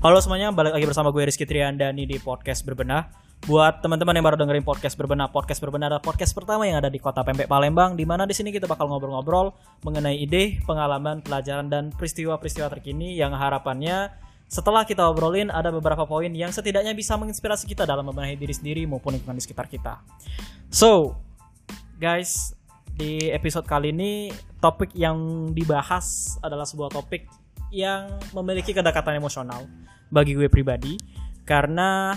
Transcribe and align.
Halo 0.00 0.16
semuanya, 0.16 0.48
balik 0.48 0.72
lagi 0.72 0.88
bersama 0.88 1.12
gue 1.12 1.28
Rizky 1.28 1.44
Triandani 1.44 2.08
di 2.08 2.16
podcast 2.16 2.64
Berbenah. 2.64 3.12
Buat 3.44 3.84
teman-teman 3.84 4.16
yang 4.16 4.24
baru 4.24 4.40
dengerin 4.40 4.64
podcast 4.64 4.96
Berbenah, 4.96 5.28
podcast 5.28 5.60
Berbenah 5.60 5.92
adalah 5.92 6.00
podcast 6.00 6.32
pertama 6.32 6.64
yang 6.64 6.80
ada 6.80 6.88
di 6.88 6.96
Kota 6.96 7.20
Pempek 7.20 7.44
Palembang 7.44 8.00
di 8.00 8.08
mana 8.08 8.24
di 8.24 8.32
sini 8.32 8.48
kita 8.48 8.64
bakal 8.64 8.88
ngobrol-ngobrol 8.88 9.52
mengenai 9.84 10.16
ide, 10.16 10.56
pengalaman, 10.64 11.20
pelajaran 11.20 11.68
dan 11.68 11.92
peristiwa-peristiwa 11.92 12.72
terkini 12.72 13.12
yang 13.12 13.36
harapannya 13.36 14.08
setelah 14.48 14.88
kita 14.88 15.04
obrolin 15.04 15.52
ada 15.52 15.68
beberapa 15.68 16.08
poin 16.08 16.32
yang 16.32 16.48
setidaknya 16.48 16.96
bisa 16.96 17.20
menginspirasi 17.20 17.68
kita 17.68 17.84
dalam 17.84 18.08
membenahi 18.08 18.40
diri 18.40 18.56
sendiri 18.56 18.88
maupun 18.88 19.20
lingkungan 19.20 19.36
di 19.36 19.44
sekitar 19.44 19.68
kita. 19.68 20.00
So, 20.72 21.12
guys, 22.00 22.56
di 22.96 23.28
episode 23.28 23.68
kali 23.68 23.92
ini 23.92 24.32
topik 24.64 24.96
yang 24.96 25.52
dibahas 25.52 26.40
adalah 26.40 26.64
sebuah 26.64 26.88
topik 26.88 27.39
yang 27.68 28.08
memiliki 28.32 28.72
kedekatan 28.72 29.20
emosional 29.20 29.68
bagi 30.08 30.32
gue 30.34 30.48
pribadi 30.48 30.96
karena 31.44 32.16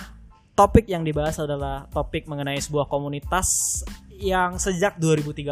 topik 0.56 0.88
yang 0.88 1.04
dibahas 1.04 1.38
adalah 1.44 1.86
topik 1.92 2.26
mengenai 2.26 2.58
sebuah 2.58 2.88
komunitas 2.88 3.82
yang 4.18 4.56
sejak 4.56 4.98
2013 4.98 5.52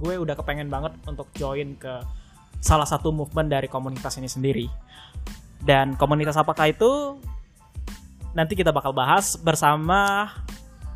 gue 0.00 0.14
udah 0.16 0.34
kepengen 0.38 0.70
banget 0.70 0.94
untuk 1.04 1.28
join 1.36 1.74
ke 1.76 2.00
salah 2.60 2.88
satu 2.88 3.10
movement 3.10 3.48
dari 3.48 3.66
komunitas 3.66 4.20
ini 4.20 4.28
sendiri. 4.28 4.66
Dan 5.60 5.96
komunitas 5.96 6.36
apakah 6.36 6.72
itu? 6.72 7.20
Nanti 8.32 8.54
kita 8.54 8.70
bakal 8.70 8.94
bahas 8.94 9.34
bersama 9.36 10.30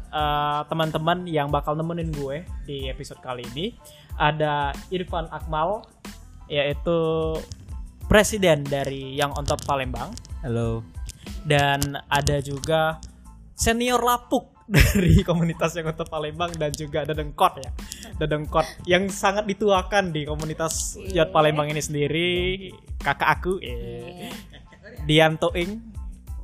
uh, 0.09 0.63
teman-teman 0.71 1.27
yang 1.27 1.51
bakal 1.51 1.75
nemenin 1.75 2.09
gue 2.15 2.47
di 2.65 2.87
episode 2.87 3.19
kali 3.21 3.45
ini. 3.53 3.75
Ada 4.17 4.73
Irfan 4.95 5.27
Akmal 5.29 5.83
yaitu 6.47 7.01
presiden 8.07 8.63
dari 8.63 9.17
Yang 9.17 9.31
On 9.41 9.45
Top 9.45 9.61
Palembang 9.65 10.13
Halo. 10.43 10.85
dan 11.45 11.81
ada 12.07 12.41
juga 12.41 13.01
senior 13.55 14.01
lapuk 14.01 14.53
dari 14.71 15.21
komunitas 15.21 15.77
Yang 15.77 15.93
On 15.93 15.97
Top 15.99 16.09
Palembang 16.09 16.53
dan 16.57 16.73
juga 16.73 17.05
Dedengkot 17.05 17.61
ya. 17.61 17.71
Dedengkot 18.17 18.65
yang 18.89 19.09
sangat 19.13 19.45
dituakan 19.45 20.15
di 20.15 20.25
komunitas 20.25 20.97
Yacht 21.13 21.33
Palembang 21.33 21.69
ini 21.69 21.81
sendiri, 21.81 22.31
kakak 23.01 23.41
aku 23.41 23.61
eh 23.61 24.33
Dian 25.05 25.37
Toing 25.37 25.81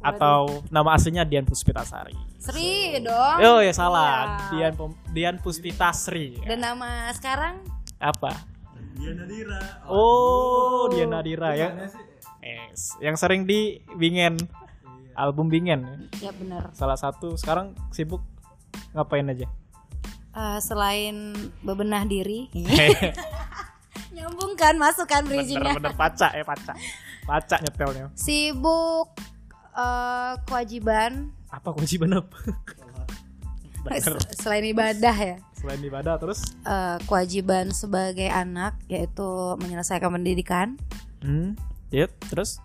atau 0.00 0.64
nama 0.68 0.96
aslinya 0.96 1.24
Dian 1.24 1.44
Puspitasari. 1.44 2.16
Sri 2.40 2.96
dong. 3.04 3.36
Oh 3.40 3.60
ya 3.60 3.72
salah, 3.72 4.48
Iya. 4.52 4.72
Dian 4.72 4.74
Dian 5.12 5.36
Puspitasri. 5.40 6.40
Dan 6.44 6.64
nama 6.64 7.12
sekarang 7.12 7.60
Apa? 8.00 8.32
Diana 9.00 9.24
Dira. 9.24 9.60
Oh, 9.88 10.92
Dian 10.92 11.08
Nadira 11.08 11.56
ya. 11.56 11.72
Yes. 12.44 13.00
Yang 13.00 13.16
sering 13.16 13.48
di 13.48 13.80
Bingen. 13.96 14.36
Album 15.16 15.48
Bingen. 15.48 15.80
ya. 16.20 16.28
ya 16.28 16.32
benar. 16.36 16.68
Salah 16.76 17.00
satu 17.00 17.32
sekarang 17.40 17.72
sibuk 17.96 18.20
ngapain 18.92 19.24
aja? 19.24 19.48
Eh, 20.30 20.58
selain 20.60 21.32
bebenah 21.64 22.04
diri, 22.06 22.46
nyambung 24.14 24.54
kan, 24.54 24.76
masuk 24.76 25.08
kan 25.08 25.24
bridgingnya. 25.24 25.74
Bener-bener 25.74 25.96
paca 25.96 26.28
ya 26.36 26.44
paca. 26.44 26.72
Paca 27.24 27.56
nyetelnya. 27.56 28.06
Sibuk 28.14 29.16
eh, 29.74 30.32
kewajiban 30.44 31.32
Apa 31.50 31.74
kewajiban 31.74 32.20
apa? 32.20 32.36
Bener. 33.84 34.20
selain 34.36 34.64
ibadah 34.70 35.16
ya. 35.16 35.36
Selain 35.60 35.78
ibadah 35.78 36.16
terus 36.16 36.40
Eh, 36.64 36.96
kewajiban 37.04 37.68
sebagai 37.70 38.26
anak 38.26 38.80
yaitu 38.86 39.28
menyelesaikan 39.60 40.08
pendidikan. 40.10 40.80
hmm, 41.20 41.52
yep, 41.90 42.10
terus 42.26 42.56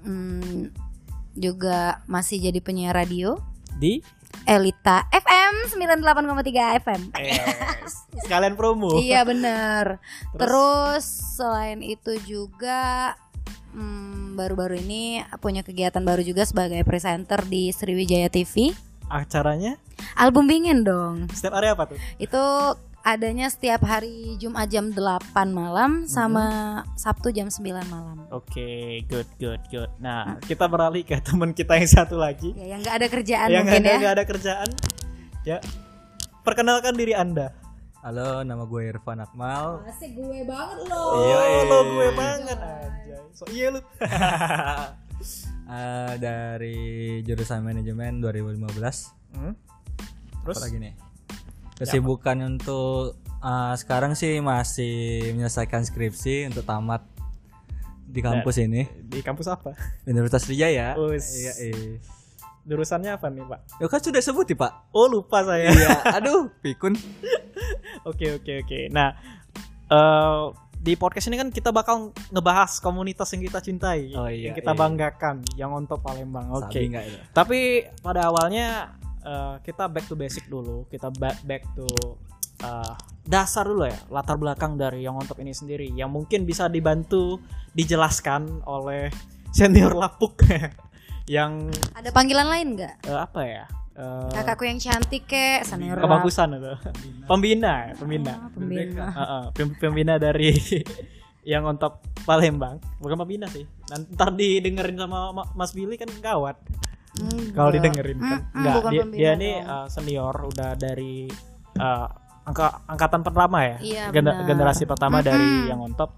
Hmm, 0.00 0.72
juga 1.32 2.00
masih 2.06 2.40
jadi 2.40 2.58
penyiar 2.58 2.96
radio 2.96 3.36
di 3.76 4.00
Elita 4.42 5.04
FM 5.12 5.68
98,3 5.68 6.80
FM. 6.80 7.12
yes. 7.14 8.08
sekalian 8.24 8.56
promo. 8.56 8.96
Iya 8.96 9.22
bener. 9.22 10.00
Terus? 10.32 10.40
Terus 10.40 11.04
selain 11.36 11.84
itu 11.84 12.16
juga 12.24 13.12
hmm, 13.70 14.34
baru-baru 14.34 14.80
ini 14.80 15.20
punya 15.38 15.60
kegiatan 15.60 16.00
baru 16.00 16.24
juga 16.24 16.42
sebagai 16.42 16.80
presenter 16.82 17.44
di 17.44 17.70
Sriwijaya 17.70 18.26
TV. 18.26 18.72
Acaranya 19.10 19.74
Album 20.14 20.46
Bingen 20.46 20.80
dong. 20.80 21.26
setiap 21.30 21.54
hari 21.54 21.68
apa 21.68 21.84
tuh? 21.84 21.98
Itu 22.16 22.40
adanya 23.00 23.48
setiap 23.48 23.80
hari 23.80 24.36
Jumat 24.36 24.68
jam 24.68 24.92
8 24.92 25.32
malam 25.50 26.04
sama 26.06 26.44
Sabtu 26.94 27.28
jam 27.30 27.48
9 27.48 27.60
malam. 27.86 28.24
Oke, 28.30 29.02
good, 29.06 29.28
good, 29.36 29.60
good. 29.68 29.88
Nah, 29.98 30.36
kita 30.40 30.64
beralih 30.64 31.02
ke 31.02 31.16
teman 31.18 31.50
kita 31.50 31.74
yang 31.74 31.90
satu 31.90 32.16
lagi. 32.16 32.52
Ya 32.54 32.72
yang 32.72 32.80
nggak 32.80 32.96
ada 32.96 33.06
kerjaan 33.08 33.48
yang 33.48 33.64
mungkin 33.64 33.82
ada 33.82 33.88
ya. 33.88 33.98
nggak 33.98 34.14
ada 34.14 34.24
kerjaan. 34.24 34.68
Ya, 35.42 35.56
perkenalkan 36.40 36.92
diri 36.94 37.12
anda. 37.12 37.52
Halo, 38.00 38.40
nama 38.40 38.64
gue 38.64 38.82
Irfan 38.86 39.20
Akmal. 39.20 39.84
Asik 39.84 40.16
gue 40.16 40.40
banget 40.44 40.78
loh. 40.86 41.12
Iya, 41.18 41.36
Oh, 41.36 41.44
iya. 41.44 41.60
lo 41.62 41.78
gue 41.86 42.08
banget 42.14 42.58
aja. 42.58 43.16
So 43.34 43.44
iya 43.48 43.66
lu. 43.70 43.80
Eh, 45.70 46.14
dari 46.18 46.99
jurusan 47.22 47.64
manajemen 47.64 48.20
2015. 48.22 48.60
Hmm? 49.36 49.54
Terus 50.44 50.56
Apa 50.56 50.64
lagi 50.66 50.78
nih? 50.80 50.94
Kesibukan 51.80 52.36
untuk 52.44 53.16
eh, 53.24 53.74
sekarang 53.80 54.12
sih 54.12 54.40
masih 54.44 55.32
menyelesaikan 55.36 55.84
skripsi 55.86 56.48
untuk 56.48 56.64
tamat 56.64 57.04
di 58.10 58.20
kampus 58.20 58.58
ini 58.58 58.82
di 59.06 59.22
kampus 59.22 59.46
apa? 59.46 59.70
Universitas 60.02 60.42
Wijaya. 60.50 60.98
Us. 60.98 61.30
Iya, 61.38 61.52
iya. 61.70 61.90
Jurusannya 62.66 63.10
apa 63.16 63.32
nih, 63.32 63.46
Pak? 63.46 63.60
Ya 63.80 63.86
kan 63.88 64.00
sudah 64.02 64.20
sebut 64.20 64.46
ya, 64.50 64.56
Pak. 64.58 64.92
Oh, 64.92 65.08
lupa 65.08 65.46
saya. 65.46 65.70
Iya, 65.72 65.96
aduh, 66.18 66.50
pikun. 66.60 66.94
Oke, 68.08 68.32
oke, 68.32 68.64
oke. 68.64 68.88
Nah, 68.88 69.12
eh 69.92 70.40
di 70.80 70.96
podcast 70.96 71.28
ini 71.28 71.36
kan 71.36 71.52
kita 71.52 71.68
bakal 71.70 72.08
ngebahas 72.32 72.80
komunitas 72.80 73.28
yang 73.30 73.44
kita 73.44 73.60
cintai, 73.60 74.16
Oh, 74.16 74.24
iya, 74.24 74.48
yang 74.48 74.56
kita 74.56 74.72
iya. 74.72 74.80
banggakan, 74.80 75.36
yang 75.52 75.70
untuk 75.70 76.00
Palembang. 76.00 76.48
Oke. 76.50 76.88
Itu? 76.88 76.96
Tapi 77.30 77.84
pada 78.00 78.26
awalnya 78.26 78.96
eh, 79.20 79.54
kita 79.60 79.86
back 79.86 80.08
to 80.08 80.16
basic 80.16 80.48
dulu. 80.48 80.88
Kita 80.88 81.12
back 81.12 81.44
back 81.44 81.68
to 81.76 81.84
eh, 82.60 82.92
dasar 83.22 83.68
dulu 83.68 83.84
ya, 83.84 84.00
latar 84.08 84.40
belakang 84.40 84.80
dari 84.80 85.04
yang 85.04 85.20
untuk 85.20 85.36
ini 85.36 85.52
sendiri 85.52 85.92
yang 85.92 86.08
mungkin 86.08 86.48
bisa 86.48 86.64
dibantu 86.66 87.36
dijelaskan 87.76 88.64
oleh 88.64 89.12
senior 89.52 89.92
lapuk 89.92 90.40
yang 91.28 91.68
Ada 91.92 92.08
panggilan 92.08 92.48
lain 92.48 92.80
nggak? 92.80 93.04
eh, 93.04 93.20
apa 93.20 93.40
ya? 93.44 93.64
Eh, 94.00 94.32
Kakakku 94.32 94.64
yang 94.64 94.80
cantik 94.80 95.28
kek, 95.28 95.60
senior 95.62 96.00
kebagusan 96.00 96.56
itu. 96.56 96.72
Pembina, 97.24 97.92
pembina. 97.94 98.32
Ah, 98.34 98.48
pembina. 98.48 99.04
Heeh, 99.06 99.42
pem- 99.52 99.76
pembina 99.76 100.14
dari 100.16 100.56
yang 101.52 101.64
untuk 101.64 102.00
Palembang. 102.24 102.80
Bukan 102.96 103.16
pembina 103.18 103.44
sih. 103.46 103.68
Nanti 103.86 104.08
ntar 104.10 104.32
didengerin 104.32 104.96
sama 104.96 105.30
Ma- 105.30 105.52
Mas 105.52 105.70
Billy 105.70 105.94
kan 105.94 106.08
gawat. 106.18 106.56
Enggak. 107.10 107.52
kalau 107.52 107.70
didengerin 107.74 108.16
kan 108.16 108.40
enggak 108.54 108.74
bukan 108.78 108.92
dia, 108.94 109.04
dia 109.10 109.30
ini 109.34 109.50
uh, 109.58 109.90
senior 109.90 110.30
udah 110.46 110.78
dari 110.78 111.26
uh, 111.74 112.06
angka 112.46 112.86
angkatan 112.86 113.20
pertama 113.20 113.58
ya 113.60 113.76
Iya, 113.82 114.04
Gener- 114.08 114.38
benar. 114.38 114.46
generasi 114.46 114.86
pertama 114.86 115.18
Mm-mm. 115.18 115.26
dari 115.26 115.48
yang 115.66 115.82
on 115.82 115.92
top 115.92 116.14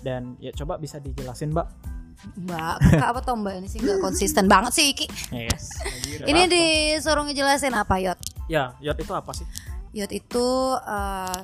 dan 0.00 0.38
ya 0.38 0.54
coba 0.54 0.78
bisa 0.78 0.96
dijelasin 0.96 1.50
mbak 1.50 1.66
Mbak, 2.36 2.74
kakak 2.82 3.08
apa 3.08 3.20
toh 3.20 3.34
mbak 3.34 3.54
ini 3.56 3.66
sih 3.66 3.78
nggak 3.78 3.98
konsisten 3.98 4.44
banget 4.44 4.72
sih 4.72 4.86
Iki. 4.90 5.06
yes 5.32 5.78
Ini 6.20 6.42
disuruh 6.46 7.22
ngejelasin 7.22 7.72
apa 7.72 7.96
Yot? 7.96 8.18
ya 8.46 8.74
yot 8.78 8.94
itu 8.96 9.10
apa 9.10 9.30
sih 9.30 9.46
Yot 9.92 10.10
itu 10.10 10.46
eh, 10.78 11.40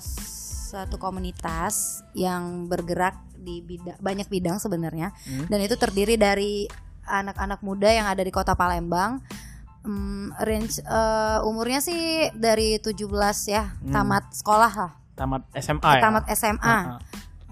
satu 0.68 0.96
komunitas 0.96 2.00
yang 2.12 2.66
bergerak 2.66 3.14
di 3.34 3.60
bidang 3.60 3.98
banyak 3.98 4.26
bidang 4.26 4.56
sebenarnya 4.56 5.10
Hmm. 5.22 5.46
dan 5.46 5.58
itu 5.60 5.74
terdiri 5.74 6.14
dari 6.14 6.64
anak-anak 7.02 7.60
muda 7.60 7.86
yang 7.86 8.06
ada 8.06 8.20
di 8.20 8.30
kota 8.30 8.54
Palembang. 8.54 9.18
Hmm, 9.82 10.30
range 10.38 10.78
eh, 10.78 11.38
umurnya 11.42 11.78
sih 11.78 12.30
dari 12.32 12.78
17 12.78 13.02
ya, 13.46 13.74
Hmm. 13.74 13.90
tamat 13.90 14.30
sekolah 14.30 14.70
lah, 14.70 14.92
tamat 15.12 15.42
SMA 15.52 15.90
ya 15.92 16.00
tamat 16.00 16.24
SMA. 16.30 16.62
Heeh. 16.62 16.98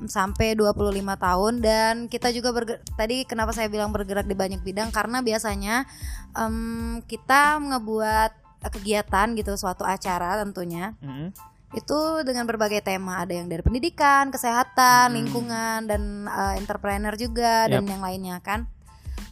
Sampai 0.02 0.54
25 0.54 0.80
tahun 1.16 1.54
dan 1.58 1.94
kita 2.06 2.30
juga 2.30 2.50
berge- 2.50 2.80
tadi 2.94 3.24
kenapa 3.24 3.50
saya 3.50 3.66
bilang 3.66 3.90
bergerak 3.90 4.24
di 4.24 4.32
banyak 4.32 4.60
bidang 4.60 4.88
karena 4.88 5.20
biasanya 5.20 5.84
em, 6.32 6.56
kita 7.04 7.58
ngebuat 7.58 8.30
kegiatan 8.70 9.32
gitu 9.34 9.52
suatu 9.54 9.82
acara 9.82 10.36
tentunya 10.38 10.92
Mm-mm. 11.00 11.32
itu 11.72 11.98
dengan 12.22 12.44
berbagai 12.44 12.80
tema 12.80 13.20
ada 13.20 13.32
yang 13.32 13.46
dari 13.46 13.60
pendidikan 13.60 14.28
kesehatan 14.28 15.10
Hmm. 15.10 15.16
lingkungan 15.16 15.78
dan 15.84 16.02
eh, 16.24 16.54
entrepreneur 16.56 17.12
juga 17.14 17.66
dan 17.66 17.84
yang 17.84 18.00
lainnya 18.00 18.36
kan 18.40 18.68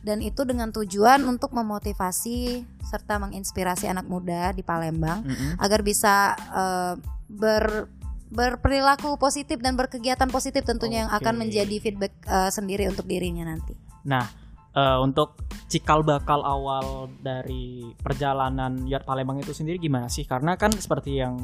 dan 0.00 0.20
itu 0.20 0.44
dengan 0.44 0.70
tujuan 0.70 1.20
untuk 1.22 1.50
memotivasi 1.50 2.62
serta 2.80 3.18
menginspirasi 3.18 3.84
anak 3.84 4.06
muda 4.06 4.52
di 4.52 4.62
Palembang 4.62 5.24
Mm-mm. 5.24 5.60
agar 5.60 5.80
bisa 5.82 6.32
eh, 6.34 6.94
ber 7.28 7.84
berperilaku 8.28 9.16
positif 9.16 9.60
dan 9.64 9.74
berkegiatan 9.74 10.28
positif 10.28 10.64
tentunya 10.64 11.04
yang 11.06 11.12
akan 11.12 11.34
menjadi 11.40 11.76
feedback 11.80 12.12
eh, 12.28 12.50
sendiri 12.52 12.88
untuk 12.88 13.08
dirinya 13.08 13.48
nanti. 13.48 13.72
Nah, 14.04 14.24
eh, 14.76 14.98
untuk 15.00 15.40
cikal 15.68 16.04
bakal 16.04 16.44
awal 16.44 17.08
dari 17.20 17.88
perjalanan 18.00 18.84
Yacht 18.84 19.08
Palembang 19.08 19.40
itu 19.40 19.56
sendiri 19.56 19.80
gimana 19.80 20.12
sih? 20.12 20.28
Karena 20.28 20.56
kan 20.60 20.72
seperti 20.72 21.20
yang 21.20 21.40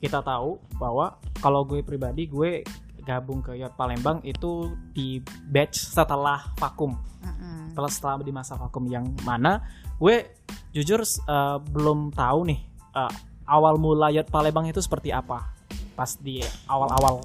kita 0.00 0.24
tahu 0.24 0.56
bahwa 0.80 1.20
kalau 1.44 1.66
gue 1.66 1.84
pribadi 1.84 2.24
gue 2.24 2.64
gabung 3.02 3.42
ke 3.42 3.58
Yacht 3.58 3.74
Palembang 3.74 4.22
itu 4.22 4.70
di 4.94 5.18
batch 5.50 5.76
setelah 5.76 6.54
vakum. 6.56 6.94
Mm-mm. 7.20 7.74
Setelah 7.74 7.90
setelah 7.90 8.14
di 8.22 8.32
masa 8.32 8.54
vakum 8.54 8.86
yang 8.86 9.04
mana 9.26 9.60
gue 10.00 10.30
jujur 10.72 11.02
eh, 11.04 11.58
belum 11.58 12.14
tahu 12.14 12.40
nih 12.48 12.60
eh, 12.96 13.12
awal 13.50 13.76
mula 13.76 14.14
Yacht 14.14 14.30
Palembang 14.30 14.70
itu 14.70 14.78
seperti 14.78 15.10
apa 15.10 15.59
pas 16.00 16.16
di 16.16 16.40
awal-awal. 16.64 17.20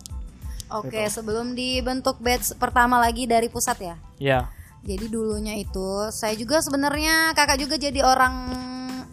Oke, 0.67 1.07
sebelum 1.07 1.55
dibentuk 1.55 2.19
batch 2.19 2.59
pertama 2.59 2.99
lagi 2.99 3.23
dari 3.23 3.47
pusat 3.47 3.79
ya. 3.79 3.95
Ya. 4.19 4.39
Jadi 4.83 5.07
dulunya 5.07 5.55
itu 5.55 6.11
saya 6.11 6.35
juga 6.35 6.59
sebenarnya 6.59 7.31
kakak 7.31 7.63
juga 7.63 7.79
jadi 7.79 8.03
orang 8.03 8.51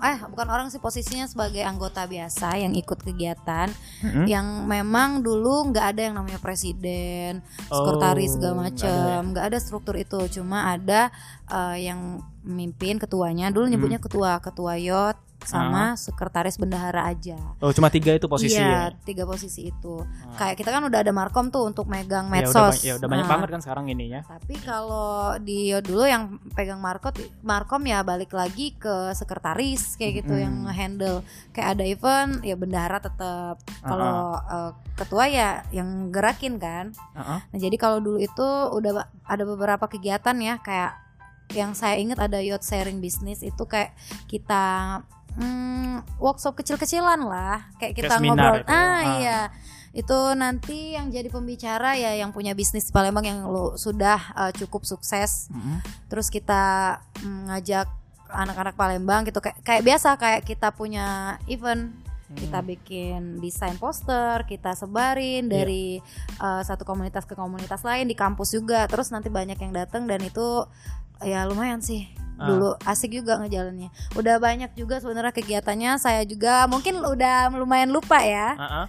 eh 0.02 0.18
bukan 0.26 0.50
orang 0.50 0.66
sih 0.66 0.82
posisinya 0.82 1.30
sebagai 1.30 1.62
anggota 1.62 2.02
biasa 2.10 2.58
yang 2.58 2.74
ikut 2.74 3.06
kegiatan 3.06 3.70
Mm-mm. 4.02 4.26
yang 4.26 4.66
memang 4.66 5.22
dulu 5.22 5.70
nggak 5.70 5.94
ada 5.94 6.10
yang 6.10 6.18
namanya 6.18 6.42
presiden, 6.42 7.38
sekretaris 7.70 8.34
segala 8.34 8.50
Oh, 8.50 8.66
nggak 8.66 8.66
ada 8.66 8.66
macam, 8.66 9.18
nggak 9.30 9.44
ada 9.46 9.58
struktur 9.62 9.94
itu, 9.94 10.18
cuma 10.42 10.74
ada 10.74 11.14
eh, 11.46 11.86
yang 11.86 12.18
memimpin 12.42 12.98
ketuanya 12.98 13.54
dulu 13.54 13.70
nyebutnya 13.70 14.02
ketua 14.02 14.42
ketua 14.42 14.74
yot 14.74 15.14
sama 15.44 15.94
sekretaris 15.94 16.56
bendahara 16.56 17.06
aja. 17.06 17.36
Oh 17.58 17.70
cuma 17.70 17.86
tiga 17.86 18.10
itu 18.10 18.24
posisi 18.24 18.54
iya, 18.54 18.88
ya? 18.88 18.98
tiga 19.02 19.22
posisi 19.22 19.68
itu. 19.68 20.02
Kayak 20.34 20.56
kita 20.56 20.70
kan 20.70 20.82
udah 20.82 20.98
ada 20.98 21.10
markom 21.10 21.48
tuh 21.48 21.64
untuk 21.64 21.86
megang 21.86 22.26
Ya, 22.26 22.32
medsos. 22.40 22.54
udah, 22.54 22.70
ba- 22.70 22.80
ya 22.80 22.92
udah 22.96 23.08
banyak 23.08 23.22
Nah, 23.22 23.32
banget 23.32 23.48
kan 23.50 23.60
sekarang 23.60 23.84
ininya. 23.86 24.20
tapi 24.24 24.54
kalau 24.58 25.12
di 25.38 25.60
dulu 25.78 26.04
yang 26.04 26.22
pegang 26.52 26.78
markot 26.78 27.14
markom 27.40 27.82
ya 27.82 28.00
balik 28.00 28.30
lagi 28.30 28.74
ke 28.74 29.10
sekretaris 29.12 29.94
kayak 29.94 30.22
gitu 30.22 30.34
yang 30.34 30.64
handle 30.66 31.20
kayak 31.50 31.74
ada 31.74 31.84
event 31.84 32.40
ya 32.40 32.54
bendahara 32.54 32.98
tetap 32.98 33.56
kalau 33.80 34.12
eh, 34.38 34.70
ketua 34.94 35.24
ya 35.26 35.50
yang 35.70 36.08
gerakin 36.08 36.56
kan 36.56 36.92
Heeh. 37.12 37.38
nah 37.42 37.58
jadi 37.58 37.76
kalau 37.76 37.98
dulu 37.98 38.18
itu 38.18 38.46
udah 38.70 38.92
ada 39.22 39.44
beberapa 39.44 39.86
kegiatan 39.86 40.36
ya 40.36 40.58
kayak 40.58 40.92
yang 41.52 41.72
saya 41.72 41.96
ingat 41.96 42.16
ada 42.18 42.40
yacht 42.40 42.62
sharing 42.62 42.96
bisnis 42.98 43.40
itu 43.40 43.62
kayak 43.62 43.92
kita 44.26 45.00
hmm, 45.34 46.18
workshop 46.18 46.54
kecil-kecilan 46.54 47.20
lah 47.20 47.68
kayak 47.76 47.94
kita 47.94 48.14
Kayak 48.14 48.24
ngobrol 48.26 48.56
itu. 48.58 48.68
ah 48.68 48.76
Ah. 48.76 49.00
iya 49.16 49.38
itu 49.92 50.18
nanti 50.32 50.96
yang 50.96 51.08
jadi 51.08 51.28
pembicara 51.28 51.92
ya 51.94 52.16
yang 52.16 52.32
punya 52.32 52.52
bisnis 52.52 52.84
di 52.84 52.92
Palembang 52.92 53.22
yang 53.22 53.44
lo 53.44 53.76
sudah 53.76 54.16
eh, 54.34 54.52
cukup 54.54 54.82
sukses 54.82 55.48
Mm-mm. 55.48 55.84
terus 56.06 56.28
kita 56.28 56.96
mm, 57.20 57.40
ngajak 57.46 57.86
anak-anak 58.26 58.72
Palembang 58.72 59.22
gitu 59.22 59.38
kayak 59.38 59.60
kayak 59.60 59.84
biasa 59.84 60.16
kayak 60.16 60.42
kita 60.42 60.72
punya 60.72 61.36
event 61.44 61.92
kita 62.32 62.64
bikin 62.64 63.36
desain 63.38 63.76
poster 63.76 64.48
kita 64.48 64.72
sebarin 64.72 65.44
Iya. 65.44 65.52
dari 65.52 66.00
eh, 66.38 66.62
satu 66.64 66.82
komunitas 66.82 67.28
ke 67.28 67.36
komunitas 67.36 67.84
lain 67.84 68.08
di 68.08 68.16
kampus 68.16 68.48
juga 68.50 68.88
terus 68.88 69.12
nanti 69.12 69.28
banyak 69.28 69.60
yang 69.60 69.76
datang 69.76 70.08
dan 70.08 70.24
itu 70.24 70.64
ya 71.20 71.44
lumayan 71.44 71.78
sih. 71.78 72.08
Dulu 72.34 72.68
asik 72.82 73.12
juga 73.14 73.36
ngejalannya 73.36 73.88
udah 74.12 74.36
banyak 74.36 74.70
juga 74.72 74.98
sebenarnya 74.98 75.30
kegiatannya 75.30 75.94
saya 75.96 76.22
juga 76.22 76.66
mungkin 76.66 76.98
udah 76.98 77.52
lumayan 77.52 77.88
lupa 77.88 78.18
ya 78.18 78.54
Heeh. 78.54 78.86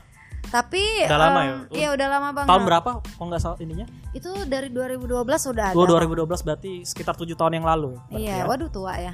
tapi 0.50 0.84
Udah 1.06 1.19
lama 1.19 1.40
em, 1.40 1.45
ya? 1.45 1.56
iya 1.72 1.88
udah 1.92 2.07
lama 2.10 2.30
banget 2.31 2.50
Tahun 2.50 2.63
berapa? 2.63 2.90
Kok 3.00 3.24
nggak 3.24 3.42
salah 3.42 3.57
ininya? 3.60 3.86
itu 4.12 4.30
dari 4.45 4.69
2012 4.69 5.10
sudah 5.40 5.66
ada 5.69 5.75
Oh 5.75 5.86
2012 5.86 6.30
berarti 6.42 6.72
sekitar 6.84 7.13
tujuh 7.13 7.34
tahun 7.34 7.57
yang 7.57 7.66
lalu. 7.66 7.98
berarti 8.00 8.22
Iya, 8.22 8.36
ya? 8.36 8.45
waduh 8.45 8.69
tua 8.69 8.94
ya. 8.95 9.13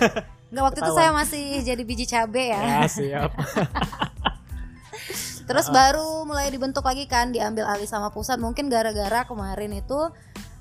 Enggak 0.48 0.64
waktu 0.64 0.78
itu 0.78 0.84
Ketahuan. 0.86 0.96
saya 0.98 1.10
masih 1.12 1.44
jadi 1.60 1.82
biji 1.84 2.04
cabe 2.04 2.44
ya. 2.48 2.60
Ya 2.64 2.80
siap. 2.84 3.30
Terus 5.44 5.66
baru 5.70 6.24
mulai 6.24 6.48
dibentuk 6.48 6.80
lagi 6.82 7.04
kan, 7.04 7.32
diambil 7.32 7.64
alih 7.64 7.84
sama 7.84 8.08
pusat. 8.08 8.36
Mungkin 8.36 8.68
gara-gara 8.68 9.24
kemarin 9.24 9.72
itu 9.74 10.12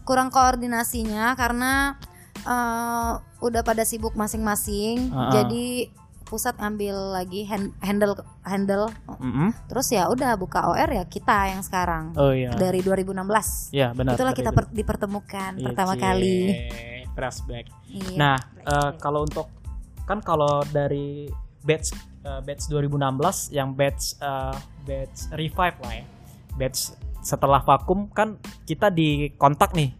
kurang 0.03 0.27
koordinasinya 0.27 1.35
karena 1.35 1.99
eh, 2.47 3.11
udah 3.39 3.61
pada 3.61 3.83
sibuk 3.83 4.15
masing-masing. 4.15 5.11
Ah. 5.11 5.29
Jadi 5.33 5.91
pusat 6.23 6.59
ngambil 6.59 7.15
lagi 7.15 7.47
hand- 7.47 7.71
handle 7.79 8.11
handle. 8.41 8.91
Mm-mm. 9.07 9.55
Terus 9.67 9.87
ya 9.89 10.07
udah 10.07 10.35
buka 10.35 10.67
OR 10.67 10.91
ya 10.91 11.03
kita 11.03 11.47
yang 11.47 11.63
sekarang 11.63 12.11
Oh 12.15 12.35
iya. 12.35 12.51
dari 12.51 12.83
2016. 12.83 13.71
Iya 13.71 13.95
benar. 13.95 14.19
Itulah 14.19 14.35
kita 14.35 14.51
per- 14.51 14.67
dipertemukan 14.69 15.55
Iya, 15.55 15.63
pertama 15.63 15.95
cie. 15.95 16.03
kali. 16.03 16.37
Flashback. 17.15 17.65
Iya. 17.87 18.15
Nah, 18.15 18.35
eh, 18.61 18.91
kalau 18.97 19.23
untuk 19.23 19.47
kan 20.03 20.19
kalau 20.19 20.67
dari 20.67 21.31
batch 21.63 21.95
eh, 22.21 22.41
batch 22.43 22.67
2016 22.67 23.51
yang 23.51 23.71
batch 23.71 24.19
eh, 24.19 24.55
batch 24.83 25.31
revive 25.31 25.77
lah 25.79 25.93
ya. 25.95 26.05
Batch 26.55 26.79
setelah 27.23 27.59
vakum 27.59 28.07
kan 28.07 28.35
kita 28.63 28.87
di 28.87 29.31
kontak 29.35 29.71
nih 29.71 29.95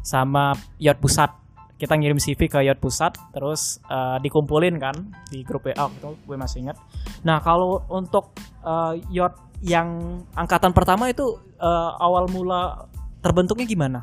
sama 0.00 0.56
Yacht 0.76 1.00
Pusat. 1.00 1.36
Kita 1.76 1.92
ngirim 1.92 2.16
CV 2.16 2.48
ke 2.48 2.64
Yacht 2.64 2.80
Pusat 2.80 3.36
terus 3.36 3.80
eh, 3.88 4.16
dikumpulin 4.24 4.80
kan 4.80 4.96
di 5.28 5.44
grup 5.44 5.68
WA 5.68 5.86
gitu, 5.92 6.16
gue 6.24 6.36
masih 6.36 6.64
ingat. 6.68 6.76
Nah, 7.24 7.40
kalau 7.44 7.84
untuk 7.92 8.32
eh, 8.64 9.00
Yacht 9.12 9.46
yang 9.64 10.20
angkatan 10.36 10.72
pertama 10.72 11.08
itu 11.08 11.36
eh, 11.60 11.90
awal 12.00 12.28
mula 12.28 12.88
terbentuknya 13.24 13.66
gimana? 13.68 14.00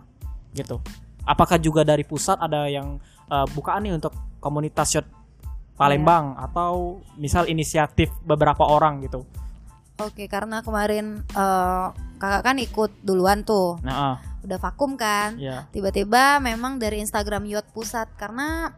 Gitu. 0.54 0.78
Apakah 1.24 1.58
juga 1.58 1.82
dari 1.82 2.06
pusat 2.06 2.38
ada 2.42 2.70
yang 2.70 3.02
eh, 3.30 3.46
bukaan 3.54 3.86
nih 3.86 3.94
untuk 3.98 4.14
komunitas 4.38 5.00
yacht 5.00 5.10
Palembang 5.74 6.38
atau 6.38 7.02
misal 7.18 7.50
inisiatif 7.50 8.14
beberapa 8.22 8.62
orang 8.62 9.02
gitu. 9.10 9.26
Oke, 9.98 10.30
karena 10.30 10.62
kemarin 10.62 11.26
eh, 11.34 11.86
kakak 12.22 12.42
kan 12.46 12.58
ikut 12.62 12.92
duluan 13.02 13.42
tuh, 13.42 13.82
Nah, 13.82 14.14
ah, 14.14 14.16
udah 14.44 14.60
vakum 14.60 15.00
kan. 15.00 15.40
ya. 15.40 15.66
Tiba-tiba 15.72 16.38
memang 16.44 16.78
dari 16.78 17.00
Instagram 17.00 17.48
Yacht 17.48 17.72
Pusat 17.72 18.12
karena 18.20 18.76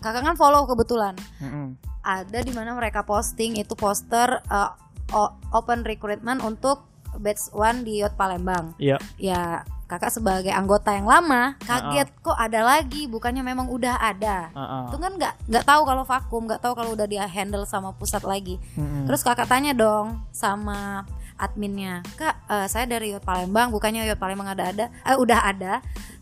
kakak 0.00 0.22
kan 0.22 0.36
follow 0.38 0.64
kebetulan. 0.64 1.14
Mm-mm. 1.42 1.74
Ada 2.06 2.40
di 2.40 2.52
mana 2.54 2.72
mereka 2.72 3.02
posting 3.02 3.58
itu 3.58 3.74
poster 3.74 4.40
o- 5.12 5.34
open 5.52 5.82
recruitment 5.84 6.40
untuk 6.40 6.86
batch 7.18 7.50
one 7.52 7.82
di 7.82 8.00
Yacht 8.04 8.14
Palembang. 8.14 8.76
Iya. 8.78 9.00
Ya, 9.16 9.64
kakak 9.88 10.12
sebagai 10.12 10.52
anggota 10.52 10.92
yang 10.92 11.08
lama 11.08 11.56
kaget 11.64 12.12
kok 12.20 12.36
ada 12.36 12.60
lagi, 12.60 13.08
bukannya 13.08 13.40
memang 13.40 13.72
udah 13.72 13.96
ada. 13.96 14.52
Ah, 14.52 14.60
ah. 14.60 14.84
Itu 14.92 15.00
kan 15.00 15.16
nggak 15.16 15.48
nggak 15.48 15.64
tahu 15.64 15.82
kalau 15.88 16.04
vakum, 16.04 16.42
nggak 16.44 16.60
tahu 16.60 16.72
kalau 16.76 16.92
udah 16.92 17.08
dia 17.08 17.24
handle 17.24 17.64
sama 17.64 17.96
pusat 17.96 18.20
lagi. 18.28 18.60
Mm-mm. 18.76 19.08
Terus 19.08 19.24
kakak 19.24 19.48
tanya 19.48 19.72
dong 19.72 20.20
sama 20.30 21.08
adminnya, 21.38 22.02
kak 22.18 22.34
eh, 22.50 22.66
saya 22.66 22.84
dari 22.84 23.14
Yacht 23.14 23.22
Palembang, 23.22 23.70
bukannya 23.70 24.04
Yacht 24.04 24.18
Palembang 24.18 24.50
ada 24.50 24.74
ada, 24.74 24.84
eh 25.06 25.16
udah 25.16 25.40
ada. 25.46 25.74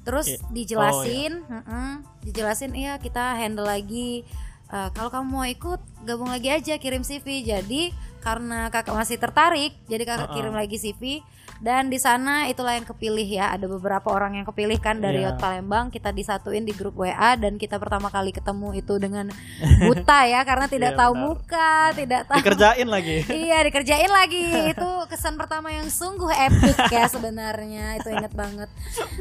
Terus 0.07 0.29
Iya. 0.29 0.39
dijelasin, 0.55 1.33
mm-mm, 1.43 1.91
dijelasin 2.23 2.73
iya 2.77 3.01
kita 3.01 3.35
handle 3.35 3.67
lagi. 3.67 4.23
Eh, 4.67 4.89
kalau 4.95 5.11
kamu 5.11 5.27
mau 5.27 5.47
ikut 5.49 5.81
gabung 6.05 6.31
lagi 6.31 6.53
aja 6.53 6.79
kirim 6.79 7.03
CV. 7.03 7.43
Jadi 7.43 7.91
karena 8.23 8.69
kakak 8.71 8.95
masih 8.95 9.17
tertarik, 9.19 9.75
jadi 9.87 10.03
kakak 10.03 10.31
Uh-uh. 10.31 10.37
kirim 10.37 10.55
lagi 10.55 10.77
CV. 10.79 11.23
Dan 11.59 11.87
di 11.87 11.97
sana 11.97 12.47
itulah 12.47 12.73
yang 12.73 12.85
kepilih 12.85 13.25
ya. 13.25 13.51
Ada 13.51 13.67
beberapa 13.67 14.09
orang 14.09 14.37
yang 14.37 14.47
kepilih 14.47 14.77
kan 14.77 14.99
dari 14.99 15.19
Iya. 15.19 15.33
Yacht 15.33 15.39
Palembang. 15.39 15.89
Kita 15.89 16.11
disatuin 16.11 16.63
di 16.63 16.71
grup 16.71 16.97
WA 16.97 17.15
dan 17.35 17.57
kita 17.57 17.77
pertama 17.77 18.07
kali 18.07 18.31
ketemu 18.31 18.75
itu 18.75 18.95
dengan 18.97 19.27
buta 19.87 20.21
ya, 20.25 20.41
karena 20.43 20.67
tidak 20.67 20.93
Iya, 20.93 20.99
tahu 20.99 21.13
benar. 21.13 21.25
muka, 21.27 21.73
tidak 21.93 22.23
tahu 22.25 22.37
Dikerjain 22.39 22.89
lagi. 22.89 23.17
iya 23.43 23.59
dikerjain 23.63 24.09
lagi 24.09 24.45
itu 24.69 24.91
kesan 25.07 25.35
pertama 25.35 25.69
yang 25.69 25.87
sungguh 25.87 26.29
epic 26.29 26.77
ya 26.89 27.07
sebenarnya 27.07 27.97
itu 27.97 28.09
inget 28.09 28.33
banget 28.33 28.69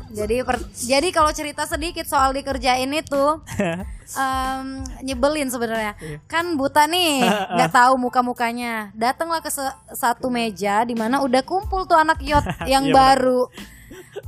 jadi 0.09 0.41
per- 0.41 0.65
jadi 0.71 1.07
kalau 1.09 1.29
cerita 1.29 1.63
sedikit 1.63 2.03
soal 2.03 2.31
dikerjain 2.31 2.89
itu 2.89 3.23
em, 4.13 4.67
nyebelin 5.01 5.49
sebenarnya. 5.49 5.97
Kan 6.25 6.53
buta 6.53 6.85
nih 6.85 7.25
nggak 7.55 7.71
tahu 7.71 7.97
muka 7.97 8.21
mukanya 8.21 8.93
datanglah 8.93 9.39
ke 9.39 9.49
satu 9.91 10.29
meja 10.29 10.83
di 10.83 10.93
mana 10.93 11.19
udah 11.19 11.41
kumpul 11.41 11.83
tuh 11.83 11.97
anak 11.97 12.21
yacht 12.29 12.45
yang 12.65 12.85
Iya, 12.85 12.93
benar. 12.93 13.17
baru. 13.17 13.41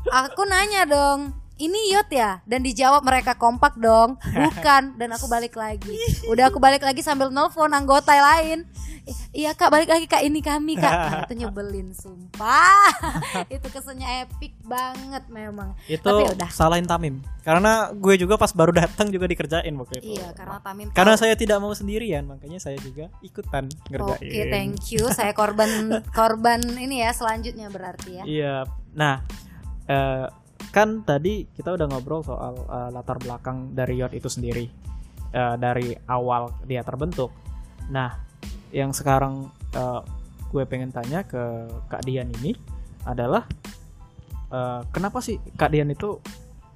Aku 0.07 0.41
nanya 0.43 0.83
dong 0.83 1.33
ini 1.57 1.89
yacht 1.89 2.09
ya? 2.09 2.41
Dan 2.45 2.61
dijawab 2.61 3.01
mereka 3.01 3.33
kompak 3.33 3.77
dong 3.77 4.17
bukan. 4.45 4.93
Dan 4.95 5.09
aku 5.09 5.25
balik 5.25 5.53
lagi. 5.53 5.93
Udah 6.25 6.49
aku 6.49 6.57
balik 6.57 6.81
lagi 6.81 7.01
sambil 7.01 7.29
nelfon 7.29 7.69
anggota 7.69 8.13
lain. 8.13 8.65
"I- 8.65 8.96
iya 9.31 9.51
kak 9.55 9.71
balik 9.71 9.89
lagi 9.89 10.05
kak 10.05 10.23
ini 10.23 10.39
kami 10.43 10.75
kak 10.75 10.93
Nah, 11.07 11.23
itu 11.23 11.33
nyebelin 11.45 11.89
sumpah 11.93 12.91
itu 13.55 13.67
kesannya 13.69 14.27
epic 14.27 14.53
banget 14.65 15.23
memang 15.31 15.77
Itu 15.87 16.03
tapi 16.03 16.23
udah 16.35 16.49
salahin 16.51 16.87
Tamim. 16.89 17.21
Karena 17.43 17.91
gue 17.95 18.15
juga 18.19 18.35
pas 18.35 18.51
baru 18.51 18.75
datang 18.75 19.07
juga 19.07 19.29
dikerjain 19.29 19.71
waktu 19.77 20.03
itu. 20.03 20.19
iya 20.19 20.35
karena 20.35 20.59
Tamim 20.59 20.87
Karena 20.91 21.15
saya 21.15 21.33
tidak 21.39 21.63
mau 21.63 21.71
sendirian, 21.71 22.27
makanya 22.27 22.59
saya 22.59 22.75
juga 22.81 23.07
ikutan 23.23 23.71
ngerjain. 23.87 24.27
Oke, 24.27 24.41
thank 24.51 24.83
you. 24.91 25.07
Saya 25.13 25.31
korban 25.31 25.69
korban 26.17 26.59
ini 26.75 27.03
ya 27.03 27.15
selanjutnya 27.15 27.71
berarti 27.71 28.11
ya. 28.19 28.23
Iya. 28.27 28.55
Nah, 28.97 29.23
eh, 29.87 30.27
kan 30.75 31.07
tadi 31.07 31.47
kita 31.55 31.73
udah 31.73 31.87
ngobrol 31.87 32.21
soal 32.25 32.53
uh, 32.67 32.89
latar 32.91 33.17
belakang 33.23 33.71
dari 33.71 34.03
yacht 34.03 34.11
itu 34.11 34.27
sendiri 34.27 34.67
uh, 35.31 35.55
dari 35.55 35.95
awal 36.11 36.51
dia 36.67 36.83
terbentuk. 36.83 37.31
Nah, 37.87 38.26
yang 38.71 38.91
sekarang 38.91 39.47
uh, 39.75 40.01
gue 40.51 40.63
pengen 40.63 40.91
tanya 40.91 41.23
ke 41.27 41.67
Kak 41.91 42.03
Dian 42.07 42.31
ini 42.41 42.55
adalah 43.03 43.43
uh, 44.51 44.83
kenapa 44.91 45.19
sih 45.23 45.39
Kak 45.55 45.71
Dian 45.71 45.91
itu 45.91 46.19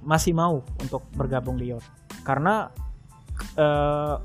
masih 0.01 0.33
mau 0.33 0.63
untuk 0.81 1.05
bergabung 1.15 1.59
di 1.59 1.71
yacht? 1.71 1.85
Karena 2.23 2.67
uh, 3.57 4.15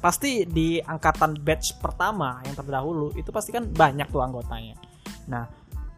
pasti 0.00 0.44
di 0.44 0.80
angkatan 0.80 1.40
batch 1.40 1.80
pertama 1.80 2.40
yang 2.44 2.56
terdahulu 2.56 3.12
itu 3.16 3.32
pasti 3.32 3.52
kan 3.52 3.64
banyak 3.64 4.08
tuh 4.12 4.20
anggotanya. 4.20 4.76
Nah, 5.28 5.48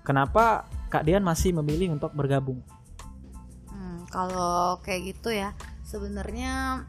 kenapa 0.06 0.66
Kak 0.86 1.02
Dian 1.02 1.26
masih 1.26 1.50
memilih 1.58 1.98
untuk 1.98 2.14
bergabung? 2.14 2.62
Hmm, 3.66 4.06
kalau 4.10 4.78
kayak 4.86 5.16
gitu 5.16 5.34
ya, 5.34 5.50
sebenarnya 5.82 6.86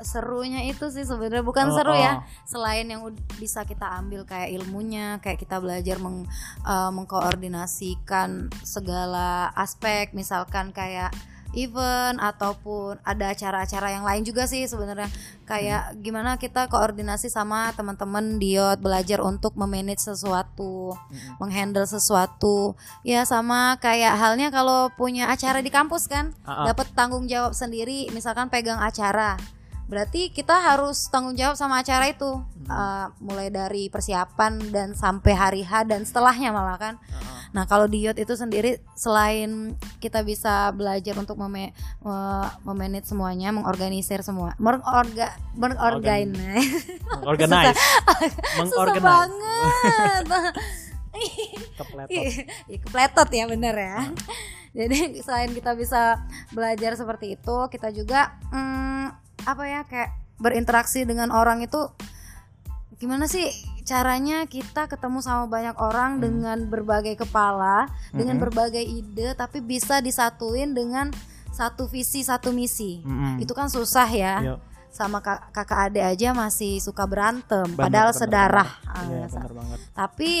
serunya 0.00 0.64
itu 0.64 0.90
sih 0.90 1.04
sebenarnya 1.04 1.44
bukan 1.44 1.70
Oh, 1.70 1.74
seru 1.76 1.94
ya. 1.94 2.18
oh. 2.18 2.26
selain 2.42 2.88
yang 2.88 3.04
bisa 3.36 3.62
kita 3.62 3.86
ambil 4.00 4.24
kayak 4.24 4.50
ilmunya 4.56 5.20
kayak 5.20 5.38
kita 5.38 5.60
belajar 5.60 6.00
meng, 6.00 6.26
eh, 6.64 6.90
mengkoordinasikan 6.90 8.50
segala 8.62 9.52
aspek 9.54 10.10
misalkan 10.12 10.72
kayak 10.72 11.14
event 11.54 12.18
ataupun 12.18 12.98
ada 13.06 13.30
acara-acara 13.30 13.94
yang 13.94 14.02
lain 14.02 14.26
juga 14.26 14.42
sih 14.44 14.66
sebenarnya. 14.66 15.06
Kayak 15.46 15.94
gimana 16.02 16.34
kita 16.34 16.66
koordinasi 16.66 17.30
sama 17.30 17.70
teman-teman 17.78 18.42
diot 18.42 18.82
belajar 18.82 19.22
untuk 19.22 19.54
memanage 19.54 20.02
sesuatu 20.02 20.98
menghandle 21.38 21.86
sesuatu. 21.86 22.74
Ya 23.06 23.22
sama 23.22 23.78
kayak 23.78 24.18
halnya 24.18 24.50
kalau 24.50 24.90
punya 24.98 25.30
acara 25.30 25.62
di 25.62 25.70
kampus 25.70 26.10
kan 26.10 26.34
Ah, 26.42 26.66
ah. 26.66 26.74
dapat 26.74 26.90
tanggung 26.90 27.30
jawab 27.30 27.54
sendiri 27.54 28.10
misalkan 28.10 28.50
pegang 28.50 28.82
acara 28.82 29.38
berarti 29.86 30.32
kita 30.32 30.56
harus 30.58 31.08
tanggung 31.12 31.36
jawab 31.36 31.54
sama 31.54 31.80
acara 31.84 32.08
itu. 32.08 32.40
Uh, 32.64 33.12
mulai 33.20 33.52
dari 33.52 33.92
persiapan 33.92 34.72
dan 34.72 34.96
sampai 34.96 35.32
hari 35.36 35.62
H 35.62 35.84
dan 35.84 36.08
setelahnya 36.08 36.48
malah 36.48 36.80
kan. 36.80 36.94
Nah 37.54 37.70
kalau 37.70 37.86
di 37.86 38.02
yacht 38.02 38.18
itu 38.18 38.34
sendiri 38.34 38.82
selain 38.98 39.78
kita 40.02 40.26
bisa 40.26 40.74
belajar 40.74 41.14
untuk 41.14 41.38
meme, 41.38 41.70
me- 42.02 42.50
memanage 42.66 43.06
semuanya 43.06 43.54
mengorganisir 43.54 44.26
semua 44.26 44.58
mengorga 44.58 45.38
mengorganize. 45.54 46.98
Organize, 47.22 47.78
susah 48.58 48.66
mengorganize, 48.66 49.06
banget. 49.06 50.24
Kepletot. 51.78 52.10
Iya, 52.10 52.78
kepletot 52.82 53.28
ya 53.30 53.44
bener 53.46 53.74
ya. 53.78 53.98
Jadi 54.74 55.22
selain 55.22 55.54
kita 55.54 55.78
bisa 55.78 56.26
belajar 56.50 56.98
seperti 56.98 57.38
itu, 57.38 57.56
kita 57.70 57.94
juga 57.94 58.34
hmm, 58.50 59.23
apa 59.44 59.62
ya 59.64 59.80
kayak 59.84 60.10
berinteraksi 60.36 61.04
dengan 61.04 61.30
orang 61.30 61.60
itu 61.60 61.78
gimana 62.96 63.26
sih 63.26 63.46
caranya 63.84 64.46
kita 64.46 64.88
ketemu 64.88 65.20
sama 65.20 65.44
banyak 65.44 65.76
orang 65.76 66.16
dengan 66.16 66.56
berbagai 66.64 67.20
kepala, 67.20 67.84
dengan 68.10 68.40
berbagai 68.40 68.80
ide 68.80 69.36
tapi 69.36 69.60
bisa 69.60 70.00
disatuin 70.00 70.72
dengan 70.72 71.12
satu 71.52 71.84
visi, 71.84 72.24
satu 72.24 72.50
misi. 72.50 73.04
Mm-mm. 73.04 73.38
Itu 73.38 73.52
kan 73.52 73.68
susah 73.68 74.08
ya. 74.08 74.34
Iya. 74.40 74.56
Sama 74.88 75.18
kak- 75.18 75.50
kakak 75.50 75.90
adik 75.90 76.06
aja 76.06 76.30
masih 76.32 76.78
suka 76.78 77.04
berantem 77.04 77.66
Bener, 77.68 77.82
padahal 77.84 78.10
bener 78.10 78.20
sedarah. 78.20 78.70
banget. 78.80 78.94
Ah, 78.94 79.04
bener 79.36 79.52
banget. 79.52 79.78
tapi 79.92 80.32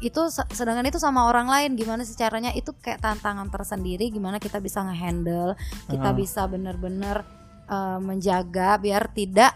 itu 0.00 0.32
se- 0.32 0.48
sedangkan 0.48 0.88
itu 0.88 0.96
sama 0.96 1.28
orang 1.28 1.44
lain 1.44 1.76
gimana 1.76 2.00
sih 2.00 2.16
caranya 2.16 2.56
itu 2.56 2.72
kayak 2.74 3.04
tantangan 3.04 3.52
tersendiri 3.52 4.08
gimana 4.08 4.40
kita 4.40 4.64
bisa 4.64 4.80
ngehandle 4.80 5.60
kita 5.84 6.08
Ah. 6.08 6.16
bisa 6.16 6.48
bener-bener 6.48 7.20
eh, 7.68 7.98
menjaga 7.98 8.76
biar 8.76 9.06
tidak 9.08 9.52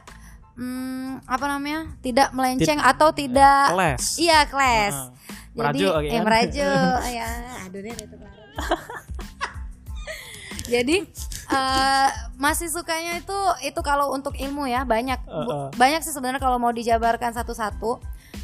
hmm, 0.55 1.25
apa 1.25 1.45
namanya 1.49 1.91
tidak 1.99 2.29
melenceng 2.31 2.79
atau 2.79 3.11
tidak 3.11 3.71
Kelas. 3.71 4.03
iya 4.17 4.45
kelas 4.45 4.95
Ah. 4.95 5.09
jadi 5.55 5.85
Merajuk, 5.85 5.93
oke 5.93 6.07
eh 6.07 6.13
kan? 6.13 6.23
merajuk 6.23 6.99
ya 7.19 7.29
aduh 7.63 7.81
deh 7.81 7.93
itu 7.99 8.17
jadi 10.65 10.97
eh, 11.51 12.09
masih 12.37 12.69
sukanya 12.69 13.19
itu 13.19 13.39
itu 13.63 13.81
kalau 13.83 14.11
untuk 14.11 14.33
ilmu 14.35 14.65
ya 14.65 14.85
banyak 14.85 15.19
Bu- 15.23 15.33
Uh-uh. 15.45 15.69
banyak 15.75 16.01
sih 16.01 16.11
sebenarnya 16.11 16.41
kalau 16.41 16.57
mau 16.57 16.71
dijabarkan 16.71 17.33
satu-satu 17.33 18.01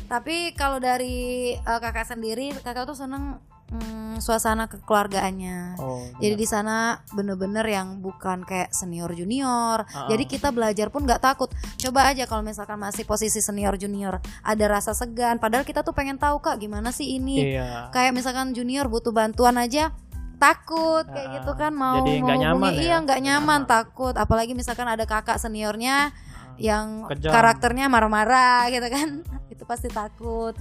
tapi 0.07 0.53
kalau 0.53 0.77
dari 0.79 1.53
eh, 1.55 1.79
kakak 1.79 2.05
sendiri 2.07 2.53
kakak 2.59 2.85
tuh 2.85 2.97
seneng 2.97 3.41
mm, 3.69 4.19
suasana 4.19 4.67
kekeluargaannya 4.67 5.79
Oh, 5.79 6.03
jadi 6.19 6.35
di 6.35 6.43
sana 6.43 6.99
bener-bener 7.15 7.63
yang 7.65 8.03
bukan 8.03 8.43
kayak 8.43 8.75
senior 8.75 9.15
junior. 9.15 9.87
Uh-uh. 9.87 10.09
Jadi 10.11 10.25
kita 10.27 10.51
belajar 10.51 10.91
pun 10.91 11.07
nggak 11.07 11.23
takut. 11.23 11.47
Coba 11.79 12.11
aja 12.11 12.27
kalau 12.27 12.43
misalkan 12.43 12.77
masih 12.77 13.07
posisi 13.07 13.39
senior 13.39 13.79
junior, 13.79 14.19
ada 14.43 14.65
rasa 14.67 14.91
segan. 14.91 15.39
Padahal 15.39 15.63
kita 15.63 15.87
tuh 15.87 15.95
pengen 15.95 16.19
tahu 16.19 16.43
kak 16.43 16.59
gimana 16.59 16.91
sih 16.91 17.15
ini. 17.15 17.55
Iya. 17.55 17.95
Kayak 17.95 18.19
misalkan 18.19 18.51
junior 18.53 18.91
butuh 18.91 19.15
bantuan 19.15 19.55
aja 19.55 19.95
takut 20.39 21.03
kayak 21.11 21.27
Ah, 21.29 21.35
gitu 21.43 21.53
kan 21.59 21.75
mau 21.75 21.99
jadi 21.99 22.23
nggak 22.23 22.37
mau 22.39 22.43
nyaman 22.47 22.63
hubungi, 22.71 22.79
ya? 22.79 22.83
iya 22.87 22.97
nggak 23.03 23.21
nyaman 23.27 23.61
nyaman. 23.67 23.71
takut 23.75 24.15
apalagi 24.15 24.55
misalkan 24.55 24.87
ada 24.87 25.03
kakak 25.03 25.35
seniornya 25.35 26.15
yang 26.59 27.11
Kejam. 27.11 27.35
karakternya 27.35 27.91
marah-marah 27.91 28.71
gitu 28.71 28.87
kan 28.87 29.27
itu 29.53 29.63
pasti 29.67 29.91
takut 29.91 30.55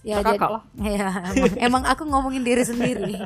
ya 0.00 0.24
Kakak 0.24 0.36
jadi 0.36 0.46
lah. 0.48 0.62
ya 0.96 1.08
emang, 1.36 1.54
emang 1.60 1.82
aku 1.88 2.02
ngomongin 2.08 2.42
diri 2.44 2.64
sendiri 2.64 3.16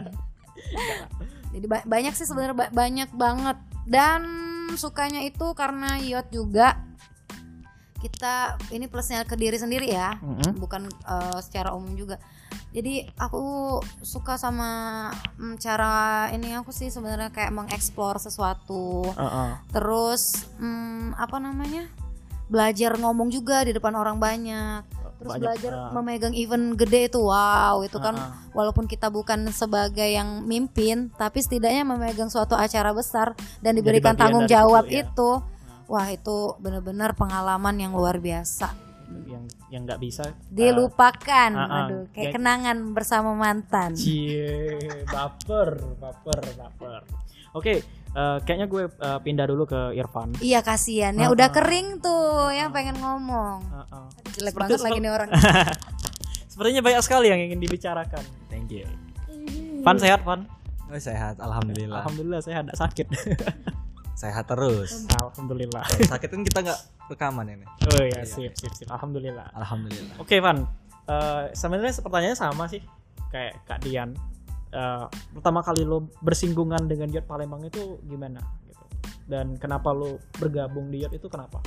jadi 1.55 1.67
ba- 1.71 1.87
banyak 1.87 2.15
sih 2.19 2.27
sebenarnya 2.27 2.57
ba- 2.57 2.75
banyak 2.75 3.11
banget 3.15 3.59
dan 3.87 4.23
sukanya 4.75 5.23
itu 5.23 5.55
karena 5.55 6.01
yacht 6.03 6.33
juga 6.35 6.83
kita 8.05 8.61
ini 8.69 8.85
plusnya 8.85 9.25
ke 9.25 9.33
diri 9.33 9.57
sendiri 9.57 9.89
ya 9.89 10.21
Mm-mm. 10.21 10.61
bukan 10.61 10.91
eh, 10.91 11.39
secara 11.41 11.73
umum 11.73 11.97
juga 11.97 12.21
jadi 12.75 13.09
aku 13.17 13.79
suka 14.05 14.37
sama 14.37 15.09
mm, 15.41 15.57
cara 15.63 16.29
ini 16.35 16.53
aku 16.59 16.69
sih 16.75 16.93
sebenarnya 16.93 17.33
kayak 17.33 17.55
mengeksplor 17.55 18.21
sesuatu 18.21 19.09
Heeh. 19.15 19.51
terus 19.73 20.45
mm, 20.61 21.17
apa 21.17 21.39
namanya 21.41 21.89
belajar 22.51 23.01
ngomong 23.01 23.33
juga 23.33 23.65
di 23.65 23.73
depan 23.73 23.97
orang 23.97 24.21
banyak 24.21 24.85
terus 25.25 25.41
Banyak, 25.41 25.49
belajar 25.49 25.73
ah. 25.73 25.89
memegang 25.91 26.37
event 26.37 26.77
gede 26.77 27.09
itu 27.09 27.17
wow 27.17 27.81
itu 27.81 27.97
kan 27.97 28.13
Ah, 28.13 28.29
ah. 28.29 28.53
walaupun 28.53 28.85
kita 28.85 29.09
bukan 29.09 29.49
sebagai 29.49 30.05
yang 30.05 30.45
mimpin 30.45 31.09
tapi 31.11 31.41
setidaknya 31.41 31.81
memegang 31.83 32.29
suatu 32.29 32.53
acara 32.53 32.93
besar 32.93 33.33
dan 33.59 33.73
diberikan 33.73 34.13
tanggung 34.13 34.45
jawab 34.45 34.85
ya. 34.87 35.01
itu 35.01 35.31
wah 35.85 36.05
itu 36.07 36.53
bener-bener 36.61 37.17
pengalaman 37.17 37.73
yang 37.75 37.97
luar 37.97 38.21
biasa 38.21 38.77
yang 39.25 39.45
yang 39.69 39.83
nggak 39.85 39.97
bisa 39.97 40.37
dilupakan 40.49 41.51
ah, 41.51 41.65
ah. 41.65 41.79
aduh 41.89 42.05
kayak 42.13 42.29
Ya- 42.29 42.35
kenangan 42.37 42.77
bersama 42.93 43.33
mantan 43.33 43.97
Cie, 43.97 44.77
baper, 45.09 45.97
baper, 45.97 46.41
baper. 46.53 47.01
Oke, 47.55 47.81
eh, 48.15 48.39
kayaknya 48.47 48.67
gue 48.71 48.83
eh, 48.89 49.19
pindah 49.21 49.47
dulu 49.51 49.67
ke 49.67 49.81
Irfan. 49.99 50.33
iya 50.41 50.63
kasihan 50.63 51.15
ya 51.19 51.29
udah 51.29 51.51
ah. 51.51 51.55
kering 51.55 51.99
tuh 51.99 52.55
yang 52.55 52.71
pengen 52.71 52.97
ngomong 52.99 53.61
Heeh. 53.67 54.07
jelek 54.39 54.55
Seperti- 54.55 54.61
banget 54.63 54.81
lagi 54.81 54.99
nih 55.03 55.13
orang 55.13 55.31
Sepertinya 56.55 56.87
banyak 56.87 57.03
sekali 57.03 57.35
yang 57.35 57.43
ingin 57.43 57.59
dibicarakan. 57.59 58.23
Thank 58.47 58.71
you. 58.71 58.87
Van 59.83 59.99
sehat, 59.99 60.23
Van? 60.23 60.47
Oh, 60.87 60.95
sehat, 60.95 61.43
alhamdulillah. 61.43 61.99
Alhamdulillah 61.99 62.39
sehat, 62.47 62.71
nggak 62.71 62.79
sakit. 62.79 63.07
Sehat 64.15 64.47
terus. 64.47 65.11
Alhamdulillah. 65.11 65.83
Kalau 65.83 66.07
sakit 66.15 66.29
kan 66.31 66.41
kita 66.47 66.59
nggak 66.63 66.81
rekaman 67.11 67.51
ini. 67.51 67.67
Oh 67.91 67.99
ya, 68.07 68.23
sip, 68.23 68.55
sip, 68.55 68.71
sip. 68.71 68.87
Alhamdulillah. 68.87 69.51
Alhamdulillah. 69.59 70.15
Oke, 70.23 70.39
Van. 70.39 70.63
Eh, 71.11 71.43
sebenarnya 71.59 71.99
pertanyaannya 71.99 72.39
sama 72.39 72.71
sih 72.71 72.79
kayak 73.35 73.67
Kak 73.67 73.83
Dian. 73.83 74.15
Eh, 74.75 75.07
pertama 75.33 75.63
kali 75.63 75.87
lo 75.87 76.11
bersinggungan 76.19 76.91
dengan 76.91 77.07
Yacht 77.07 77.31
Palembang 77.31 77.63
itu 77.63 78.03
gimana 78.03 78.43
gitu? 78.67 78.85
Dan 79.25 79.55
kenapa 79.55 79.95
lo 79.95 80.19
bergabung 80.35 80.91
di 80.91 81.07
Yacht 81.07 81.15
itu 81.15 81.31
kenapa? 81.31 81.63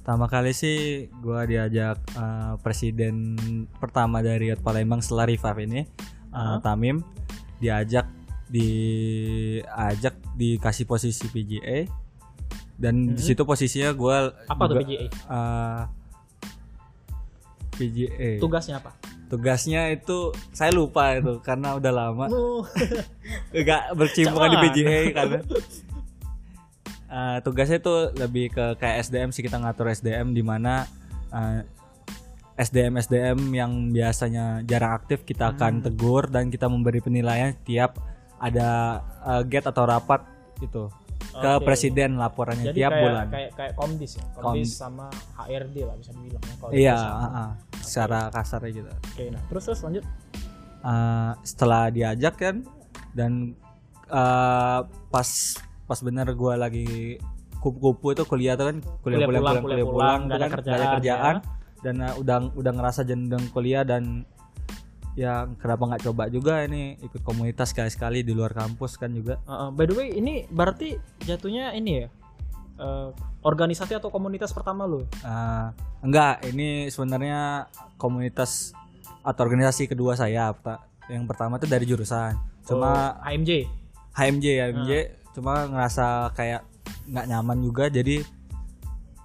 Pertama 0.00 0.24
kali 0.24 0.56
sih 0.56 0.76
gua 1.20 1.44
diajak 1.44 2.00
eh, 2.10 2.54
presiden 2.64 3.36
pertama 3.76 4.24
dari 4.24 4.48
Yacht 4.48 4.64
Palembang 4.64 5.04
setelah 5.04 5.28
Rifaf 5.28 5.56
ini, 5.58 5.84
eh, 5.84 6.32
Ah. 6.32 6.56
Tamim, 6.58 7.04
diajak 7.58 8.08
diajak 8.46 10.16
dikasih 10.32 10.86
posisi 10.86 11.26
PGA 11.26 11.84
dan 12.76 13.12
di 13.12 13.20
situ 13.20 13.42
posisinya 13.42 13.92
gua 13.92 14.32
Apa 14.46 14.64
tuh 14.64 14.78
juga, 14.78 14.86
PGA? 14.86 15.06
eh, 15.10 15.82
PGA. 17.72 18.30
Tugasnya 18.40 18.80
apa? 18.80 18.96
Tugasnya 19.26 19.90
itu 19.90 20.30
saya 20.54 20.70
lupa 20.70 21.18
itu 21.18 21.42
karena 21.42 21.74
udah 21.74 21.92
lama. 21.92 22.26
Oh, 22.30 22.62
nggak 23.54 23.98
berkecimpung 23.98 24.46
di 24.46 24.56
Cawan. 24.56 24.64
PGA 24.70 25.00
karena. 25.10 25.38
Eh, 27.06 27.38
tugasnya 27.46 27.78
itu 27.78 27.94
lebih 28.18 28.50
ke 28.50 28.78
kayak 28.82 29.06
SDM 29.06 29.30
sih 29.30 29.42
kita 29.42 29.62
ngatur 29.62 29.90
SDM 29.94 30.34
di 30.34 30.42
mana 30.42 30.86
eh, 31.30 31.62
SDM 32.56 32.98
SDM 32.98 33.38
yang 33.52 33.72
biasanya 33.92 34.64
jarang 34.64 34.96
aktif 34.96 35.22
kita 35.22 35.54
akan 35.54 35.84
tegur 35.84 36.26
dan 36.32 36.48
kita 36.48 36.66
memberi 36.66 37.04
penilaian 37.04 37.52
tiap 37.68 38.00
ada 38.40 39.00
uh, 39.24 39.42
get 39.44 39.64
atau 39.64 39.84
rapat 39.84 40.24
itu 40.60 40.88
ke 41.42 41.52
presiden 41.64 42.10
laporannya 42.16 42.72
Jadi 42.72 42.78
tiap 42.80 42.92
kayak, 42.92 43.02
bulan. 43.04 43.26
kayak 43.28 43.50
kayak 43.54 43.72
komdis 43.76 44.12
ya, 44.16 44.24
komdis 44.36 44.70
sama 44.72 45.06
HRD 45.36 45.76
lah 45.84 45.94
bisa 46.00 46.10
dibilang 46.16 46.42
ya. 46.42 46.54
kalau 46.56 46.72
Iya, 46.72 46.96
di 46.96 47.02
perusahaan. 47.02 47.30
uh-uh, 47.30 47.50
secara 47.84 48.20
kasarnya 48.32 48.70
gitu. 48.72 48.90
Oke, 48.92 49.24
nah 49.30 49.42
terus 49.48 49.62
terus 49.68 49.80
lanjut. 49.84 50.04
Uh, 50.86 51.32
setelah 51.42 51.82
diajak 51.90 52.34
kan 52.38 52.56
dan 53.16 53.56
uh, 54.08 54.86
pas 55.10 55.28
pas 55.86 55.98
bener 56.02 56.26
gua 56.38 56.54
lagi 56.54 57.18
kupu-kupu 57.58 58.14
itu 58.14 58.22
kuliah 58.28 58.54
tuh 58.54 58.70
kan 58.70 58.76
kuliah 59.02 59.26
Kuliah 59.26 59.26
pulang 59.26 59.42
pulang, 59.42 59.54
kuliah, 59.56 59.62
kuliah 59.62 59.86
pulang, 59.86 59.94
pulang, 59.94 60.20
tuh 60.20 60.26
nggak 60.26 60.36
ada 60.36 60.46
kan, 60.46 60.50
nggak 60.50 60.56
kerjaan, 60.62 60.94
kerjaan 60.94 61.36
dan 61.82 61.94
uh, 62.02 62.14
udah 62.18 62.36
udah 62.54 62.72
ngerasa 62.74 63.00
jendeng 63.06 63.44
kuliah 63.50 63.82
dan 63.82 64.22
ya 65.16 65.48
kenapa 65.56 65.88
nggak 65.88 66.02
coba 66.12 66.28
juga 66.28 66.60
ini 66.68 67.00
ikut 67.00 67.24
komunitas 67.24 67.72
sekali 67.72 67.88
sekali 67.88 68.18
di 68.20 68.36
luar 68.36 68.52
kampus 68.52 69.00
kan 69.00 69.08
juga 69.10 69.40
Uh, 69.48 69.68
uh, 69.68 69.68
by 69.72 69.88
the 69.88 69.96
way, 69.96 70.12
ini 70.12 70.44
berarti 70.52 71.00
jatuhnya 71.24 71.72
ini 71.72 72.04
ya. 72.04 72.08
uh, 72.76 73.10
organisasi 73.40 73.96
atau 73.96 74.12
komunitas 74.12 74.52
pertama 74.52 74.84
lu? 74.84 75.08
Uh, 75.24 75.72
enggak 76.04 76.44
ini 76.44 76.92
sebenarnya 76.92 77.72
komunitas 77.96 78.76
atau 79.24 79.40
organisasi 79.42 79.88
kedua 79.88 80.14
saya 80.14 80.52
yang 81.10 81.24
pertama 81.26 81.56
tuh 81.58 81.66
dari 81.66 81.82
jurusan 81.88 82.36
cuma 82.66 83.18
Oh, 83.18 83.26
AMJ. 83.26 83.66
HMJ 84.14 84.46
HMJ 84.70 84.90
cuma 85.34 85.66
ngerasa 85.66 86.30
kayak 86.34 86.62
nggak 87.10 87.26
nyaman 87.30 87.58
juga 87.62 87.90
jadi 87.90 88.22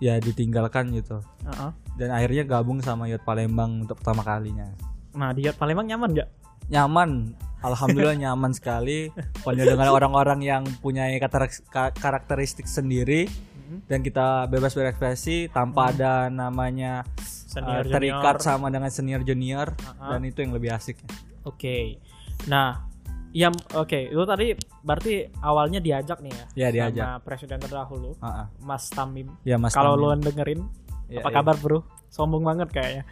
ya 0.01 0.17
ditinggalkan 0.17 0.89
gitu 0.97 1.21
Uh-uh. 1.45 1.71
dan 1.97 2.09
akhirnya 2.13 2.43
gabung 2.45 2.81
sama 2.81 3.05
Yot 3.09 3.21
Palembang 3.21 3.85
untuk 3.85 4.01
pertama 4.01 4.25
kalinya 4.25 4.65
Nah, 5.13 5.31
di 5.31 5.43
Palembang 5.51 5.85
nyaman 5.85 6.09
gak? 6.13 6.29
nyaman 6.67 7.35
alhamdulillah 7.59 8.15
nyaman 8.17 8.51
sekali 8.51 9.11
penuh 9.37 9.65
dengan 9.67 9.91
orang-orang 9.91 10.39
yang 10.39 10.63
punya 10.79 11.03
karakter- 11.19 11.67
ka- 11.67 11.91
karakteristik 11.91 12.63
sendiri 12.63 13.27
Mhm. 13.27 13.77
dan 13.85 13.99
kita 13.99 14.47
bebas 14.47 14.71
berekspresi 14.71 15.47
tanpa 15.47 15.91
ada 15.91 16.27
namanya 16.27 17.03
Senior, 17.19 17.83
uh, 17.83 17.91
terikat 17.91 18.35
junior. 18.35 18.39
sama 18.39 18.67
dengan 18.67 18.87
senior 18.87 19.21
junior 19.21 19.67
Uh-uh. 19.75 20.09
dan 20.09 20.21
itu 20.23 20.39
yang 20.39 20.51
lebih 20.51 20.71
asik 20.71 20.95
Oke. 21.41 21.97
Nah, 22.45 22.85
yang 23.31 23.51
oke, 23.73 23.99
itu 24.07 24.23
tadi 24.23 24.53
berarti 24.79 25.13
awalnya 25.39 25.79
diajak 25.79 26.19
nih 26.19 26.29
ya. 26.29 26.45
Ya, 26.53 26.67
diajak. 26.69 27.03
Sama 27.03 27.19
presiden 27.19 27.57
terdahulu, 27.57 28.13
Ah, 28.17 28.45
ah. 28.45 28.47
Mas 28.59 28.87
Tamim. 28.87 29.27
ya 29.41 29.57
mas 29.57 29.71
Kalau 29.71 29.97
Tamim. 29.97 30.05
lu 30.13 30.23
dengerin, 30.23 30.61
Ya, 31.07 31.19
apa 31.19 31.29
ya. 31.29 31.35
kabar, 31.35 31.55
Bro? 31.57 31.81
Sombong 32.07 32.43
banget 32.43 32.69
kayaknya. 32.69 33.03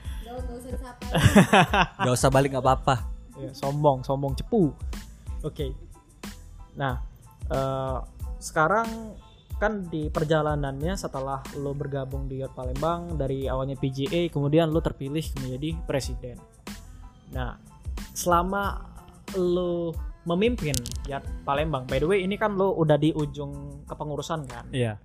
Gak 2.00 2.14
usah 2.18 2.30
balik 2.32 2.56
nggak 2.56 2.66
apa-apa 2.66 3.20
Ya, 3.40 3.56
sombong, 3.56 4.04
sombong 4.04 4.36
cepu. 4.36 4.76
Oke. 5.48 5.72
Nah, 6.76 7.00
eh, 7.48 7.98
sekarang 8.36 9.16
kan 9.56 9.88
di 9.88 10.12
perjalanannya 10.12 10.96
setelah 11.00 11.40
lo 11.56 11.72
bergabung 11.72 12.28
di 12.28 12.44
Yacht 12.44 12.52
Palembang 12.52 13.16
dari 13.16 13.48
awalnya 13.48 13.80
PGA, 13.80 14.28
kemudian 14.28 14.76
lo 14.76 14.84
terpilih 14.84 15.24
menjadi 15.40 15.72
presiden. 15.88 16.36
Nah, 17.32 17.56
selama 18.12 18.92
lo 19.40 19.96
memimpin 20.28 20.76
Yacht 21.08 21.48
Palembang, 21.48 21.88
by 21.88 22.04
the 22.04 22.08
way 22.08 22.20
ini 22.28 22.36
kan 22.36 22.60
lo 22.60 22.76
udah 22.76 23.00
di 23.00 23.16
ujung 23.16 23.88
kepengurusan 23.88 24.44
kan? 24.52 24.68
iya 24.76 25.00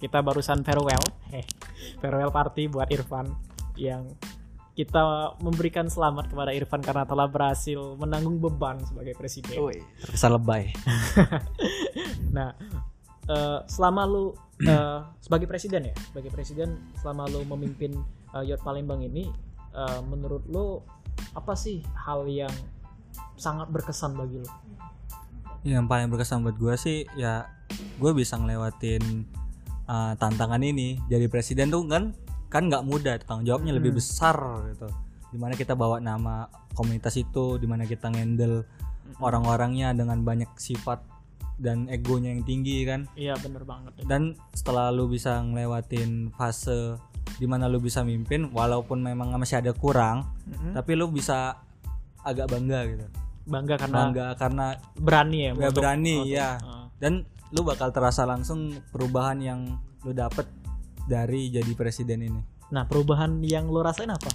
kita 0.00 0.24
barusan 0.24 0.64
farewell 0.64 1.04
eh 1.36 1.44
farewell 2.00 2.32
party 2.32 2.72
buat 2.72 2.88
Irfan 2.88 3.28
yang 3.76 4.08
kita 4.80 5.36
memberikan 5.44 5.92
selamat 5.92 6.32
kepada 6.32 6.56
Irfan 6.56 6.80
karena 6.80 7.04
telah 7.04 7.28
berhasil 7.28 7.76
menanggung 8.00 8.40
beban 8.40 8.80
sebagai 8.88 9.12
presiden. 9.12 9.60
terkesan 10.00 10.32
lebay 10.40 10.72
Nah, 12.36 12.56
eh, 13.28 13.60
selama 13.68 14.08
lu 14.08 14.32
eh, 14.64 15.00
sebagai 15.20 15.44
presiden 15.44 15.92
ya, 15.92 15.94
sebagai 16.08 16.32
presiden 16.32 16.80
selama 16.96 17.28
lu 17.28 17.44
memimpin 17.44 17.92
eh, 18.32 18.44
Yacht 18.48 18.64
Palembang 18.64 19.04
ini, 19.04 19.28
eh, 19.76 20.00
menurut 20.08 20.48
lu 20.48 20.80
apa 21.36 21.52
sih 21.52 21.84
hal 21.92 22.24
yang 22.24 22.52
sangat 23.36 23.68
berkesan 23.68 24.16
bagi 24.16 24.40
lu? 24.40 24.48
yang 25.60 25.84
paling 25.84 26.08
berkesan 26.08 26.40
buat 26.40 26.56
gue 26.56 26.74
sih 26.80 26.98
ya 27.20 27.44
gue 28.00 28.12
bisa 28.16 28.40
ngelewatin 28.40 29.28
uh, 29.84 30.16
tantangan 30.16 30.64
ini 30.64 30.96
jadi 31.12 31.28
presiden 31.28 31.68
tuh 31.68 31.84
kan 31.84 32.16
kan 32.50 32.66
nggak 32.66 32.82
mudah 32.82 33.14
tanggung 33.20 33.46
jawabnya 33.46 33.72
lebih 33.72 33.90
Hmm. 33.90 33.98
besar 33.98 34.36
gitu 34.68 34.88
di 35.30 35.38
mana 35.38 35.54
kita 35.54 35.72
bawa 35.72 35.96
nama 35.98 36.44
komunitas 36.72 37.14
itu 37.14 37.56
di 37.56 37.64
mana 37.64 37.82
kita 37.84 38.10
ngendel 38.10 38.66
orang-orangnya 39.16 39.92
dengan 39.92 40.20
banyak 40.20 40.50
sifat 40.54 41.02
dan 41.56 41.86
egonya 41.86 42.32
yang 42.32 42.42
tinggi 42.42 42.82
kan 42.82 43.06
Iya 43.14 43.36
bener 43.36 43.62
banget. 43.62 43.92
dan 44.04 44.22
setelah 44.50 44.88
lu 44.88 45.06
bisa 45.06 45.38
ngelewatin 45.38 46.32
fase 46.32 46.96
di 47.32 47.44
mana 47.44 47.66
lu 47.66 47.78
bisa 47.78 48.02
mimpin 48.02 48.48
walaupun 48.48 48.98
memang 48.98 49.30
masih 49.32 49.60
ada 49.60 49.70
kurang 49.70 50.26
Mm-mm. 50.44 50.72
tapi 50.72 50.92
lu 50.94 51.06
bisa 51.06 51.60
agak 52.20 52.48
bangga 52.48 52.80
gitu 52.86 53.06
Bangga 53.42 53.74
karena 53.76 53.96
bangga 53.98 54.26
karena 54.36 54.66
berani 54.94 55.38
ya. 55.40 55.52
Ya, 55.54 55.70
berani, 55.70 56.14
untuk- 56.16 56.30
ya. 56.30 56.48
eh, 56.56 56.84
dan 56.98 57.12
lu 57.50 57.60
bakal 57.62 57.90
terasa 57.90 58.22
langsung 58.22 58.60
perubahan 58.88 59.38
yang 59.38 59.60
lu 60.00 60.12
dapet 60.12 60.46
dari 61.06 61.48
jadi 61.48 61.72
presiden 61.72 62.20
ini. 62.24 62.40
Nah 62.70 62.84
perubahan 62.84 63.40
yang 63.42 63.68
lo 63.68 63.80
rasain 63.80 64.10
apa? 64.10 64.30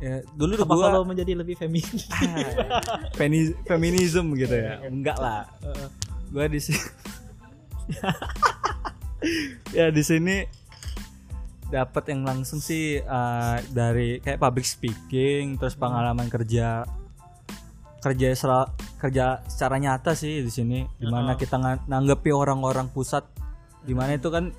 ya, 0.00 0.24
dulu 0.32 0.56
Apa 0.56 0.72
gua 0.72 0.84
kalau 0.88 1.04
menjadi 1.04 1.36
lebih 1.36 1.60
feminis? 1.60 2.08
femi- 3.20 3.52
feminism 3.68 4.32
gitu 4.32 4.56
ya. 4.56 4.80
Enggak 4.88 5.20
lah. 5.20 5.44
Gua 6.32 6.48
di 6.48 6.56
sini 6.56 6.80
ya 9.76 9.92
di 9.92 10.00
sini 10.00 10.40
dapat 11.70 12.10
yang 12.10 12.26
langsung 12.26 12.58
sih 12.58 12.98
uh, 12.98 13.60
dari 13.70 14.18
kayak 14.18 14.40
public 14.42 14.66
speaking 14.66 15.54
terus 15.54 15.78
pengalaman 15.78 16.26
kerja 16.26 16.82
kerja 18.00 18.26
sera- 18.32 18.72
kerja 18.98 19.44
secara 19.46 19.76
nyata 19.76 20.16
sih 20.16 20.40
di 20.40 20.50
sini. 20.50 20.88
Di 20.96 21.06
mana 21.06 21.36
Uh-uh. 21.36 21.38
kita 21.38 21.60
nga- 21.60 21.84
nanggepi 21.86 22.32
orang-orang 22.32 22.88
pusat. 22.90 23.22
Di 23.84 23.92
mana 23.92 24.16
itu 24.16 24.32
kan 24.32 24.50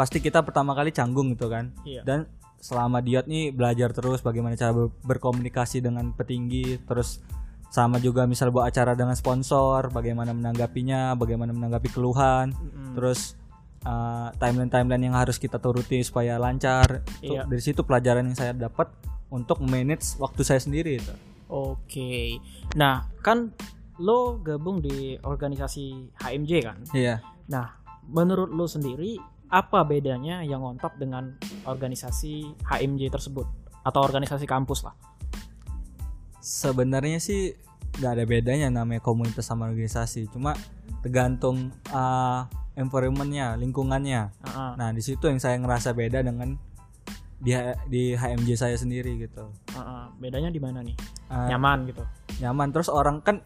pasti 0.00 0.18
kita 0.18 0.40
pertama 0.40 0.72
kali 0.72 0.88
canggung 0.90 1.28
gitu 1.30 1.46
kan 1.46 1.76
Iya. 1.84 2.00
dan 2.02 2.24
selama 2.56 3.00
diet 3.00 3.24
nih 3.24 3.52
belajar 3.52 3.92
terus 3.92 4.20
bagaimana 4.20 4.52
cara 4.54 4.72
ber- 4.72 4.92
berkomunikasi 5.02 5.80
dengan 5.80 6.12
petinggi 6.12 6.80
terus 6.82 7.20
sama 7.68 7.96
juga 7.98 8.24
misal 8.24 8.48
buat 8.48 8.64
acara 8.66 8.92
dengan 8.92 9.12
sponsor 9.12 9.88
bagaimana 9.90 10.32
menanggapinya 10.32 11.12
bagaimana 11.14 11.52
menanggapi 11.52 11.88
keluhan 11.88 12.50
Mm-mm. 12.50 12.96
terus 12.96 13.36
uh, 13.82 14.32
timeline-timeline 14.34 15.04
yang 15.04 15.14
harus 15.14 15.36
kita 15.36 15.56
turuti 15.56 16.00
supaya 16.00 16.36
lancar 16.36 17.04
Iya. 17.20 17.44
dari 17.44 17.60
situ 17.60 17.80
pelajaran 17.80 18.24
yang 18.24 18.34
saya 18.34 18.52
dapat 18.52 18.88
untuk 19.28 19.60
manage 19.62 20.16
waktu 20.16 20.40
saya 20.42 20.58
sendiri 20.58 20.96
itu 20.96 21.12
Oke. 21.50 22.38
Nah, 22.74 23.10
kan 23.18 23.50
lo 23.98 24.38
gabung 24.38 24.78
di 24.78 25.18
organisasi 25.18 26.14
HMJ 26.16 26.50
kan? 26.62 26.78
iya 26.90 27.18
Nah, 27.46 27.74
menurut 28.06 28.48
lo 28.48 28.64
sendiri 28.64 29.18
apa 29.50 29.82
bedanya 29.82 30.46
yang 30.46 30.62
on 30.62 30.78
top 30.78 30.94
dengan 30.96 31.34
organisasi 31.66 32.54
HMJ 32.64 33.10
tersebut 33.10 33.46
atau 33.82 34.00
organisasi 34.00 34.46
kampus 34.46 34.86
lah? 34.86 34.94
sebenarnya 36.40 37.20
sih 37.20 37.52
nggak 38.00 38.12
ada 38.16 38.24
bedanya 38.24 38.68
namanya 38.72 39.04
komunitas 39.04 39.44
sama 39.44 39.68
organisasi 39.68 40.32
cuma 40.32 40.56
tergantung 41.04 41.68
uh, 41.92 42.48
environmentnya 42.74 43.54
lingkungannya 43.60 44.32
Heeh. 44.32 44.70
nah 44.80 44.88
di 44.90 45.04
situ 45.04 45.28
yang 45.28 45.36
saya 45.36 45.60
ngerasa 45.60 45.92
beda 45.92 46.24
dengan 46.24 46.56
di 47.40 47.56
di 47.88 48.12
HMJ 48.16 48.50
saya 48.56 48.76
sendiri 48.76 49.16
gitu 49.16 49.48
heeh. 49.72 50.04
Bedanya 50.20 50.52
di 50.52 50.60
mana 50.60 50.84
nih? 50.84 50.92
Uh, 51.32 51.48
Nyaman 51.48 51.88
gitu. 51.88 52.04
nyaman 52.44 52.68
terus 52.68 52.92
orang 52.92 53.24
kan 53.24 53.40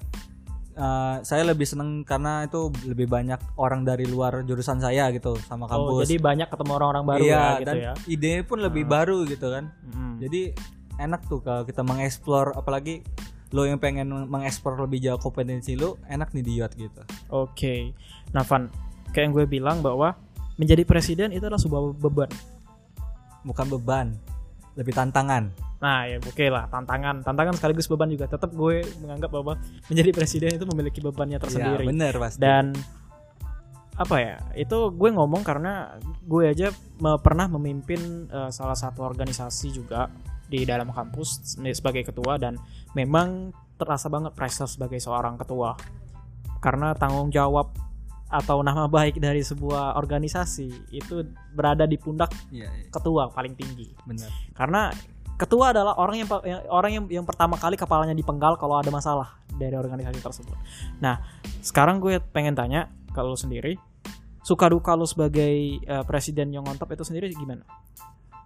uh, 0.75 1.19
saya 1.21 1.43
lebih 1.43 1.65
seneng 1.65 2.03
karena 2.03 2.45
itu 2.45 2.69
lebih 2.85 3.07
banyak 3.07 3.39
orang 3.57 3.83
dari 3.83 4.05
luar 4.05 4.43
jurusan 4.43 4.79
saya 4.79 5.11
gitu 5.11 5.35
sama 5.43 5.67
Oh, 5.67 5.71
kampus 5.89 6.05
jadi 6.05 6.17
banyak 6.19 6.49
ketemu 6.49 6.71
orang-orang 6.73 7.05
baru 7.05 7.23
iya 7.23 7.35
ya 7.35 7.51
gitu 7.57 7.67
dan 7.67 7.77
ya. 7.77 7.93
ide 8.07 8.33
pun 8.43 8.59
lebih 8.59 8.85
baru 8.85 9.25
gitu 9.25 9.49
kan 9.49 9.71
Mm. 9.87 10.15
jadi 10.21 10.43
enak 10.97 11.27
tuh 11.27 11.41
kalau 11.41 11.63
kita 11.63 11.83
mengeksplor 11.83 12.55
apalagi 12.55 13.03
lo 13.51 13.63
yang 13.63 13.79
pengen 13.79 14.07
mengeksplor 14.27 14.75
lebih 14.77 14.99
jauh 15.01 15.19
kompetensi 15.19 15.75
lo 15.75 15.99
enak 16.05 16.31
nih 16.31 16.43
di 16.43 16.53
yacht 16.59 16.75
gitu 16.75 17.03
Oke. 17.29 17.95
Nah, 18.31 18.43
Van, 18.43 18.67
kayak 19.11 19.25
yang 19.25 19.33
gue 19.33 19.47
bilang 19.49 19.79
bahwa 19.79 20.19
menjadi 20.55 20.83
presiden 20.83 21.31
itu 21.31 21.43
adalah 21.43 21.59
sebuah 21.59 21.95
beban. 21.97 22.31
bukan 23.43 23.67
beban 23.71 24.07
lebih 24.75 24.91
tantangan 24.91 25.53
Nah, 25.85 26.09
ya 26.09 26.17
oke 26.17 26.47
lah, 26.49 26.65
tantangan, 26.67 27.21
tantangan 27.21 27.55
sekaligus 27.55 27.85
beban 27.87 28.09
juga. 28.09 28.25
Tetap 28.25 28.49
gue 28.51 28.81
menganggap 28.99 29.29
bahwa 29.29 29.61
menjadi 29.87 30.11
presiden 30.11 30.57
itu 30.57 30.65
memiliki 30.65 30.99
bebannya 30.99 31.37
ya 31.37 31.43
tersendiri. 31.45 31.85
bener 31.85 32.17
pasti 32.17 32.41
Dan 32.41 32.73
apa 33.95 34.17
ya? 34.17 34.37
Itu 34.57 34.91
gue 34.91 35.11
ngomong 35.13 35.45
karena 35.45 35.95
gue 36.25 36.51
aja 36.51 36.73
me- 36.99 37.21
pernah 37.21 37.47
memimpin 37.47 38.01
eh, 38.27 38.51
salah 38.51 38.75
satu 38.75 39.05
organisasi 39.05 39.71
juga 39.71 40.09
di 40.45 40.65
dalam 40.65 40.89
kampus 40.89 41.57
sebagai 41.71 42.03
ketua 42.03 42.37
dan 42.37 42.57
memang 42.93 43.53
terasa 43.75 44.09
banget 44.09 44.33
pressure 44.33 44.67
sebagai 44.67 44.99
seorang 44.99 45.37
ketua. 45.37 45.77
karena 46.61 46.97
tanggung 46.97 47.29
jawab 47.29 47.77
atau 48.25 48.65
nama 48.65 48.89
baik 48.97 49.21
dari 49.21 49.45
sebuah 49.45 50.01
organisasi 50.01 50.97
itu 50.97 51.21
berada 51.53 51.85
di 51.85 52.01
pundak 52.01 52.33
Iya, 52.49 52.73
iya. 52.73 52.89
ketua 52.89 53.29
paling 53.29 53.53
tinggi 53.53 53.93
benar. 54.09 54.33
karena 54.57 54.89
ketua 55.35 55.71
adalah 55.71 55.99
orang 55.99 56.23
yang, 56.23 56.29
yang- 56.43 56.65
orang 56.69 56.91
yang 56.93 57.05
yang 57.11 57.27
pertama 57.27 57.55
kali 57.55 57.75
kepalanya 57.75 58.15
dipenggal 58.15 58.55
kalau 58.55 58.79
ada 58.79 58.89
masalah 58.89 59.39
dari 59.51 59.75
organisasi 59.75 60.19
tersebut. 60.19 60.55
Nah, 60.99 61.23
sekarang 61.61 61.99
gue 61.99 62.19
pengen 62.21 62.55
tanya 62.55 62.91
kalau 63.11 63.35
sendiri 63.35 63.79
suka 64.43 64.69
duka 64.69 64.93
lu 64.93 65.05
sebagai 65.05 65.55
eh, 65.81 66.05
presiden 66.05 66.51
yang 66.51 66.63
ngontop 66.63 66.91
itu 66.91 67.03
sendiri 67.03 67.31
gimana? 67.31 67.65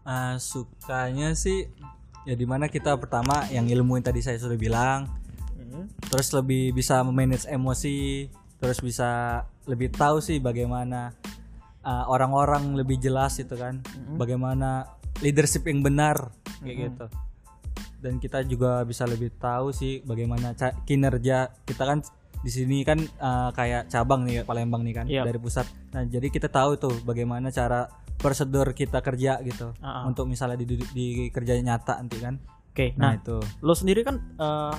Ah, 0.03 0.41
sukanya 0.41 1.35
sih 1.35 1.69
ya 2.25 2.33
di 2.33 2.45
mana 2.45 2.69
kita 2.69 2.97
pertama 2.97 3.45
yang 3.49 3.65
ilmu 3.65 3.97
yang 3.97 4.05
tadi 4.05 4.21
saya 4.21 4.37
sudah 4.37 4.57
bilang 4.57 5.09
Hmm. 5.69 5.85
terus 6.09 6.33
lebih 6.33 6.73
bisa 6.73 7.05
memanage 7.05 7.45
emosi 7.45 8.27
terus 8.57 8.81
bisa 8.81 9.43
lebih 9.63 9.93
tahu 9.93 10.19
sih 10.19 10.41
bagaimana 10.41 11.13
uh, 11.85 12.09
orang-orang 12.09 12.73
lebih 12.73 12.97
jelas 12.97 13.37
itu 13.37 13.53
kan 13.53 13.85
bagaimana 14.17 14.98
leadership 15.21 15.67
yang 15.67 15.81
benar 15.83 16.31
kayak 16.61 16.93
gitu 16.93 17.07
dan 17.99 18.23
kita 18.23 18.47
juga 18.47 18.87
bisa 18.87 19.03
lebih 19.05 19.35
tahu 19.35 19.75
sih 19.75 20.03
bagaimana 20.07 20.55
kinerja 20.87 21.51
kita 21.67 21.83
kan 21.83 21.99
di 22.39 22.51
sini 22.55 22.87
kan 22.87 23.03
uh, 23.19 23.51
kayak 23.51 23.91
cabang 23.91 24.23
nih 24.23 24.47
Palembang 24.47 24.87
nih 24.87 24.95
kan 24.95 25.07
Iya. 25.11 25.27
dari 25.27 25.39
pusat 25.43 25.67
nah 25.91 26.07
jadi 26.07 26.31
kita 26.31 26.47
tahu 26.47 26.79
tuh 26.79 26.95
bagaimana 27.03 27.51
cara 27.51 27.91
prosedur 28.15 28.71
kita 28.71 29.03
kerja 29.03 29.43
gitu 29.43 29.75
Ah, 29.83 30.03
ah. 30.03 30.03
untuk 30.07 30.31
misalnya 30.31 30.55
di, 30.55 30.67
di, 30.67 30.77
di 30.95 31.07
kerja 31.35 31.59
nyata 31.59 31.99
nanti 31.99 32.19
kan 32.23 32.39
Oke, 32.69 32.95
nah, 32.95 33.11
nah, 33.11 33.13
itu 33.15 33.37
lu 33.59 33.73
sendiri 33.73 34.01
kan 34.01 34.17
eh, 34.19 34.75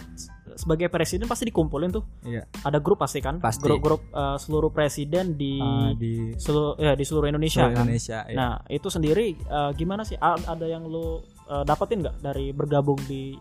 sebagai 0.56 0.88
presiden 0.88 1.26
pasti 1.26 1.46
dikumpulin 1.46 1.90
tuh. 1.90 2.04
iya 2.22 2.48
Ada 2.60 2.80
grup 2.80 2.98
pasti 2.98 3.20
kan? 3.20 3.38
Pasti. 3.38 3.60
Grup-grup 3.62 4.02
eh, 4.08 4.38
seluruh 4.38 4.70
presiden 4.70 5.36
di 5.36 5.60
Ah, 5.60 5.92
di 5.94 6.32
seluruh 6.34 6.76
ya 6.76 6.94
di 6.94 7.04
seluruh 7.04 7.28
Indonesia 7.28 7.60
seluruh 7.62 7.76
kan. 7.76 7.86
Indonesia 7.86 8.18
iya. 8.26 8.36
Nah, 8.36 8.54
itu 8.66 8.88
sendiri 8.88 9.26
eh, 9.36 9.72
gimana 9.74 10.02
sih? 10.02 10.16
A- 10.16 10.40
Ada 10.48 10.66
yang 10.66 10.86
lu 10.86 11.20
eh, 11.46 11.64
dapetin 11.64 12.00
nggak 12.00 12.18
dari 12.20 12.50
bergabung 12.50 12.98
di 13.04 13.36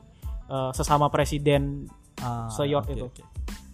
eh, 0.44 0.70
sesama 0.72 1.06
presiden 1.06 1.87
Ah, 2.18 2.50
seyot 2.50 2.82
oke, 2.82 2.92
itu? 2.92 3.06
oke. 3.06 3.22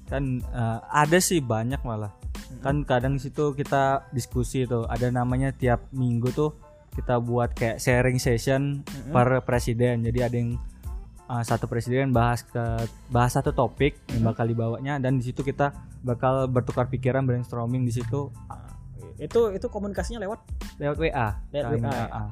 kan 0.04 0.20
eh, 0.37 0.78
ada 0.87 1.16
sih 1.16 1.40
banyak 1.40 1.80
malah 1.80 2.12
kan 2.60 2.84
kadang 2.84 3.16
situ 3.16 3.50
kita 3.52 4.04
diskusi 4.10 4.62
tuh 4.64 4.84
ada 4.84 5.08
namanya 5.08 5.48
tiap 5.50 5.88
minggu 5.90 6.28
tuh 6.30 6.52
kita 6.94 7.18
buat 7.18 7.50
kayak 7.52 7.76
sharing 7.76 8.16
session 8.16 8.80
per 9.11 9.42
presiden 9.42 10.00
jadi 10.00 10.26
ada 10.26 10.37
yang 10.37 10.54
eh, 11.24 11.42
satu 11.42 11.66
presiden 11.66 12.11
bahas 12.11 12.42
ke 12.42 12.62
bahas 13.09 13.35
satu 13.35 13.50
topik 13.50 13.98
yang 14.09 14.24
bakal 14.24 14.44
dibawanya 14.44 14.96
dan 14.96 15.18
di 15.18 15.26
situ 15.26 15.40
kita 15.40 15.74
bakal 16.00 16.46
bertukar 16.46 16.87
pikiran 16.87 17.24
brainstorming 17.24 17.83
di 17.83 17.92
situ 17.92 18.30
itu 19.14 19.40
itu 19.50 19.66
komunikasinya 19.68 20.18
lewat 20.20 20.40
lewat 20.76 20.96
WA 20.98 21.28
Lewat 21.50 21.70
WA, 21.70 21.78
ya? 21.78 22.07
WA. 22.07 22.24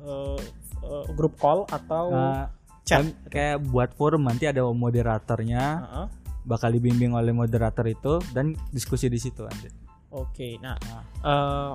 eh, 0.00 0.38
eh, 0.80 1.04
grup 1.12 1.34
call 1.36 1.66
atau 1.66 2.06
Eh, 2.10 2.44
chat? 2.86 3.02
kayak 3.26 3.62
buat 3.64 3.90
forum 3.92 4.24
nanti 4.24 4.46
ada 4.46 4.62
moderatornya 4.64 5.62
Heeh. 5.80 6.06
bakal 6.42 6.70
dibimbing 6.70 7.12
oleh 7.12 7.30
moderator 7.30 7.84
itu 7.84 8.18
dan 8.30 8.54
diskusi 8.70 9.06
di 9.06 9.18
situ 9.18 9.42
nanti. 9.42 9.68
Oke, 10.10 10.58
nah 10.58 10.74
eh, 11.20 11.72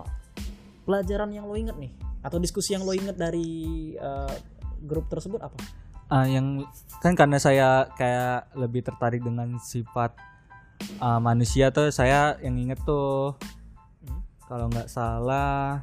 pelajaran 0.83 1.29
yang 1.29 1.45
lo 1.45 1.55
inget 1.55 1.75
nih 1.75 1.91
atau 2.25 2.37
diskusi 2.37 2.73
yang 2.73 2.81
lo 2.81 2.91
inget 2.91 3.13
dari 3.13 3.53
eh, 3.93 4.35
grup 4.81 5.05
tersebut 5.05 5.39
apa? 5.39 5.57
Ah, 6.05 6.25
yang 6.25 6.65
kan 6.99 7.13
karena 7.13 7.37
saya 7.37 7.69
kayak 7.93 8.53
lebih 8.53 8.81
tertarik 8.81 9.21
dengan 9.21 9.57
sifat 9.57 10.13
ah, 10.97 11.17
manusia 11.17 11.69
tuh 11.69 11.89
saya 11.89 12.37
yang 12.39 12.57
inget 12.57 12.81
tuh 12.83 13.37
Hmm. 14.01 14.21
kalau 14.43 14.65
nggak 14.67 14.85
salah 14.87 15.81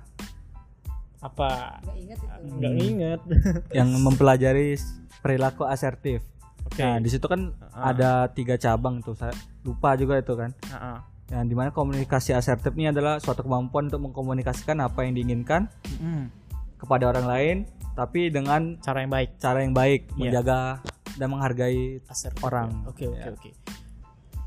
Apa? 1.20 1.78
Nggak 1.80 1.98
ingat 1.98 2.18
itu. 2.18 2.34
Nggak 2.52 2.74
inget. 2.76 3.20
yang 3.78 3.90
mempelajari 3.96 4.74
perilaku 5.18 5.62
asertif. 5.64 6.18
Oke. 6.66 6.82
Nah 6.82 6.98
di 6.98 7.06
situ 7.06 7.26
kan 7.26 7.54
Ah. 7.70 7.90
ada 7.90 8.26
tiga 8.28 8.54
cabang 8.54 8.98
tuh 8.98 9.14
saya 9.14 9.30
lupa 9.62 9.94
juga 9.94 10.18
itu 10.18 10.34
kan. 10.34 10.50
Heeh. 10.66 10.96
Yang 11.32 11.44
di 11.48 11.54
mana 11.56 11.70
komunikasi 11.72 12.36
asertif 12.36 12.76
ini 12.76 12.92
adalah 12.92 13.16
suatu 13.16 13.40
kemampuan 13.40 13.88
untuk 13.88 14.04
mengkomunikasikan 14.04 14.76
apa 14.78 15.02
yang 15.02 15.16
diinginkan 15.16 15.64
Mm. 15.96 16.28
kepada 16.76 17.08
orang 17.08 17.24
lain, 17.24 17.56
tapi 17.94 18.28
dengan 18.28 18.76
Cara 18.78 19.00
yang 19.00 19.08
baik. 19.10 19.28
cara 19.38 19.58
yang 19.60 19.72
baik, 19.72 20.12
Iya. 20.12 20.18
menjaga 20.20 20.60
dan 21.14 21.26
menghargai 21.28 22.04
Asertif 22.04 22.42
Orang. 22.42 22.84
ya. 22.84 22.88
Oke 22.88 23.04
oke 23.06 23.16
Ya. 23.18 23.32
oke. 23.32 23.50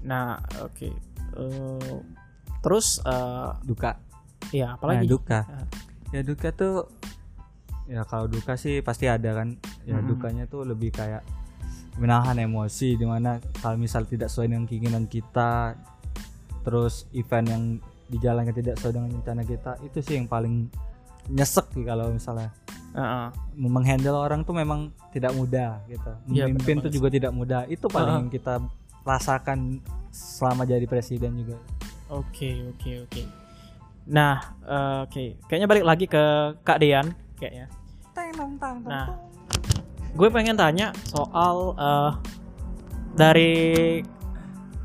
Nah 0.03 0.25
oke. 0.61 0.89
Eh, 1.35 1.95
terus 2.61 3.01
eh, 3.01 3.49
duka. 3.63 3.97
ya 4.51 4.67
Nah, 4.67 4.77
apalagi? 4.77 5.09
duka. 5.09 5.41
Ah. 5.41 5.65
Ya 6.13 6.21
duka 6.21 6.53
tuh 6.53 6.85
ya 7.85 8.01
kalau 8.03 8.25
duka 8.25 8.53
sih 8.55 8.79
pasti 8.79 9.05
ada 9.05 9.33
kan. 9.33 9.57
Ya 9.83 9.97
Mm-mm. 9.97 10.05
dukanya 10.07 10.45
tuh 10.45 10.61
lebih 10.63 10.89
kayak 10.89 11.25
menahan 11.95 12.35
emosi 12.35 12.93
di 12.93 13.05
mana 13.05 13.39
kalau 13.57 13.73
misal 13.75 14.03
tidak 14.03 14.27
sesuai 14.27 14.49
dengan 14.49 14.65
keinginan 14.65 15.07
kita 15.07 15.79
terus 16.65 17.05
event 17.13 17.47
yang 17.47 17.63
dijalankan 18.09 18.53
tidak 18.53 18.75
sesuai 18.81 18.93
dengan 18.97 19.09
rencana 19.21 19.41
kita 19.45 19.71
itu 19.85 19.97
sih 20.01 20.17
yang 20.17 20.25
paling 20.25 20.69
nyesek 21.29 21.69
sih 21.73 21.85
kalau 21.85 22.09
misalnya 22.13 22.53
Heeh. 22.95 23.27
menghandle 23.59 24.15
orang 24.15 24.47
tuh 24.47 24.55
memang 24.55 24.87
tidak 25.11 25.35
mudah 25.35 25.83
gitu. 25.91 26.11
Iya, 26.31 26.47
Memimpin 26.47 26.79
benar 26.79 26.85
tuh 26.87 26.91
juga 26.95 27.07
tidak 27.11 27.31
mudah. 27.35 27.67
Itu 27.67 27.91
paling 27.91 28.23
yang 28.23 28.29
kita 28.31 28.63
rasakan 29.03 29.83
selama 30.15 30.63
jadi 30.63 30.87
presiden 30.87 31.35
juga. 31.35 31.59
Oke 32.07 32.71
oke 32.71 33.09
oke. 33.09 33.23
Nah 34.07 34.55
eh, 34.63 34.99
oke 35.03 35.23
kayaknya 35.51 35.67
balik 35.67 35.85
lagi 35.85 36.05
ke 36.07 36.23
Kak 36.63 36.79
Dean 36.79 37.11
kayaknya. 37.35 37.67
Nah, 38.87 39.11
gue 40.15 40.29
pengen 40.31 40.55
tanya 40.55 40.95
soal 41.11 41.75
eh, 41.75 42.11
dari 43.11 43.53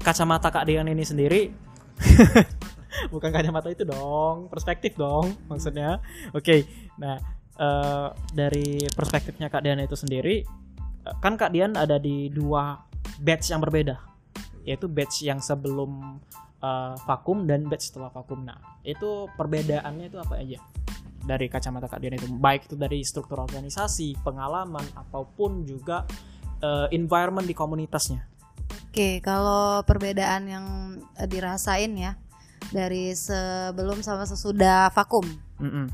kacamata 0.03 0.51
Kak 0.51 0.67
Dean 0.67 0.91
ini 0.91 1.07
sendiri. 1.07 1.70
Bukan 3.13 3.31
kacamata 3.31 3.71
itu 3.71 3.87
dong, 3.87 4.51
perspektif 4.51 4.99
dong 4.99 5.37
maksudnya. 5.47 6.03
Oke, 6.35 6.67
nah 6.99 7.17
eh, 7.57 8.09
dari 8.35 8.85
perspektifnya 8.91 9.49
Kak 9.49 9.63
Dean 9.63 9.81
itu 9.81 9.97
sendiri, 9.97 10.43
eh, 11.07 11.17
kan 11.23 11.39
Kak 11.39 11.55
Dean 11.55 11.79
ada 11.79 11.97
di 11.97 12.29
dua 12.29 12.77
batch 13.21 13.55
yang 13.55 13.63
berbeda, 13.63 13.97
yaitu 14.67 14.91
batch 14.91 15.25
yang 15.25 15.39
sebelum 15.39 16.21
eh, 16.61 16.95
vakum 17.07 17.47
dan 17.47 17.65
batch 17.71 17.95
setelah 17.95 18.11
vakum. 18.11 18.43
Nah, 18.43 18.81
itu 18.85 19.31
perbedaannya 19.39 20.11
itu 20.13 20.19
apa 20.19 20.35
aja? 20.41 20.61
dari 21.21 21.47
kacamata 21.53 21.87
Kak 21.87 22.01
Dian 22.01 22.17
itu 22.17 22.29
baik 22.33 22.69
itu 22.69 22.77
dari 22.77 23.05
struktur 23.05 23.45
organisasi, 23.45 24.25
pengalaman 24.25 24.85
ataupun 24.97 25.69
juga 25.69 26.09
eh, 26.65 26.89
environment 26.97 27.45
di 27.45 27.53
komunitasnya. 27.53 28.30
Oke, 28.91 29.19
kalau 29.21 29.83
perbedaan 29.83 30.43
yang 30.45 30.67
eh, 31.15 31.27
dirasain 31.27 31.93
ya 31.93 32.19
dari 32.69 33.13
sebelum 33.13 34.01
sama 34.01 34.25
sesudah 34.25 34.91
vakum. 34.91 35.25
Mm-mm. 35.59 35.87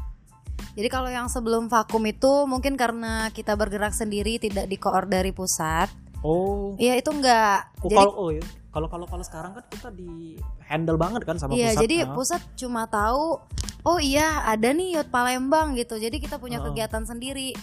Jadi 0.73 0.89
kalau 0.89 1.09
yang 1.09 1.29
sebelum 1.29 1.69
vakum 1.69 2.05
itu 2.05 2.45
mungkin 2.45 2.77
karena 2.77 3.29
kita 3.31 3.53
bergerak 3.53 3.93
sendiri 3.93 4.37
tidak 4.37 4.65
dikoor 4.67 5.05
dari 5.05 5.33
pusat. 5.33 5.89
Oh, 6.21 6.77
Iya 6.77 6.97
itu 6.97 7.13
enggak. 7.13 7.73
oh, 7.77 7.87
Jadi 7.87 7.97
kalau 7.97 8.13
oh 8.15 8.31
ya. 8.31 8.45
Kalau 8.69 8.89
kalau 8.89 9.07
kalau 9.09 9.25
sekarang 9.25 9.57
kan 9.57 9.65
kita 9.67 9.89
di 9.89 10.37
handle 10.61 11.01
banget 11.01 11.25
kan 11.25 11.41
sama 11.41 11.57
Iya, 11.57 11.73
pusat. 11.73 11.81
jadi 11.81 11.97
Ah. 12.03 12.13
pusat 12.13 12.43
cuma 12.57 12.85
tahu 12.85 13.41
oh 13.83 13.99
iya 13.99 14.45
ada 14.45 14.69
nih 14.69 15.01
Yot 15.01 15.09
Palembang 15.09 15.73
gitu. 15.73 15.97
Jadi 15.97 16.21
kita 16.21 16.37
punya 16.37 16.61
Oh. 16.61 16.69
kegiatan 16.69 17.05
sendiri. 17.05 17.57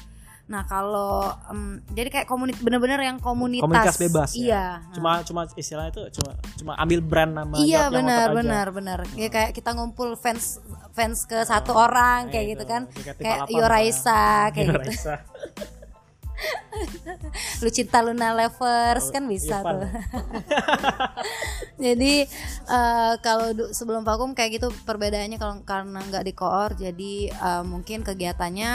Nah, 0.43 0.67
kalau 0.67 1.23
em, 1.47 1.79
jadi 1.95 2.11
kayak 2.11 2.27
komunitas 2.27 2.59
bener-bener 2.59 2.99
yang 2.99 3.15
komunitas. 3.15 3.63
Komunitas 3.63 3.95
bebas 3.95 4.29
ya? 4.35 4.43
Iya. 4.43 4.65
cuma 4.91 5.23
cuma 5.23 5.41
istilahnya 5.55 5.89
itu 5.89 6.03
cuma 6.19 6.29
cuma 6.59 6.71
ambil 6.75 6.99
brand 6.99 7.31
nama 7.31 7.55
Iya 7.55 7.87
benar 7.87 8.27
benar 8.35 8.67
benar. 8.69 8.99
Ya, 9.15 9.31
kayak 9.31 9.55
kita 9.55 9.71
ngumpul 9.71 10.19
fans 10.19 10.59
fans 10.91 11.23
ke 11.23 11.39
satu 11.47 11.71
orang 11.71 12.27
Nah, 12.27 12.29
kayak 12.29 12.45
itu. 12.45 12.51
gitu 12.53 12.63
kan. 12.67 12.81
Kayak 12.91 13.15
Kayak 13.17 13.39
Tifa 13.47 13.49
Yo 13.49 13.57
Lapan 13.57 13.71
Raisa 13.71 14.23
kayak 14.51 14.65
gitu. 14.67 15.11
Lu 17.63 17.69
cinta 17.71 18.03
Luna 18.03 18.35
Lovers 18.35 19.07
kan 19.09 19.23
Iya, 19.23 19.31
bisa 19.31 19.55
Pan. 19.63 19.79
tuh. 19.79 19.89
Jadi 21.79 22.27
eh, 22.67 23.13
kalau 23.19 23.47
sebelum 23.71 24.03
vakum 24.03 24.35
kayak 24.35 24.59
gitu 24.59 24.67
perbedaannya 24.83 25.39
kalau 25.39 25.63
karena 25.63 25.99
nggak 26.03 26.23
di 26.23 26.33
koor 26.35 26.75
jadi 26.75 27.13
eh, 27.31 27.63
mungkin 27.63 28.03
kegiatannya 28.03 28.71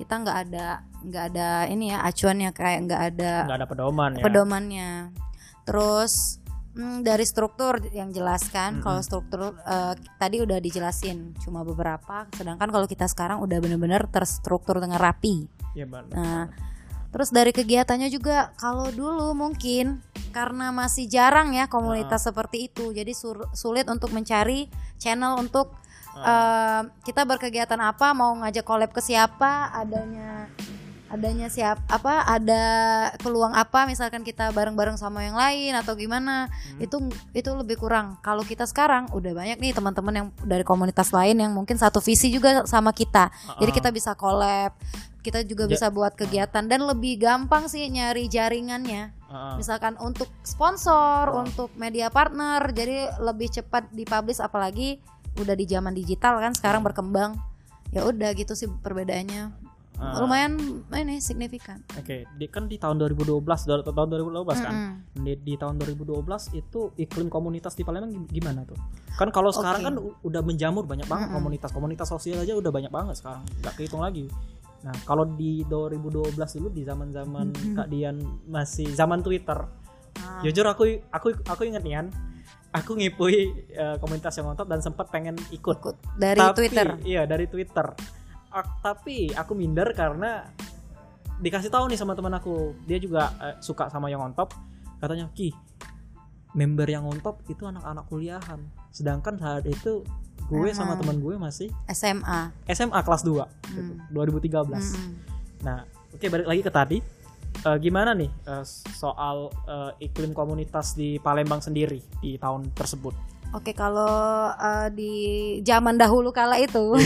kita 0.00 0.24
nggak 0.24 0.38
ada 0.48 0.66
nggak 1.04 1.24
ada 1.32 1.48
ini 1.68 1.92
ya 1.92 2.00
acuannya 2.00 2.50
kayak 2.56 2.78
nggak 2.88 3.02
ada 3.12 3.32
Nggak 3.44 3.58
ada 3.60 3.68
pedoman 3.68 4.10
ya. 4.16 4.22
pedomannya. 4.24 4.90
Terus 5.68 6.40
mm, 6.72 7.04
dari 7.04 7.24
struktur 7.28 7.84
yang 7.92 8.08
jelaskan 8.16 8.80
kalau 8.80 9.04
struktur 9.04 9.52
eh, 9.60 9.94
tadi 10.16 10.40
udah 10.40 10.56
dijelasin 10.56 11.36
cuma 11.44 11.60
beberapa 11.60 12.24
sedangkan 12.32 12.72
kalau 12.72 12.88
kita 12.88 13.04
sekarang 13.04 13.44
udah 13.44 13.60
bener-bener 13.60 14.08
terstruktur 14.08 14.80
dengan 14.80 14.96
rapi. 14.96 15.44
Iya, 15.76 15.86
benar. 15.86 16.16
Nah, 16.16 16.44
Terus 17.10 17.34
dari 17.34 17.50
kegiatannya 17.50 18.06
juga 18.06 18.54
kalau 18.54 18.86
dulu 18.94 19.34
mungkin 19.34 19.98
karena 20.30 20.70
masih 20.70 21.10
jarang 21.10 21.50
ya 21.50 21.66
komunitas 21.66 22.22
seperti 22.22 22.70
itu, 22.70 22.94
jadi 22.94 23.10
sur- 23.10 23.50
sulit 23.50 23.90
untuk 23.90 24.14
mencari 24.14 24.70
channel 24.94 25.34
untuk 25.42 25.74
eh, 26.16 26.80
kita 27.06 27.22
berkegiatan 27.22 27.78
apa, 27.78 28.10
mau 28.16 28.34
ngajak 28.40 28.64
collab 28.66 28.90
ke 28.90 28.98
siapa, 28.98 29.70
adanya 29.70 30.50
adanya 31.10 31.50
siap 31.50 31.82
apa? 31.90 32.22
Ada 32.22 32.62
peluang 33.18 33.50
apa? 33.50 33.82
Misalkan 33.90 34.22
kita 34.22 34.54
bareng-bareng 34.54 34.94
sama 34.94 35.26
yang 35.26 35.34
lain 35.34 35.74
atau 35.74 35.98
gimana? 35.98 36.46
Itu 36.78 37.02
itu 37.34 37.50
lebih 37.50 37.82
kurang. 37.82 38.22
Kalau 38.22 38.46
kita 38.46 38.62
sekarang 38.62 39.10
udah 39.10 39.34
banyak 39.34 39.58
nih 39.58 39.74
teman-teman 39.74 40.14
yang 40.14 40.26
dari 40.46 40.62
komunitas 40.62 41.10
lain 41.10 41.34
yang 41.42 41.50
mungkin 41.50 41.74
satu 41.74 41.98
visi 41.98 42.30
juga 42.30 42.62
sama 42.62 42.94
kita. 42.94 43.26
Jadi 43.58 43.70
kita 43.74 43.90
bisa 43.90 44.14
collab 44.14 44.70
kita 45.20 45.44
juga 45.44 45.68
Ja- 45.68 45.72
bisa 45.76 45.86
buat 45.92 46.16
kegiatan. 46.16 46.64
Dan 46.64 46.86
lebih 46.88 47.20
gampang 47.20 47.68
sih 47.68 47.84
nyari 47.90 48.30
jaringannya. 48.30 49.12
Heeh. 49.30 49.62
misalkan 49.62 49.94
untuk 50.02 50.26
sponsor 50.42 51.30
untuk 51.30 51.70
media 51.78 52.10
partner 52.10 52.66
jadi 52.74 53.14
lebih 53.22 53.46
cepat 53.46 53.86
dipublish 53.94 54.42
apalagi 54.42 54.98
udah 55.36 55.52
di 55.52 55.64
zaman 55.64 55.92
digital 55.92 56.38
kan 56.38 56.52
sekarang 56.52 56.80
berkembang 56.80 57.38
ya 57.90 58.02
udah 58.02 58.30
gitu 58.32 58.52
sih 58.52 58.66
perbedaannya 58.66 59.70
Ah. 59.92 60.16
lumayan 60.16 60.56
ini 60.88 61.20
signifikan 61.20 61.84
Oke, 61.92 62.24
di, 62.32 62.48
kan 62.48 62.64
di 62.64 62.80
tahun 62.80 62.96
2012, 62.96 63.36
do- 63.68 63.84
tahun 63.84 64.08
2012 64.08 64.56
kan. 64.58 64.72
Mm-mm. 64.72 65.20
Di, 65.20 65.32
di 65.36 65.54
tahun 65.54 65.76
2012 65.76 66.24
itu 66.54 66.96
iklim 66.96 67.28
komunitas 67.28 67.76
di 67.76 67.84
Palembang 67.84 68.08
gim- 68.08 68.24
gimana 68.32 68.64
tuh? 68.64 68.80
Kan 69.12 69.28
kalau 69.28 69.52
sekarang 69.52 69.84
Oke. 69.84 69.88
kan 69.92 69.94
udah 70.24 70.40
menjamur 70.40 70.88
banyak 70.88 71.04
banget 71.04 71.28
Mm-mm. 71.28 71.36
komunitas, 71.36 71.68
komunitas 71.70 72.08
sosial 72.08 72.40
aja 72.40 72.56
udah 72.56 72.72
banyak 72.72 72.88
banget 72.88 73.20
sekarang, 73.20 73.44
nggak 73.60 73.74
kehitung 73.76 74.00
lagi. 74.00 74.24
Nah, 74.80 74.96
kalau 75.04 75.28
di 75.28 75.68
2012 75.68 76.32
dulu 76.56 76.68
di 76.70 76.80
zaman-zaman 76.80 77.52
Mm-mm. 77.52 77.76
Kak 77.76 77.88
Dian 77.92 78.16
masih 78.46 78.88
zaman 78.88 79.20
Twitter, 79.20 79.68
Ah. 80.16 80.40
jujur 80.40 80.64
aku 80.64 80.84
aku 81.06 81.44
aku 81.44 81.62
inget 81.66 81.84
Nian, 81.84 82.08
aku 82.70 82.94
ngipui 82.94 83.38
eh, 83.68 83.96
komunitas 83.98 84.34
yang 84.34 84.46
ngotot 84.46 84.64
dan 84.64 84.78
sempat 84.78 85.08
pengen 85.08 85.34
ikut. 85.50 85.76
ikut 85.76 85.96
dari 86.14 86.38
Tapi- 86.38 86.56
Twitter 86.56 86.86
Iya 87.02 87.22
dari 87.24 87.46
Twitter. 87.46 87.86
Ak- 88.48 88.78
tapi 88.80 89.30
aku 89.30 89.52
minder 89.52 89.90
karena 89.92 90.46
dikasih 91.36 91.68
tahu 91.68 91.86
nih 91.86 91.96
sama 91.96 92.12
teman 92.12 92.32
aku, 92.32 92.74
dia 92.84 92.96
juga 92.96 93.30
eh, 93.40 93.56
suka 93.58 93.86
sama 93.86 94.06
yang 94.06 94.20
on 94.20 94.32
top. 94.32 94.54
Katanya 94.98 95.30
ki 95.30 95.50
member 96.50 96.84
yang 96.84 97.04
on 97.04 97.18
top 97.18 97.42
itu 97.46 97.62
anak-anak 97.62 98.04
kuliahan. 98.06 98.60
Sedangkan 98.90 99.34
saat 99.36 99.64
itu 99.64 100.02
gue 100.42 100.68
sama 100.72 100.94
Aha. 100.94 101.00
teman 101.00 101.16
gue 101.16 101.34
masih 101.36 101.70
SMA 101.88 102.50
SMA 102.66 102.98
kelas 102.98 103.22
2 103.22 103.38
gitu, 103.70 103.92
Hmm. 103.94 104.02
2013. 104.10 104.66
Mm-mm. 104.66 105.10
Nah, 105.62 105.84
oke 106.10 106.26
balik 106.26 106.46
lagi 106.46 106.60
ke 106.60 106.72
tadi. 106.72 106.98
Eh, 107.60 107.76
gimana 107.76 108.16
nih 108.16 108.32
eh, 108.48 108.64
soal 108.96 109.52
eh, 109.68 110.08
iklim 110.08 110.32
komunitas 110.32 110.96
di 110.96 111.20
Palembang 111.20 111.60
sendiri 111.60 112.00
di 112.18 112.40
tahun 112.40 112.72
tersebut? 112.72 113.12
Oke 113.52 113.76
kalau 113.76 114.08
eh, 114.48 114.88
di 114.96 115.12
zaman 115.60 116.00
dahulu 116.00 116.32
kala 116.32 116.56
itu 116.56 116.96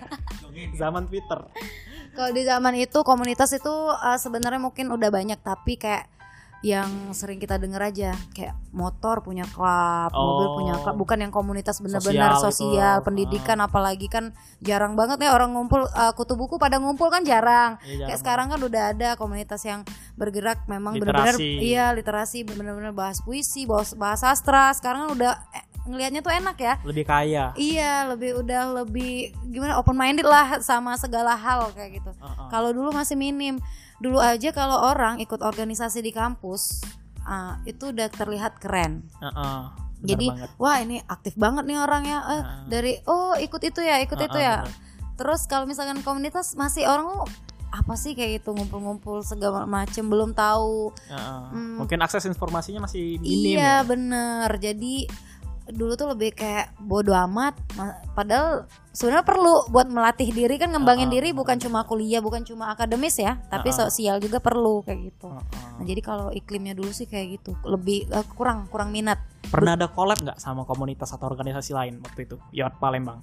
Zaman 0.80 1.04
Twitter. 1.08 1.40
kalau 2.12 2.28
di 2.28 2.44
zaman 2.44 2.76
itu 2.76 2.98
komunitas 3.04 3.52
itu 3.52 3.74
eh, 3.92 4.16
sebenarnya 4.16 4.60
mungkin 4.60 4.88
udah 4.88 5.12
banyak 5.12 5.40
tapi 5.40 5.76
kayak 5.76 6.08
yang 6.62 7.10
sering 7.10 7.42
kita 7.42 7.58
denger 7.58 7.82
aja 7.82 8.10
kayak 8.30 8.54
motor 8.70 9.18
punya 9.20 9.42
klub, 9.44 10.14
mobil 10.14 10.46
Oh. 10.46 10.54
punya 10.62 10.74
klub, 10.78 10.94
bukan 10.94 11.18
yang 11.18 11.34
komunitas 11.34 11.82
benar-benar 11.82 12.38
Sosial 12.38 12.54
sosial, 12.54 12.94
gitu. 12.98 13.06
pendidikan 13.10 13.58
apalagi 13.58 14.06
kan 14.06 14.30
jarang 14.62 14.94
banget 14.94 15.18
ya 15.26 15.34
orang 15.34 15.52
ngumpul 15.52 15.82
eh, 15.84 16.12
kutu 16.14 16.38
buku 16.38 16.62
pada 16.62 16.78
ngumpul 16.78 17.10
kan 17.10 17.26
jarang. 17.26 17.82
Kayak 17.82 17.98
jarang 17.98 18.18
sekarang 18.22 18.46
kan 18.54 18.60
udah 18.62 18.82
ada 18.94 19.08
komunitas 19.18 19.58
yang 19.66 19.82
bergerak 20.14 20.62
memang 20.66 21.02
benar-benar 21.02 21.34
iya 21.42 21.90
literasi 21.90 22.46
benar-benar 22.46 22.94
bahas 22.94 23.18
puisi, 23.20 23.66
bahas, 23.66 23.98
bahas 23.98 24.22
sastra. 24.22 24.70
Sekarang 24.70 25.10
kan 25.10 25.10
udah 25.18 25.32
eh, 25.50 25.66
ngelihatnya 25.82 26.20
tuh 26.22 26.32
enak 26.32 26.56
ya. 26.58 26.74
lebih 26.86 27.04
kaya. 27.06 27.50
Iya, 27.58 28.06
lebih 28.14 28.38
udah 28.38 28.82
lebih 28.82 29.34
gimana 29.50 29.78
open 29.78 29.98
minded 29.98 30.26
lah 30.26 30.62
sama 30.62 30.94
segala 30.94 31.34
hal 31.34 31.74
kayak 31.74 32.02
gitu. 32.02 32.10
Heeh. 32.14 32.48
Kalau 32.50 32.70
dulu 32.70 32.94
masih 32.94 33.18
minim. 33.18 33.58
Dulu 34.02 34.18
aja 34.18 34.50
kalau 34.50 34.82
orang 34.82 35.22
ikut 35.22 35.38
organisasi 35.38 36.02
di 36.02 36.10
kampus, 36.10 36.82
ah, 37.22 37.62
itu 37.62 37.94
udah 37.94 38.10
terlihat 38.10 38.58
keren. 38.58 39.06
Heeh, 39.22 39.62
bener 40.02 40.06
Jadi, 40.10 40.26
banget. 40.26 40.48
wah 40.58 40.76
ini 40.82 40.96
aktif 41.06 41.34
banget 41.38 41.64
nih 41.70 41.78
orangnya. 41.78 42.18
Eh, 42.26 42.34
Heeh. 42.34 42.66
dari 42.66 42.92
oh 43.06 43.38
ikut 43.38 43.62
itu 43.62 43.78
ya, 43.78 44.02
ikut 44.02 44.18
itu 44.18 44.38
Heeh, 44.38 44.42
ya. 44.42 44.66
bener. 44.66 44.74
Terus 45.14 45.46
kalau 45.46 45.70
misalkan 45.70 46.02
komunitas 46.02 46.58
masih 46.58 46.90
orang 46.90 47.06
oh, 47.14 47.26
apa 47.72 47.94
sih 47.96 48.12
kayak 48.12 48.44
gitu 48.44 48.52
ngumpul-ngumpul 48.52 49.24
segala 49.24 49.64
macem 49.64 50.04
belum 50.04 50.36
tahu. 50.36 50.92
Heeh. 51.08 51.42
Hmm. 51.54 51.76
Mungkin 51.80 52.02
akses 52.04 52.28
informasinya 52.28 52.84
masih 52.84 53.16
minim 53.22 53.56
ya. 53.56 53.58
Iya 53.58 53.74
bener 53.88 54.48
Jadi 54.60 55.08
dulu 55.64 55.94
tuh 55.94 56.10
lebih 56.10 56.32
kayak 56.32 56.74
bodo 56.76 57.14
amat 57.14 57.54
Ma- 57.74 57.94
Padahal 58.12 58.66
sebenarnya 58.90 59.22
perlu 59.22 59.68
buat 59.68 59.86
melatih 59.86 60.28
diri 60.28 60.56
kan 60.56 60.68
ngembangin 60.68 61.06
Ah, 61.06 61.12
diri 61.12 61.30
bukan 61.30 61.56
cuma 61.56 61.82
kuliah 61.82 62.18
bukan 62.18 62.42
cuma 62.42 62.68
akademis 62.68 63.16
ya 63.16 63.38
tapi 63.46 63.68
Ah, 63.68 63.74
ah. 63.74 63.78
sosial 63.86 64.16
juga 64.18 64.38
perlu 64.38 64.82
kayak 64.82 65.00
gitu. 65.06 65.28
Heeh. 65.28 65.78
Nah, 65.78 65.84
jadi 65.84 66.00
kalau 66.00 66.28
iklimnya 66.28 66.72
dulu 66.72 66.90
sih 66.90 67.04
kayak 67.04 67.38
gitu 67.38 67.54
lebih 67.62 68.06
eh, 68.06 68.26
kurang 68.32 68.66
kurang 68.66 68.90
minat. 68.90 69.22
Pernah 69.44 69.74
ada 69.74 69.86
collab 69.86 70.18
nggak 70.18 70.36
sama 70.36 70.62
komunitas 70.62 71.08
atau 71.08 71.26
organisasi 71.26 71.70
lain 71.70 72.00
waktu 72.00 72.26
itu? 72.26 72.36
Yot 72.52 72.76
Palembang. 72.76 73.22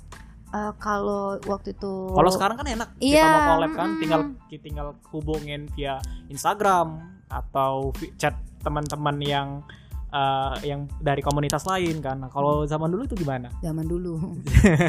Eh, 0.49 0.73
kalau 0.77 1.37
waktu 1.43 1.73
itu 1.73 1.93
Kalau 2.09 2.31
sekarang 2.31 2.57
kan 2.57 2.65
enak, 2.65 2.89
kita 2.95 3.05
Iya, 3.13 3.25
mau 3.27 3.53
collab 3.53 3.71
kan 3.71 3.87
mm-mm. 3.87 4.01
tinggal 4.01 4.21
tinggal 4.49 4.87
hubungin 5.09 5.69
via 5.71 6.01
Instagram 6.25 6.97
atau 7.27 7.93
chat 8.15 8.33
teman-teman 8.59 9.17
yang 9.21 9.47
eh, 10.09 10.55
yang 10.65 10.89
dari 10.97 11.21
komunitas 11.21 11.63
lain 11.63 11.97
kan. 11.99 12.17
Nah, 12.17 12.29
kalau 12.29 12.65
zaman 12.65 12.89
dulu 12.89 13.05
itu 13.05 13.15
gimana? 13.15 13.49
zaman 13.65 13.85
dulu 13.85 14.37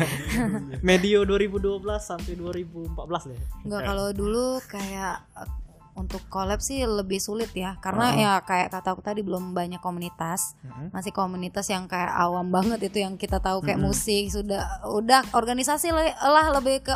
Medio 0.87 1.23
2012 1.23 1.61
sampai 2.01 2.33
2014 2.35 3.31
deh. 3.31 3.41
Enggak 3.65 3.81
Oke. 3.81 3.89
kalau 3.89 4.09
dulu 4.13 4.45
kayak 4.65 5.15
eh, 5.37 5.49
untuk 5.91 6.23
collab 6.33 6.63
sih 6.63 6.81
lebih 6.83 7.21
sulit 7.21 7.51
ya 7.53 7.77
karena 7.77 8.07
Ah. 8.09 8.17
ya 8.17 8.33
kayak 8.41 8.73
kata 8.73 8.95
aku 8.95 9.03
tadi 9.05 9.21
belum 9.21 9.53
banyak 9.53 9.83
komunitas 9.83 10.57
Mm-mm. 10.65 10.95
masih 10.95 11.13
komunitas 11.13 11.67
yang 11.69 11.85
kayak 11.85 12.09
awam 12.15 12.49
banget 12.49 12.81
itu 12.89 13.05
yang 13.05 13.21
kita 13.21 13.37
tahu 13.37 13.61
kayak 13.61 13.77
Mm-mm. 13.77 13.93
musik 13.93 14.33
sudah 14.33 14.81
udah 14.87 15.21
organisasi 15.37 15.93
lah 15.93 16.57
lebih 16.57 16.89
ke 16.89 16.95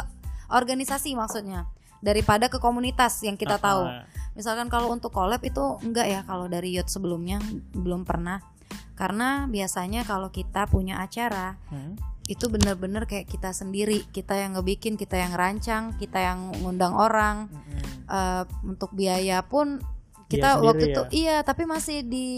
organisasi 0.49 1.13
maksudnya 1.13 1.69
daripada 2.05 2.53
ke 2.53 2.61
komunitas 2.61 3.25
yang 3.25 3.35
kita 3.35 3.57
Ah, 3.57 3.63
tahu 3.65 3.83
ah. 3.89 4.05
misalkan 4.37 4.69
kalau 4.69 4.93
untuk 4.93 5.09
collab 5.09 5.41
itu 5.41 5.81
enggak 5.81 6.05
ya 6.05 6.21
kalau 6.23 6.45
dari 6.47 6.77
youth 6.77 6.93
sebelumnya 6.93 7.41
belum 7.73 8.05
pernah 8.05 8.45
karena 8.95 9.49
biasanya 9.49 10.05
kalau 10.05 10.29
kita 10.29 10.69
punya 10.69 11.01
acara 11.01 11.57
Hmm. 11.73 11.97
itu 12.25 12.49
bener-bener 12.49 13.05
kayak 13.05 13.25
kita 13.27 13.51
sendiri 13.51 14.05
kita 14.09 14.37
yang 14.37 14.57
ngebikin 14.57 14.95
kita 14.95 15.17
yang 15.17 15.33
rancang 15.33 15.93
kita 15.97 16.21
yang 16.21 16.53
ngundang 16.61 16.93
orang 16.93 17.49
Mm-mm. 17.49 17.83
Eh, 18.05 18.45
untuk 18.63 18.93
biaya 18.93 19.41
pun 19.41 19.81
kita 20.29 20.57
sendiri 20.57 20.67
waktu 20.69 20.85
ya? 20.85 20.93
itu 20.93 21.03
iya 21.17 21.37
tapi 21.41 21.65
masih 21.65 22.01
di 22.01 22.29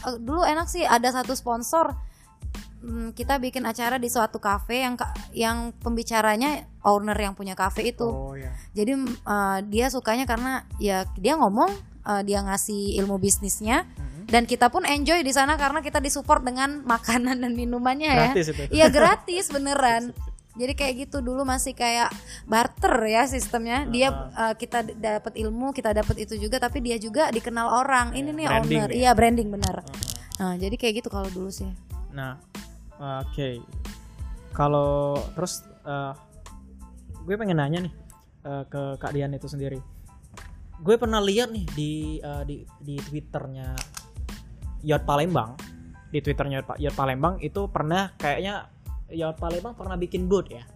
eh, 0.00 0.16
dulu 0.16 0.44
enak 0.44 0.64
sih 0.64 0.84
ada 0.84 1.08
satu 1.08 1.32
sponsor 1.32 1.92
Hmm, 2.82 3.14
kita 3.14 3.38
bikin 3.38 3.62
acara 3.62 3.94
di 3.94 4.10
suatu 4.10 4.36
kafe 4.36 4.82
yang 4.82 4.98
yang 5.30 5.70
pembicaranya 5.72 6.66
owner 6.82 7.14
yang 7.14 7.30
punya 7.32 7.54
kafe 7.54 7.88
itu 7.88 8.02
Oh 8.02 8.34
ya. 8.34 8.50
jadi 8.74 8.98
eh, 9.06 9.58
dia 9.64 9.86
sukanya 9.86 10.26
karena 10.26 10.66
ya 10.76 11.06
dia 11.14 11.38
ngomong 11.38 11.70
eh, 12.02 12.22
dia 12.22 12.42
ngasih 12.42 12.98
ilmu 12.98 13.16
bisnisnya 13.16 13.86
Mm-mm. 13.86 14.26
dan 14.26 14.44
kita 14.44 14.66
pun 14.66 14.82
enjoy 14.82 15.22
di 15.22 15.30
sana 15.30 15.54
karena 15.54 15.78
kita 15.78 15.96
disupport 15.96 16.42
dengan 16.42 16.82
makanan 16.92 17.38
dan 17.38 17.54
minumannya 17.54 18.10
ya 18.10 18.26
Gratis 18.28 18.46
itu. 18.50 18.62
Iya 18.68 18.86
gratis 18.88 19.44
beneran. 19.48 20.02
Jadi 20.60 20.72
kayak 20.74 20.94
gitu 21.06 21.24
dulu 21.24 21.46
masih 21.46 21.72
kayak 21.72 22.12
barter 22.44 22.92
ya 23.06 23.24
sistemnya. 23.24 23.88
Dia 23.88 24.12
uh, 24.36 24.52
kita 24.52 24.84
dapat 24.84 25.38
ilmu, 25.40 25.72
kita 25.72 25.96
dapat 25.96 26.20
itu 26.20 26.36
juga 26.36 26.60
tapi 26.60 26.84
dia 26.84 27.00
juga 27.00 27.32
dikenal 27.32 27.72
orang. 27.72 28.12
Ini 28.12 28.28
nih 28.28 28.44
Iya, 28.44 28.50
branding 28.52 28.76
owner. 28.76 28.90
ya. 28.90 28.96
Iya, 29.00 29.10
branding 29.16 29.48
bener. 29.48 29.76
Heeh. 29.80 30.00
Nah, 30.36 30.54
jadi 30.58 30.74
kayak 30.76 30.94
gitu 31.00 31.08
kalau 31.08 31.32
dulu 31.32 31.48
sih. 31.48 31.72
Nah, 32.12 32.36
oke. 33.02 33.48
Kalau 34.52 35.16
terus 35.34 35.64
eh, 35.82 36.12
gue 37.22 37.34
pengen 37.34 37.58
nanya 37.58 37.82
nih 37.82 37.94
eh, 38.42 38.64
ke 38.66 38.82
Kak 38.96 39.10
Dian 39.10 39.32
itu 39.32 39.48
sendiri. 39.48 39.80
Gue 40.78 40.98
pernah 40.98 41.18
lihat 41.18 41.50
nih 41.50 41.66
di 41.72 41.92
eh, 42.18 42.42
di 42.44 42.56
di 42.78 42.94
twitternya 42.98 43.74
Yot 44.82 45.02
Palembang, 45.02 45.54
di 46.10 46.18
twitternya 46.18 46.60
Yot 46.60 46.66
Pa- 46.66 46.78
Yot 46.78 46.94
Palembang 46.94 47.34
itu 47.38 47.66
pernah 47.66 48.10
kayaknya 48.16 48.66
Yot 49.10 49.38
Palembang 49.38 49.74
pernah 49.74 49.94
bikin 49.94 50.26
booth 50.26 50.50
ya, 50.50 50.66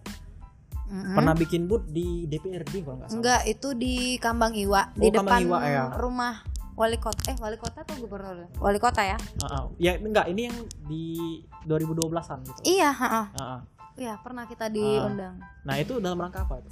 Mm-mm. 0.87 1.11
pernah 1.11 1.35
bikin 1.35 1.67
booth 1.67 1.91
di 1.91 2.23
DPRD 2.25 2.87
kalau 2.87 3.03
nggak 3.03 3.09
salah. 3.09 3.17
Enggak, 3.19 3.41
itu 3.45 3.69
di 3.75 3.95
Kambang 4.15 4.55
Iwa, 4.55 4.87
di 4.95 5.07
Oh, 5.07 5.11
Kambang 5.11 5.27
depan 5.27 5.41
Iwa, 5.43 5.57
ya. 5.67 5.83
rumah 5.99 6.35
wali 6.77 7.01
kota. 7.01 7.33
Eh, 7.33 7.35
wali 7.41 7.57
kota 7.57 7.81
atau 7.81 7.97
gubernur? 7.97 8.45
Wali 8.61 8.77
kota 8.77 9.01
ya? 9.01 9.17
Heeh. 9.17 9.63
ya 9.81 9.91
enggak, 9.97 10.29
ini 10.29 10.47
yang 10.47 10.57
di 10.85 11.41
2012-an 11.65 12.39
gitu. 12.45 12.59
Iya, 12.63 12.93
heeh. 12.93 13.25
Heeh. 13.33 13.59
Iya, 13.97 14.13
pernah 14.21 14.45
kita 14.45 14.69
diundang. 14.69 15.41
Nah 15.65 15.75
itu 15.81 15.97
dalam 15.97 16.21
rangka 16.21 16.45
apa 16.45 16.61
itu? 16.61 16.69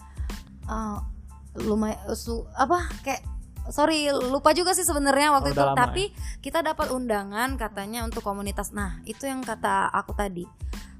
lumayan 1.55 1.97
su 2.19 2.43
apa 2.51 2.91
kayak 2.99 3.23
sorry 3.71 4.11
lupa 4.11 4.51
juga 4.51 4.75
sih 4.75 4.83
sebenarnya 4.83 5.31
waktu 5.33 5.49
Oh, 5.51 5.55
itu 5.55 5.63
lama 5.63 5.77
tapi 5.77 6.03
kita 6.43 6.61
dapat 6.61 6.91
undangan 6.91 7.55
katanya 7.55 8.03
untuk 8.03 8.21
komunitas 8.21 8.75
nah 8.75 8.99
itu 9.07 9.25
yang 9.25 9.41
kata 9.41 9.89
aku 9.89 10.11
tadi 10.13 10.43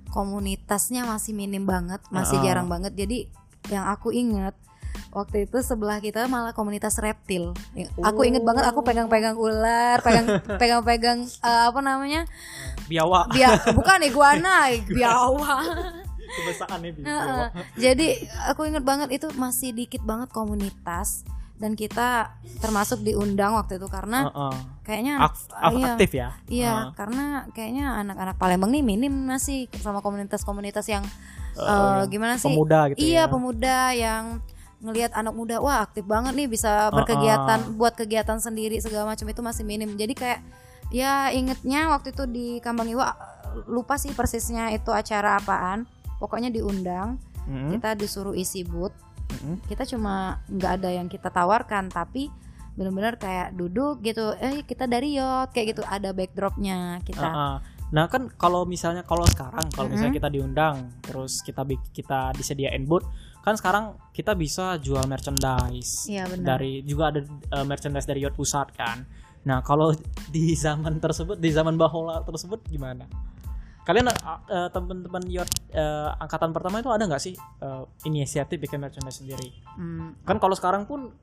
komunitasnya 0.10 1.04
masih 1.04 1.36
minim 1.36 1.68
banget 1.68 2.00
masih 2.08 2.40
Heeh. 2.40 2.46
jarang 2.48 2.72
banget 2.72 2.96
jadi 2.96 3.28
yang 3.68 3.86
aku 3.92 4.16
inget 4.16 4.56
waktu 5.16 5.48
itu 5.48 5.64
sebelah 5.64 6.04
kita 6.04 6.28
malah 6.28 6.52
komunitas 6.52 7.00
reptil 7.00 7.56
Ya, 7.72 7.88
aku 8.04 8.28
inget 8.28 8.44
banget 8.44 8.68
aku 8.68 8.84
pegang-pegang 8.84 9.40
ular 9.40 10.04
pegang 10.04 10.28
pegang-pegang 10.62 11.24
eh, 11.24 11.64
apa 11.72 11.80
namanya 11.80 12.28
Biawa. 12.92 13.32
Bia 13.32 13.56
bukan 13.72 14.00
iguana 14.04 14.70
biawa 14.98 15.64
Kebiasaan 16.26 16.84
nih 16.84 16.92
Heeh. 17.00 17.46
Jadi 17.80 18.08
aku 18.52 18.68
inget 18.68 18.84
banget 18.84 19.08
itu 19.16 19.32
masih 19.40 19.72
dikit 19.72 20.04
banget 20.04 20.28
komunitas 20.36 21.24
dan 21.56 21.72
kita 21.80 22.36
termasuk 22.60 23.00
diundang 23.00 23.56
waktu 23.56 23.80
itu 23.80 23.88
karena 23.88 24.28
kayaknya 24.84 25.24
Ak- 25.24 25.72
iya, 25.72 25.88
aktif 25.96 26.12
ya. 26.12 26.28
Iya, 26.52 26.74
Heeh. 26.76 26.86
karena 27.00 27.26
kayaknya 27.56 27.86
anak-anak 28.04 28.36
Palembang 28.36 28.76
nih 28.76 28.84
minim 28.84 29.14
masih 29.24 29.72
sama 29.80 30.04
komunitas-komunitas 30.04 30.84
yang 30.92 31.08
yang 31.56 32.12
gimana 32.12 32.36
sih? 32.36 32.52
Pemuda 32.52 32.92
gitu 32.92 33.00
iya, 33.00 33.24
ya. 33.24 33.32
pemuda 33.32 33.78
yang 33.96 34.24
ngelihat 34.84 35.12
anak 35.16 35.34
muda 35.34 35.58
wah 35.64 35.84
aktif 35.86 36.04
banget 36.04 36.36
nih 36.36 36.48
bisa 36.52 36.92
berkegiatan 36.92 37.76
buat 37.80 37.96
kegiatan 37.96 38.38
sendiri 38.38 38.80
segala 38.84 39.16
macam 39.16 39.26
itu 39.30 39.42
masih 39.42 39.64
minim. 39.64 39.96
Jadi 39.96 40.14
kayak 40.14 40.40
ya 40.94 41.32
ingetnya 41.34 41.90
waktu 41.90 42.14
itu 42.14 42.24
di 42.28 42.48
Kambang 42.60 42.92
Iwa 42.92 43.16
lupa 43.72 43.96
sih 43.96 44.12
persisnya 44.12 44.72
itu 44.76 44.92
acara 44.92 45.40
apaan. 45.40 45.88
Pokoknya 46.16 46.48
diundang, 46.48 47.20
Mm-mm. 47.44 47.76
kita 47.76 47.96
disuruh 48.00 48.36
isi 48.36 48.64
booth. 48.64 48.96
Mm-mm. 49.36 49.60
Kita 49.68 49.84
cuma 49.84 50.40
nggak 50.48 50.72
ada 50.82 50.90
yang 50.96 51.08
kita 51.12 51.28
tawarkan 51.28 51.92
tapi 51.92 52.32
benar-benar 52.76 53.16
kayak 53.16 53.56
duduk 53.56 54.04
gitu 54.04 54.36
eh 54.36 54.60
kita 54.68 54.84
dari 54.84 55.16
yacht 55.16 55.56
kayak 55.56 55.76
gitu 55.76 55.84
ada 55.88 56.12
backdropnya 56.12 57.00
kita 57.08 57.24
Heeh. 57.24 57.56
Nah 57.96 58.12
kan 58.12 58.28
kalau 58.36 58.68
misalnya 58.68 59.08
kalau 59.08 59.24
sekarang 59.24 59.72
kalau 59.72 59.88
misalnya 59.88 60.20
kita 60.20 60.28
diundang 60.28 60.92
terus 61.00 61.40
kita 61.40 61.64
kita 61.96 62.36
disediain 62.36 62.84
booth 62.84 63.08
kan 63.46 63.54
sekarang 63.54 63.94
kita 64.10 64.34
bisa 64.34 64.82
jual 64.82 65.06
merchandise 65.06 66.10
Iya 66.10 66.26
benar. 66.26 66.58
dari 66.58 66.82
juga 66.82 67.14
ada 67.14 67.22
eh, 67.22 67.66
merchandise 67.66 68.10
dari 68.10 68.26
yacht 68.26 68.34
pusat 68.34 68.74
kan. 68.74 69.06
Nah 69.46 69.62
kalau 69.62 69.94
di 70.34 70.58
zaman 70.58 70.98
tersebut 70.98 71.38
di 71.38 71.54
zaman 71.54 71.78
bahola 71.78 72.26
tersebut 72.26 72.66
gimana? 72.66 73.06
Kalian 73.86 74.10
eh, 74.10 74.70
teman-teman 74.74 75.22
yacht 75.30 75.54
eh, 75.70 76.10
angkatan 76.18 76.50
pertama 76.50 76.82
itu 76.82 76.90
ada 76.90 77.06
nggak 77.06 77.22
sih 77.22 77.38
eh, 77.38 77.84
inisiatif 78.10 78.58
bikin 78.58 78.82
merchandise 78.82 79.22
sendiri? 79.22 79.54
Hmm, 79.78 80.18
Kan 80.26 80.42
kalau 80.42 80.58
sekarang 80.58 80.90
pun 80.90 81.14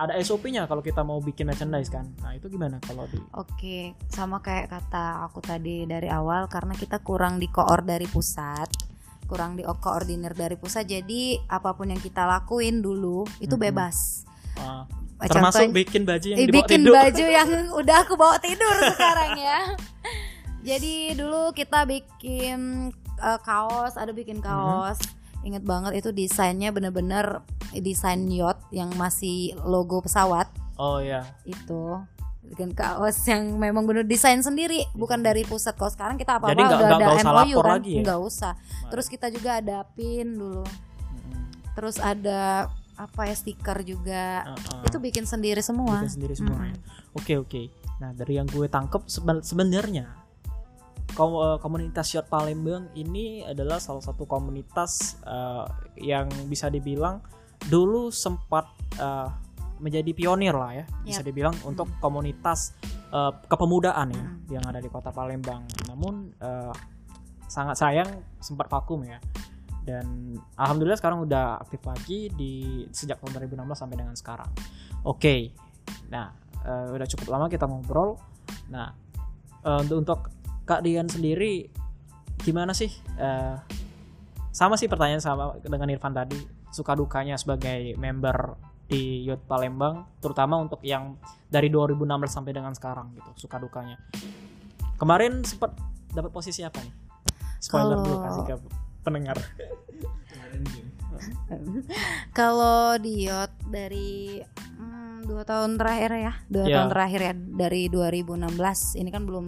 ada 0.00 0.16
SOP-nya 0.24 0.64
kalau 0.64 0.80
kita 0.80 1.04
mau 1.04 1.20
bikin 1.20 1.44
merchandise 1.44 1.92
kan. 1.92 2.08
Nah 2.24 2.32
itu 2.32 2.48
gimana 2.48 2.80
kalau 2.80 3.04
di 3.12 3.20
Oke, 3.36 3.92
sama 4.08 4.40
kayak 4.40 4.72
kata 4.72 5.28
aku 5.28 5.44
tadi 5.44 5.84
dari 5.84 6.08
awal 6.08 6.48
karena 6.48 6.72
kita 6.72 7.04
kurang 7.04 7.36
di 7.36 7.52
koor 7.52 7.84
dari 7.84 8.08
pusat, 8.08 8.72
kurang 9.26 9.54
di 9.54 9.62
koordinir 9.62 10.32
dari 10.32 10.54
pusat. 10.54 10.84
Jadi 10.84 11.36
apa 11.44 11.70
pun 11.72 11.86
yang 11.86 11.98
kita 11.98 12.24
lakuin 12.24 12.78
dulu 12.78 13.22
itu 13.38 13.54
bebas. 13.54 14.22
eh, 14.56 14.82
Eh, 15.16 15.26
termasuk 15.26 15.64
contohnya- 15.64 15.76
bikin 15.76 16.02
baju 16.02 16.26
yang 16.26 16.38
Eh, 16.38 16.44
dibawa 16.44 16.56
bikin 16.58 16.80
tidur. 16.82 16.94
baju 16.94 17.24
yang 17.26 17.48
udah 17.80 17.96
aku 17.98 18.14
bawa 18.14 18.36
tidur 18.38 18.74
sekarang 18.90 19.32
ya. 19.34 19.60
Jadi 20.62 20.94
dulu 21.14 21.52
kita 21.52 21.84
bikin 21.84 22.58
eh, 23.16 23.40
kaos, 23.40 23.94
ada 23.94 24.10
bikin 24.10 24.38
kaos. 24.38 25.00
Ingat 25.40 25.62
banget 25.62 25.92
itu 25.96 26.10
desainnya 26.10 26.68
bener-bener 26.68 27.40
desain 27.72 28.18
yacht 28.26 28.60
yang 28.70 28.90
masih 28.94 29.54
logo 29.58 30.00
pesawat 30.00 30.48
Oh 30.74 30.98
ya. 30.98 31.22
itu 31.44 31.96
bikin 32.46 32.70
kaos 32.72 33.18
yang 33.26 33.56
memang 33.56 33.82
bener 33.84 34.02
desain 34.02 34.38
sendiri 34.38 34.86
bukan 34.92 35.18
dari 35.18 35.42
pusat 35.42 35.74
kalau 35.74 35.90
sekarang 35.90 36.14
kita 36.14 36.38
apa 36.38 36.46
apa 36.46 36.52
Jadi 36.54 36.62
udah 36.62 36.70
nggak- 36.70 36.86
ada 36.86 36.96
nggak 36.96 37.16
usah 37.18 37.32
MOU 37.32 37.58
kan 37.58 37.72
lagi 37.74 37.90
ya? 37.92 38.02
nggak 38.02 38.20
usah 38.22 38.52
terus 38.86 39.06
kita 39.06 39.26
juga 39.28 39.50
ada 39.58 39.78
pin 39.92 40.28
dulu 40.32 40.64
terus 41.74 41.96
ada 41.98 42.70
apa 42.96 43.28
ya 43.28 43.36
stiker 43.36 43.84
juga 43.84 44.48
Heeh. 44.48 44.88
itu 44.88 44.96
bikin 44.96 45.28
sendiri 45.28 45.60
semua 45.60 46.00
Bikin 46.00 46.14
sendiri 46.16 46.34
semua 46.34 46.64
ya. 46.64 46.72
Mm-mm. 46.72 47.12
Oke 47.12 47.36
oke. 47.36 47.62
Nah 48.00 48.12
dari 48.12 48.40
yang 48.40 48.48
gue 48.48 48.64
tangkep 48.66 49.04
seben- 49.04 49.44
sebenarnya 49.44 50.08
eh, 51.12 51.58
komunitas 51.60 52.08
yacht 52.12 52.28
Palembang 52.28 52.88
ini 52.94 53.44
adalah 53.44 53.76
salah 53.76 54.00
satu 54.00 54.24
komunitas 54.24 55.20
eh, 55.22 55.64
yang 56.00 56.24
bisa 56.48 56.68
dibilang 56.68 57.20
dulu 57.68 58.08
sempat 58.08 58.64
eh, 58.96 59.28
menjadi 59.78 60.10
pionir 60.16 60.56
lah 60.56 60.72
ya 60.72 60.84
bisa 61.04 61.20
dibilang 61.20 61.52
untuk 61.68 61.88
komunitas 62.00 62.72
eh, 63.12 63.32
kepemudaan 63.46 64.08
ya 64.12 64.26
Mm. 64.26 64.36
yang 64.50 64.64
ada 64.66 64.80
di 64.82 64.88
kota 64.90 65.10
Palembang. 65.12 65.62
Namun 65.88 66.32
eh, 66.40 66.74
sangat 67.46 67.78
sayang 67.78 68.10
sempat 68.42 68.66
vakum 68.66 69.02
ya. 69.06 69.22
Dan 69.86 70.34
alhamdulillah 70.58 70.98
sekarang 70.98 71.22
udah 71.22 71.62
aktif 71.62 71.78
lagi 71.86 72.26
di 72.34 72.82
sejak 72.90 73.22
tahun 73.22 73.38
2016 73.38 73.78
sampai 73.78 73.96
dengan 73.96 74.18
sekarang. 74.18 74.50
Oke. 75.06 75.54
Nah, 76.10 76.34
eh, 76.66 76.86
udah 76.90 77.06
cukup 77.06 77.30
lama 77.38 77.46
kita 77.46 77.70
ngobrol. 77.70 78.18
Nah, 78.70 78.90
eh, 79.62 79.82
untuk 79.94 80.34
Kak 80.66 80.82
Dian 80.82 81.06
sendiri 81.06 81.70
gimana 82.42 82.74
sih? 82.74 82.90
Eh, 83.14 83.56
sama 84.50 84.74
sih 84.74 84.90
pertanyaan 84.90 85.22
sama 85.22 85.54
dengan 85.62 85.86
Irfan 85.94 86.10
tadi. 86.10 86.38
Suka 86.74 86.98
dukanya 86.98 87.38
sebagai 87.38 87.94
member 87.94 88.58
di 88.86 89.22
Youth 89.22 89.42
Palembang, 89.44 90.06
terutama 90.18 90.56
untuk 90.56 90.78
yang 90.80 91.18
dari 91.46 91.66
2016 91.66 92.06
sampai 92.26 92.52
dengan 92.52 92.70
sekarang 92.70 93.10
gitu. 93.12 93.46
Suka 93.46 93.58
dukanya. 93.58 93.98
Kemarin 94.96 95.42
sempat 95.42 95.74
dapat 96.10 96.30
posisi 96.30 96.62
apa 96.62 96.78
nih? 96.80 96.94
Spoiler 97.58 97.98
dulu 97.98 98.16
Kalau- 98.16 98.24
kasih 98.24 98.42
ke 98.46 98.54
pendengar. 99.02 99.36
kalau 102.30 102.98
di 102.98 103.26
yacht 103.26 103.54
dari 103.66 104.40
hmm, 104.76 105.24
dua 105.26 105.42
tahun 105.42 105.80
terakhir 105.80 106.10
ya 106.12 106.32
dua 106.46 106.64
Ya. 106.68 106.74
tahun 106.80 106.88
terakhir 106.92 107.20
ya 107.22 107.32
dari 107.34 107.88
2016 107.88 109.00
ini 109.00 109.08
kan 109.08 109.22
belum 109.24 109.46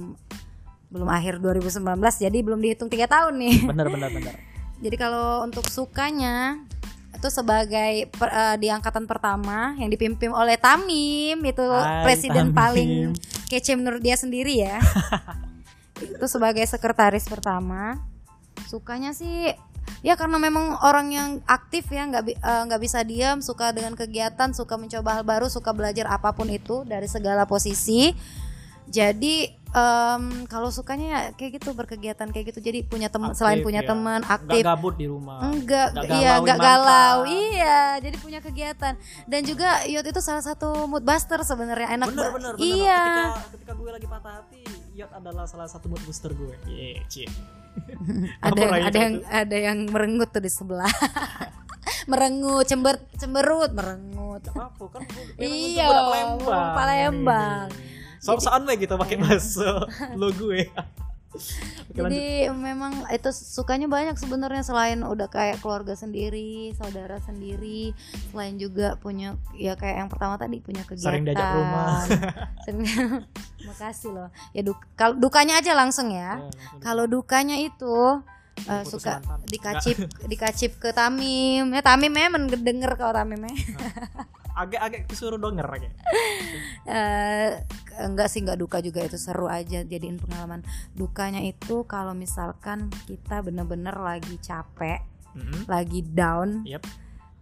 belum 0.89 1.09
akhir 1.09 1.39
2019 1.39 1.85
jadi 2.01 2.39
belum 2.41 2.59
dihitung 2.59 2.89
tiga 2.89 3.05
tahun 3.05 3.37
nih 3.37 3.57
Bener 3.69 3.87
bener 3.93 4.11
bener. 4.11 4.35
Jadi 4.79 4.95
kalau 4.95 5.43
untuk 5.43 5.67
sukanya 5.67 6.63
itu 7.19 7.29
sebagai 7.35 8.07
per- 8.15 8.31
eh, 8.31 8.57
di 8.63 8.71
angkatan 8.71 9.11
pertama 9.11 9.75
yang 9.75 9.91
dipimpin 9.91 10.31
oleh 10.31 10.55
Tamim 10.55 11.35
itu 11.43 11.67
Hai, 11.67 12.07
presiden 12.07 12.55
Tamim. 12.55 12.57
paling 12.57 12.91
kece 13.51 13.75
menurut 13.75 13.99
dia 13.99 14.15
sendiri 14.15 14.63
ya. 14.63 14.79
itu 15.99 16.27
sebagai 16.31 16.63
sekretaris 16.63 17.27
pertama. 17.27 17.99
Sukanya 18.71 19.11
sih 19.11 19.51
ya 20.07 20.15
karena 20.15 20.39
memang 20.39 20.79
orang 20.85 21.11
yang 21.11 21.29
aktif 21.51 21.91
ya 21.91 22.07
nggak 22.07 22.39
eh, 22.39 22.63
nggak 22.71 22.81
bisa 22.87 23.03
diam, 23.03 23.43
suka 23.43 23.75
dengan 23.75 23.99
kegiatan, 23.99 24.55
suka 24.55 24.79
mencoba 24.79 25.19
hal 25.19 25.25
baru, 25.27 25.51
suka 25.51 25.75
belajar 25.75 26.07
apa 26.07 26.31
pun 26.31 26.47
itu 26.47 26.87
dari 26.87 27.11
segala 27.11 27.51
posisi. 27.51 28.15
Jadi 28.89 29.35
em, 29.69 30.23
kalau 30.45 30.69
sukanya 30.69 31.07
ya 31.07 31.21
kayak 31.33 31.51
gitu 31.57 31.71
berkegiatan 31.71 32.25
kayak 32.27 32.47
gitu. 32.49 32.61
Jadi 32.61 32.83
punya 32.83 33.07
teman 33.07 33.33
selain 33.33 33.61
punya 33.61 33.81
ya. 33.81 33.89
teman 33.89 34.21
Nggak 34.21 34.37
aktif. 34.41 34.63
gabut 34.65 34.95
di 34.95 35.07
rumah. 35.07 35.39
enggak 35.45 35.89
Nggak 35.93 36.05
iya 36.15 36.33
mantan. 36.37 36.57
galau. 36.59 37.17
Iya 37.25 37.79
jadi 38.01 38.17
punya 38.17 38.41
kegiatan. 38.41 38.95
Dan 39.25 39.41
juga 39.43 39.69
yacht 39.85 40.07
itu 40.07 40.21
salah 40.21 40.41
satu 40.41 40.87
mood 40.87 41.03
buster 41.03 41.41
sebenarnya 41.43 41.95
enak 41.95 42.09
bener 42.09 42.31
bener 42.31 42.53
bener. 42.55 42.65
Iya. 42.65 43.01
Ketika 43.03 43.33
ketika 43.53 43.73
gue 43.75 43.91
lagi 43.93 44.07
patah 44.07 44.33
hati 44.37 44.63
yacht 44.95 45.13
adalah 45.13 45.45
salah 45.45 45.69
satu 45.69 45.87
mood 45.87 46.03
booster 46.03 46.33
gue. 46.33 46.55
Iya 46.65 47.05
cie. 47.07 47.29
Ada 48.43 48.59
yang 48.59 48.75
ada 48.83 48.99
yang 48.99 49.15
ada 49.23 49.57
yang 49.57 49.79
merengut 49.87 50.29
tuh 50.29 50.41
di 50.41 50.51
sebelah. 50.51 50.91
Merengut 52.11 52.65
cember 52.65 52.99
cemberut 53.15 53.71
merengut. 53.71 54.43
Apa 54.49 54.85
kan 54.89 55.03
Iya, 55.37 55.87
Palembang. 55.87 56.69
Palembang. 56.75 57.69
We 58.21 58.75
gitu 58.79 58.95
pakai 58.95 59.17
bahasa 59.17 59.85
lo 60.15 60.29
gue 60.31 60.69
Oke, 61.29 61.45
lanjut. 61.95 62.09
jadi 62.09 62.25
memang 62.51 63.05
itu 63.07 63.31
sukanya 63.31 63.85
banyak 63.87 64.17
sebenarnya 64.17 64.65
selain 64.65 64.99
udah 64.99 65.29
kayak 65.29 65.61
keluarga 65.61 65.93
sendiri 65.93 66.73
saudara 66.75 67.21
sendiri 67.21 67.93
selain 68.33 68.57
juga 68.57 68.97
punya 68.97 69.37
ya 69.53 69.73
kayak 69.73 69.97
yang 69.99 70.09
pertama 70.09 70.35
tadi 70.35 70.59
punya 70.59 70.83
kegiatan 70.83 71.05
Sering 71.05 71.25
diajak 71.25 71.49
rumah. 71.53 72.01
Sering- 72.65 73.23
makasih 73.61 74.11
loh 74.11 74.29
ya 74.51 74.63
duk 74.63 74.81
kalau 74.95 75.15
dukanya 75.15 75.59
aja 75.59 75.75
langsung 75.75 76.09
ya 76.09 76.17
Ya, 76.19 76.49
langsung. 76.49 76.81
kalau 76.81 77.05
dukanya 77.05 77.57
itu 77.57 78.25
Putus 78.59 78.89
suka 78.91 79.21
mantan. 79.21 79.39
dikacip 79.47 79.97
dikacip 80.25 80.73
ke 80.79 80.91
Tamim 80.91 81.71
ya 81.71 81.83
Tamim 81.85 82.11
memang 82.11 82.49
denger 82.49 82.97
kalau 82.97 83.15
Tamim 83.15 83.39
ya 83.39 83.53
agak-agak 84.59 85.07
disuruh 85.07 85.39
denger 85.39 85.67
kayak. 85.67 85.95
Eh, 86.89 87.51
enggak 88.01 88.33
sih 88.33 88.41
enggak 88.41 88.59
duka 88.59 88.79
juga 88.81 89.05
itu 89.05 89.21
seru 89.21 89.45
aja 89.45 89.85
jadiin 89.85 90.17
pengalaman. 90.17 90.65
Dukanya 90.97 91.45
itu 91.45 91.85
kalau 91.85 92.17
misalkan 92.17 92.89
kita 93.05 93.45
bener-bener 93.45 93.93
lagi 93.93 94.41
capek 94.41 95.05
Mm-mm. 95.37 95.69
lagi 95.69 96.01
down 96.03 96.65
Yep. 96.65 96.83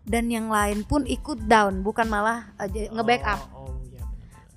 dan 0.05 0.29
yang 0.29 0.51
lain 0.51 0.83
pun 0.83 1.07
ikut 1.07 1.47
down 1.47 1.87
bukan 1.87 2.11
malah 2.11 2.51
aja 2.59 2.91
nge-backup. 2.91 3.41
Oh, 3.55 3.71
oh, 3.71 3.75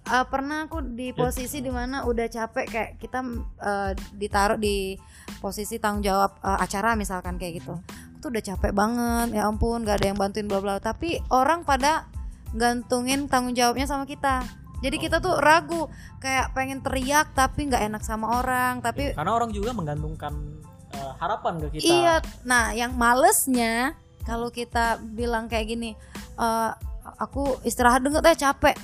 eh, 0.10 0.26
pernah 0.26 0.66
aku 0.66 0.82
di 0.82 1.14
posisi 1.14 1.62
di 1.62 1.70
mana 1.70 2.03
udah 2.10 2.26
capek 2.26 2.66
kayak 2.66 2.91
kita 2.97 3.20
eh, 3.62 3.91
ditaruh 4.18 4.57
di 4.57 4.97
posisi 5.38 5.78
tanggung 5.78 6.01
jawab 6.01 6.41
eh, 6.41 6.60
acara 6.66 6.97
misalkan 6.97 7.38
kayak 7.38 7.62
gitu. 7.62 7.78
Aku 7.78 8.18
tuh 8.28 8.30
udah 8.34 8.43
capek 8.43 8.74
banget 8.74 9.38
ya 9.38 9.47
ampun 9.47 9.86
gak 9.86 10.01
ada 10.03 10.12
yang 10.12 10.20
bantuin 10.20 10.49
bla 10.49 10.60
bla 10.60 10.82
tapi 10.82 11.22
orang 11.32 11.64
pada 11.64 12.10
gantungin 12.53 13.29
tanggung 13.29 13.53
jawabnya 13.53 13.85
sama 13.85 14.05
kita 14.05 14.45
jadi 14.79 14.95
kita 14.95 15.17
tuh 15.19 15.35
ragu 15.37 15.91
kayak 16.23 16.55
pengen 16.55 16.79
teriak 16.79 17.35
tapi 17.35 17.67
nggak 17.67 17.83
enak 17.91 18.01
sama 18.01 18.39
orang 18.39 18.79
tapi 18.79 19.11
karena 19.11 19.31
orang 19.35 19.51
juga 19.51 19.75
menggantungkan 19.75 20.33
eh, 20.95 21.13
harapan 21.19 21.53
ke 21.61 21.67
kita 21.77 21.83
Iya, 21.85 22.15
nah 22.47 22.71
yang 22.73 22.95
malesnya 22.95 23.93
kalau 24.25 24.49
kita 24.49 24.97
bilang 25.01 25.49
kayak 25.49 25.67
gini, 25.67 25.93
"Eh, 26.37 26.71
aku 27.17 27.57
istirahat 27.65 28.05
dulu 28.05 28.21
deh 28.21 28.37
capek. 28.37 28.77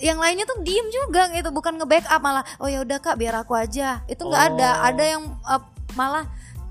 Yang 0.00 0.18
lainnya 0.18 0.44
tuh 0.48 0.58
diem 0.64 0.88
juga 0.88 1.28
gitu, 1.30 1.52
bukan 1.52 1.76
nge-backup 1.76 2.18
malah, 2.24 2.42
oh 2.56 2.66
ya 2.66 2.80
udah 2.80 2.98
kak 2.98 3.20
biar 3.20 3.36
aku 3.36 3.52
aja. 3.52 4.00
Itu 4.08 4.26
nggak 4.26 4.44
ada, 4.56 4.70
Oh. 4.80 4.88
ada 4.88 5.04
yang 5.04 5.22
eh, 5.28 5.62
malah, 5.92 6.24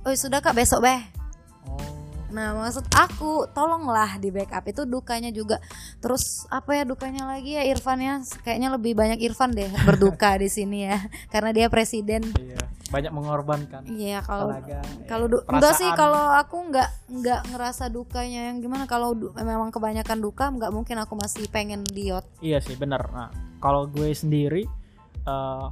oh 0.03 0.11
sudah 0.11 0.41
kak 0.41 0.57
besok 0.57 0.81
beh. 0.81 0.99
Nah 2.29 2.53
maksud 2.53 2.85
aku 2.89 3.45
tolonglah 3.49 4.17
di 4.17 4.29
backup 4.29 4.65
itu 4.65 4.83
dukanya 4.83 5.29
juga. 5.29 5.57
Terus 5.97 6.45
apa 6.47 6.73
ya 6.73 6.83
dukanya 6.83 7.25
lagi 7.25 7.53
ya 7.53 7.65
Irfan 7.65 7.97
ya, 7.97 8.13
kayaknya 8.41 8.69
lebih 8.71 8.93
banyak 8.93 9.19
Irfan 9.19 9.51
deh 9.51 9.67
berduka 9.87 10.35
di 10.35 10.47
sini 10.47 10.85
ya, 10.85 10.97
karena 11.27 11.49
dia 11.49 11.67
presiden. 11.67 12.21
Iya, 12.33 12.57
banyak 12.87 13.11
mengorbankan 13.11 13.85
Iya 13.87 14.21
kalau 14.21 14.49
tenaga. 14.51 14.81
kalau 15.05 15.25
du- 15.27 15.37
perasaan. 15.39 15.53
enggak 15.55 15.73
sih 15.75 15.89
kalau 15.91 16.23
aku 16.31 16.57
nggak 16.67 16.89
nggak 17.11 17.41
ngerasa 17.47 17.83
dukanya 17.87 18.41
yang 18.47 18.57
gimana 18.59 18.85
kalau 18.85 19.13
du- 19.13 19.29
memang 19.35 19.69
kebanyakan 19.69 20.17
duka 20.17 20.49
nggak 20.49 20.69
mungkin 20.69 20.97
aku 20.97 21.13
masih 21.13 21.45
pengen 21.47 21.85
diot 21.85 22.25
Iya 22.39 22.57
sih 22.59 22.73
benar. 22.73 23.05
Nah, 23.09 23.29
kalau 23.57 23.85
gue 23.85 24.09
sendiri 24.11 24.65
eh, 25.21 25.65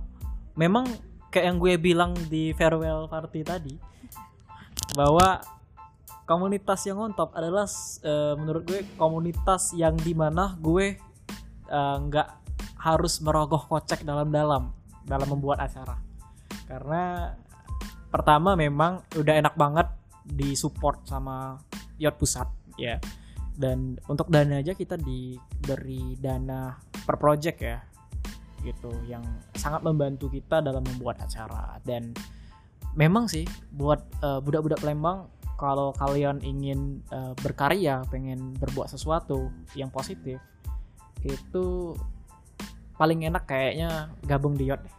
memang 0.53 0.85
kayak 1.27 1.45
yang 1.45 1.57
gue 1.57 1.73
bilang 1.75 2.11
di 2.25 2.49
farewell 2.51 3.05
party 3.05 3.41
tadi 3.41 3.73
bahwa 4.93 5.41
komunitas 6.27 6.83
yang 6.83 6.99
on 6.99 7.15
top 7.15 7.31
adalah 7.33 7.63
eh, 8.03 8.35
menurut 8.35 8.63
gue 8.67 8.83
komunitas 8.99 9.71
yang 9.73 9.95
di 9.95 10.11
mana 10.11 10.59
gue 10.59 10.99
eh, 11.71 11.97
nggak 11.97 12.29
harus 12.83 13.23
merogoh 13.23 13.63
kocek 13.65 14.03
dalam-dalam 14.03 14.69
dalam 15.07 15.27
membuat 15.31 15.63
acara. 15.63 15.95
Karena 16.67 17.31
pertama 18.11 18.59
memang 18.59 19.07
udah 19.15 19.33
enak 19.39 19.55
banget 19.55 19.87
disupport 20.27 20.99
sama 21.07 21.55
Yacht 21.95 22.19
Pusat. 22.19 22.51
Ya 22.77 22.99
dan 23.57 23.97
untuk 24.05 24.29
dana 24.29 24.61
aja 24.61 24.77
kita 24.77 25.01
diberi 25.01 26.13
dana 26.21 26.77
per 26.77 27.17
project 27.17 27.57
ya 27.57 27.81
gitu 28.61 28.93
yang 29.09 29.25
sangat 29.57 29.81
membantu 29.81 30.29
kita 30.29 30.61
dalam 30.61 30.85
membuat 30.85 31.25
acara. 31.25 31.81
Dan 31.81 32.13
memang 32.93 33.25
sih 33.25 33.49
buat 33.73 34.05
eh, 34.21 34.39
budak-budak 34.45 34.85
Palembang 34.85 35.25
kalau 35.57 35.91
kalian 35.97 36.39
ingin 36.45 37.01
eh, 37.09 37.33
berkarya 37.41 38.05
pengen 38.07 38.53
berbuat 38.55 38.87
sesuatu 38.87 39.49
yang 39.73 39.89
positif 39.89 40.37
itu 41.25 41.97
paling 42.95 43.25
enak 43.25 43.45
kayaknya 43.45 44.09
gabung 44.23 44.53
di 44.53 44.69
Yacht 44.69 44.85
deh. 44.85 44.95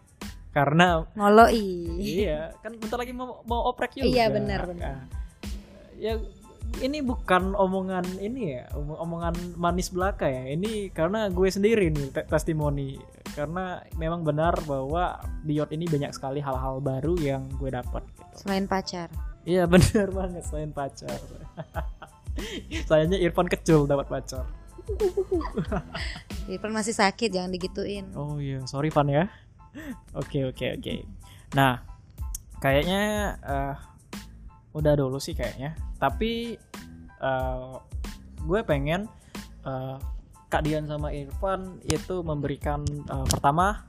karena 0.51 1.07
ngoloi 1.15 1.87
iya 1.99 2.51
kan 2.59 2.75
bentar 2.75 2.99
lagi 2.99 3.15
mau, 3.15 3.47
mau 3.47 3.71
oprek 3.71 3.95
juga 3.95 4.11
Iya, 4.11 4.27
benar, 4.33 4.61
benar. 4.67 4.83
Nah, 4.99 5.01
ya 5.95 6.19
ini 6.83 6.99
bukan 7.01 7.55
omongan 7.55 8.05
ini 8.19 8.59
ya 8.59 8.67
omong- 8.75 8.99
omongan 8.99 9.35
manis 9.57 9.89
belaka 9.89 10.27
ya 10.27 10.51
ini 10.51 10.91
karena 10.91 11.31
gue 11.31 11.49
sendiri 11.49 11.89
nih 11.91 12.11
te- 12.13 12.27
testimoni 12.27 12.99
karena 13.33 13.81
memang 13.97 14.23
benar 14.23 14.59
bahwa 14.67 15.17
di 15.43 15.59
yacht 15.59 15.71
ini 15.71 15.87
banyak 15.87 16.11
sekali 16.11 16.43
hal-hal 16.43 16.83
baru 16.83 17.15
yang 17.19 17.47
gue 17.57 17.71
dapat 17.71 18.03
gitu. 18.15 18.35
selain 18.47 18.67
pacar 18.67 19.09
iya 19.45 19.67
benar 19.67 20.09
banget 20.11 20.43
selain 20.47 20.73
pacar 20.73 21.19
sayangnya 22.89 23.19
Irfan 23.19 23.51
kecil 23.51 23.87
dapat 23.87 24.07
pacar 24.09 24.47
Irfan 26.53 26.73
masih 26.73 26.97
sakit 26.97 27.29
jangan 27.29 27.53
digituin 27.53 28.09
Oh 28.17 28.41
iya, 28.41 28.65
sorry 28.65 28.89
Van 28.89 29.09
ya. 29.09 29.29
Oke 30.17 30.49
oke 30.49 30.81
oke. 30.81 30.95
Nah, 31.55 31.81
kayaknya 32.59 33.37
eh, 33.45 33.75
udah 34.73 34.93
dulu 34.97 35.21
sih 35.21 35.37
kayaknya. 35.37 35.77
Tapi 36.01 36.57
eh, 37.21 37.75
gue 38.43 38.61
pengen 38.65 39.07
eh, 39.67 39.97
Kak 40.49 40.65
Dian 40.65 40.89
sama 40.89 41.13
Irfan 41.13 41.85
itu 41.85 42.25
memberikan 42.25 42.83
eh, 42.89 43.27
pertama 43.29 43.85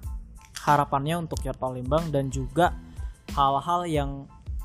harapannya 0.59 1.23
untuk 1.23 1.39
Yacht 1.47 1.57
Palembang 1.57 2.11
dan 2.11 2.27
juga 2.27 2.75
hal-hal 3.33 3.87
yang 3.87 4.11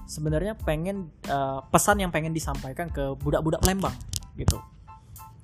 sebenarnya 0.07 0.55
pengen 0.57 1.11
eh, 1.27 1.61
pesan 1.69 2.01
yang 2.01 2.11
pengen 2.13 2.33
disampaikan 2.33 2.89
ke 2.89 3.17
budak-budak 3.19 3.61
Palembang 3.65 3.95
gitu. 4.39 4.59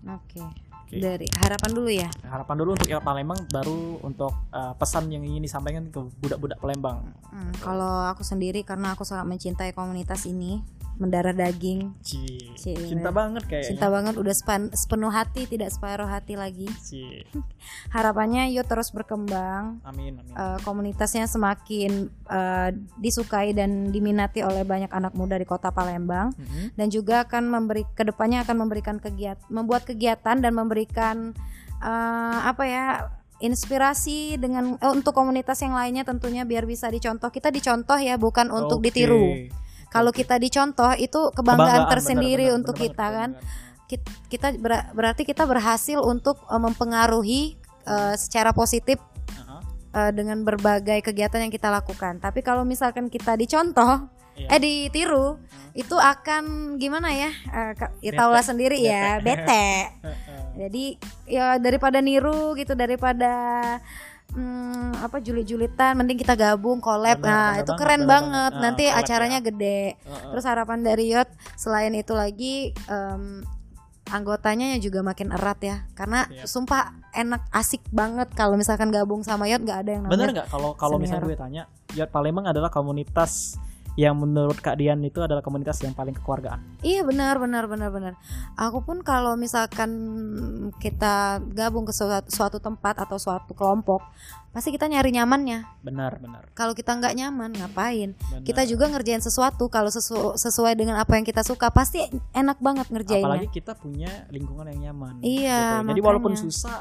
oke 0.04 0.69
Oke. 0.90 0.98
dari 0.98 1.26
harapan 1.38 1.70
dulu 1.70 1.90
ya? 1.90 2.10
Harapan 2.26 2.56
dulu 2.58 2.70
untuk 2.74 2.90
Yacht 2.90 3.06
Palembang 3.06 3.38
baru 3.46 4.02
untuk 4.02 4.34
uh, 4.50 4.74
pesan 4.74 5.06
yang 5.14 5.22
ingin 5.22 5.46
disampaikan 5.46 5.86
ke 5.86 6.02
budak-budak 6.18 6.58
Palembang. 6.58 7.14
Hmm, 7.30 7.54
kalau 7.62 8.10
aku 8.10 8.26
sendiri 8.26 8.66
karena 8.66 8.98
aku 8.98 9.06
sangat 9.06 9.30
mencintai 9.30 9.70
komunitas 9.70 10.26
ini 10.26 10.66
mendarah 11.00 11.32
daging. 11.32 11.96
Ci, 12.04 12.52
Ci, 12.60 12.76
cinta 12.76 13.08
banget 13.08 13.48
kayaknya. 13.48 13.72
Cinta 13.72 13.88
banget 13.88 14.14
udah 14.20 14.34
sepan- 14.36 14.68
sepenuh 14.76 15.08
hati 15.08 15.48
tidak 15.48 15.72
separuh 15.72 16.04
hati 16.04 16.36
lagi. 16.36 16.68
Ci. 16.84 17.24
harapannya 17.96 18.52
yuk 18.52 18.68
terus 18.68 18.92
berkembang. 18.92 19.80
Amin 19.80 20.20
amin. 20.20 20.34
Eh, 20.36 20.58
komunitasnya 20.60 21.24
semakin 21.24 22.12
eh, 22.12 22.70
disukai 23.00 23.56
dan 23.56 23.88
diminati 23.88 24.44
oleh 24.44 24.60
banyak 24.60 24.92
anak 24.92 25.16
muda 25.16 25.40
di 25.40 25.48
kota 25.48 25.72
Palembang. 25.72 26.36
Mhm. 26.36 26.76
dan 26.76 26.86
juga 26.92 27.24
akan 27.24 27.48
memberi 27.48 27.82
ke 27.96 28.04
depannya 28.04 28.44
akan 28.44 28.66
memberikan 28.66 28.96
kegiatan 29.00 29.40
membuat 29.48 29.88
kegiatan 29.88 30.36
dan 30.36 30.52
memberikan 30.80 31.36
eh, 31.84 32.38
apa 32.48 32.64
ya 32.64 32.84
inspirasi 33.40 34.40
dengan 34.40 34.80
eh, 34.80 34.92
untuk 34.92 35.12
komunitas 35.12 35.60
yang 35.60 35.76
lainnya 35.76 36.08
tentunya 36.08 36.48
biar 36.48 36.64
bisa 36.64 36.88
dicontoh 36.88 37.28
kita 37.28 37.52
dicontoh 37.52 38.00
ya 38.00 38.16
bukan 38.16 38.48
untuk 38.48 38.80
Oke. 38.80 38.88
ditiru 38.88 39.52
kalau 39.90 40.14
kita 40.14 40.38
dicontoh 40.38 40.94
itu 40.94 41.34
kebanggaan, 41.34 41.84
Kebanggaan, 41.84 41.92
tersendiri 41.92 42.46
benar, 42.46 42.54
benar, 42.54 42.58
untuk 42.62 42.74
benar 42.78 42.84
kita 42.86 43.04
banget, 43.04 43.18
kan 43.20 43.30
benar 43.36 43.68
kita 44.30 44.54
ber- 44.62 44.86
berarti 44.94 45.22
kita 45.26 45.44
berhasil 45.50 45.98
untuk 45.98 46.38
eh, 46.46 46.60
mempengaruhi 46.62 47.58
eh, 47.90 48.14
secara 48.14 48.54
positif 48.54 49.02
eh, 49.90 50.12
dengan 50.14 50.46
berbagai 50.46 51.02
kegiatan 51.02 51.42
yang 51.42 51.50
kita 51.50 51.74
lakukan. 51.74 52.22
Tapi 52.22 52.38
kalau 52.46 52.62
misalkan 52.62 53.10
kita 53.10 53.34
dicontoh, 53.34 54.06
Iya. 54.38 54.46
eh 54.56 54.60
ditiru, 54.62 55.42
itu 55.74 55.98
akan 55.98 56.76
gimana 56.78 57.10
ya? 57.10 57.34
Eh, 57.50 57.72
ka- 57.74 57.92
ya 57.98 58.14
Bete. 58.14 58.46
sendiri 58.46 58.78
ya, 58.78 59.18
bete. 59.18 59.90
Jadi 60.60 60.84
ya 61.24 61.56
daripada 61.56 62.04
niru 62.04 62.52
gitu, 62.60 62.76
daripada 62.76 63.32
hmm, 64.36 65.00
apa 65.00 65.16
julit-julitan, 65.24 65.96
mending 65.96 66.20
kita 66.20 66.36
gabung 66.36 66.78
collab. 66.84 67.24
Benar, 67.24 67.32
nah 67.32 67.52
itu 67.56 67.72
banget, 67.72 67.80
keren 67.80 68.00
benar 68.04 68.10
banget. 68.12 68.30
banget. 68.30 68.52
Ah, 68.52 68.60
Nanti 68.60 68.84
collab 68.84 69.00
acaranya 69.00 69.40
ya. 69.40 69.46
gede. 69.48 69.80
Heeh. 69.96 70.30
Terus 70.36 70.44
harapan 70.44 70.78
dari 70.84 71.04
Yot 71.16 71.28
selain 71.56 71.92
itu 71.96 72.12
lagi 72.12 72.54
em, 72.86 73.40
anggotanya 74.10 74.76
juga 74.82 75.00
makin 75.00 75.32
erat 75.32 75.58
ya. 75.64 75.76
Karena 75.96 76.28
Siap. 76.28 76.46
sumpah 76.46 76.82
enak 77.14 77.42
asik 77.50 77.82
banget 77.90 78.28
kalau 78.38 78.54
misalkan 78.54 78.92
gabung 78.94 79.22
sama 79.26 79.50
Yot 79.50 79.62
nggak 79.66 79.78
ada 79.86 79.90
yang 79.90 80.02
namanya 80.06 80.14
bener 80.14 80.28
nggak 80.38 80.48
kalau 80.50 80.70
kalau 80.78 80.96
misalnya 80.98 81.26
gue 81.26 81.38
tanya 81.38 81.62
Yacht 81.98 82.14
Palembang 82.14 82.46
adalah 82.46 82.70
komunitas 82.70 83.58
yang 83.94 84.14
menurut 84.14 84.56
Kak 84.56 84.74
Dian 84.74 84.98
itu 85.00 85.18
adalah 85.18 85.40
komunitas 85.40 85.78
yang 85.78 85.90
paling 85.90 86.12
kekeluargaan 86.12 86.80
Iya 86.80 87.02
benar 87.02 87.36
benar 87.36 87.66
benar 87.66 87.88
benar. 87.88 88.12
Aku 88.54 88.80
pun 88.80 89.00
kalau 89.00 89.34
misalkan 89.34 89.90
kita 90.76 91.14
gabung 91.50 91.82
ke 91.82 91.90
suatu, 91.90 92.26
suatu 92.26 92.56
tempat 92.56 92.96
atau 92.96 93.16
suatu 93.16 93.50
kelompok, 93.50 94.00
pasti 94.50 94.70
kita 94.70 94.86
nyari 94.86 95.12
nyamannya. 95.12 95.66
benar 95.80 96.16
benar 96.16 96.48
Kalau 96.52 96.72
kita 96.72 96.94
nggak 96.94 97.14
nyaman, 97.14 97.50
ngapain? 97.52 98.14
benar. 98.14 98.42
Kita 98.42 98.62
juga 98.64 98.88
ngerjain 98.88 99.20
sesuatu 99.20 99.66
kalau 99.66 99.88
sesu- 99.88 100.34
sesuai 100.34 100.72
dengan 100.74 100.96
apa 100.96 101.14
yang 101.14 101.24
kita 101.24 101.42
suka, 101.42 101.68
pasti 101.68 102.00
enak 102.32 102.56
banget 102.58 102.88
ngerjainnya. 102.88 103.26
apalagi 103.26 103.48
kita 103.52 103.72
punya 103.74 104.08
lingkungan 104.28 104.70
yang 104.70 104.90
nyaman 104.90 105.20
Iya, 105.20 105.82
gitu. 105.82 105.88
jadi 105.90 106.00
walaupun 106.00 106.32
makanya. 106.32 106.46
susah 106.48 106.78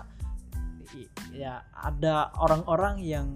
i- 0.91 1.10
ya 1.36 1.53
ada 1.72 2.16
orang-orang 2.36 2.95
yang 2.99 3.28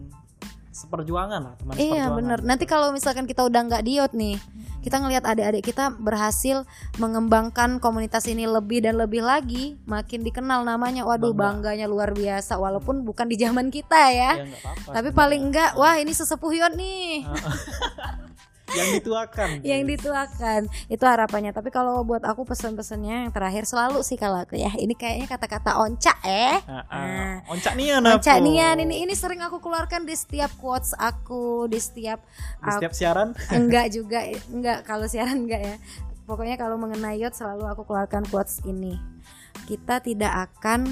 seperjuangan 0.73 1.39
lah 1.39 1.53
teman 1.55 1.73
Iya 1.75 2.09
bener. 2.11 2.37
gitu. 2.37 2.49
Nanti 2.49 2.65
kalau 2.65 2.89
misalkan 2.89 3.23
kita 3.23 3.41
udah 3.41 3.61
nggak 3.63 3.83
diot 3.83 4.11
nih, 4.11 4.41
kita 4.81 4.97
ngelihat 4.97 5.23
adik-adik 5.23 5.63
kita 5.63 5.93
berhasil 5.93 6.65
mengembangkan 6.97 7.77
komunitas 7.77 8.25
ini 8.25 8.43
lebih 8.43 8.81
dan 8.81 8.97
lebih 8.97 9.21
lagi, 9.21 9.77
makin 9.85 10.19
dikenal 10.19 10.61
namanya. 10.63 11.05
Waduh 11.05 11.31
Bangga. 11.31 11.71
bangganya 11.71 11.85
luar 11.85 12.11
biasa. 12.11 12.57
Walaupun 12.57 13.01
bukan 13.01 13.25
di 13.25 13.37
zaman 13.37 13.69
kita 13.69 14.01
ya, 14.09 14.33
Ya, 14.33 14.43
nggak 14.43 14.59
apa-apa 14.59 14.79
tapi 14.91 15.07
sebenarnya. 15.07 15.13
paling 15.15 15.41
enggak, 15.45 15.71
wah 15.75 15.95
ini 15.95 16.11
sesepuh 16.11 16.51
Yot 16.51 16.73
nih. 16.73 17.21
yang 18.71 18.89
dituakan. 18.95 19.49
yang 19.61 19.83
dituakan 19.83 20.61
itu 20.87 21.03
harapannya 21.03 21.51
tapi 21.51 21.67
kalau 21.67 22.01
buat 22.01 22.23
aku 22.23 22.43
pesan-pesannya 22.43 23.27
yang 23.27 23.31
terakhir 23.31 23.67
selalu 23.67 23.99
sih 24.01 24.15
kalau 24.15 24.39
aku 24.39 24.55
ya 24.55 24.71
ini 24.73 24.95
kayaknya 24.95 25.27
kata-kata 25.27 25.75
oncak 25.77 26.15
eh 26.23 26.57
Ah, 26.63 26.81
ah. 26.87 27.03
Nah. 27.03 27.35
Oncak 27.51 27.75
nian 27.75 27.99
oncak 27.99 28.39
apa? 28.39 28.41
nian 28.41 28.79
ini 28.79 29.03
ini 29.03 29.13
sering 29.13 29.39
aku 29.39 29.59
keluarkan 29.59 30.07
di 30.07 30.15
setiap 30.15 30.47
quotes 30.55 30.95
aku 30.95 31.67
di 31.67 31.75
setiap 31.77 32.23
Di 32.59 32.71
setiap 32.71 32.93
siaran. 32.95 33.35
enggak 33.51 33.91
juga 33.91 34.23
enggak 34.55 34.87
kalau 34.87 35.05
siaran 35.05 35.43
enggak 35.43 35.61
ya 35.61 35.75
pokoknya 36.23 36.55
kalau 36.55 36.79
mengenai 36.79 37.19
yacht 37.19 37.35
selalu 37.35 37.67
aku 37.67 37.83
keluarkan 37.83 38.23
quotes 38.25 38.63
ini 38.63 38.95
kita 39.67 39.99
tidak 39.99 40.49
akan 40.49 40.87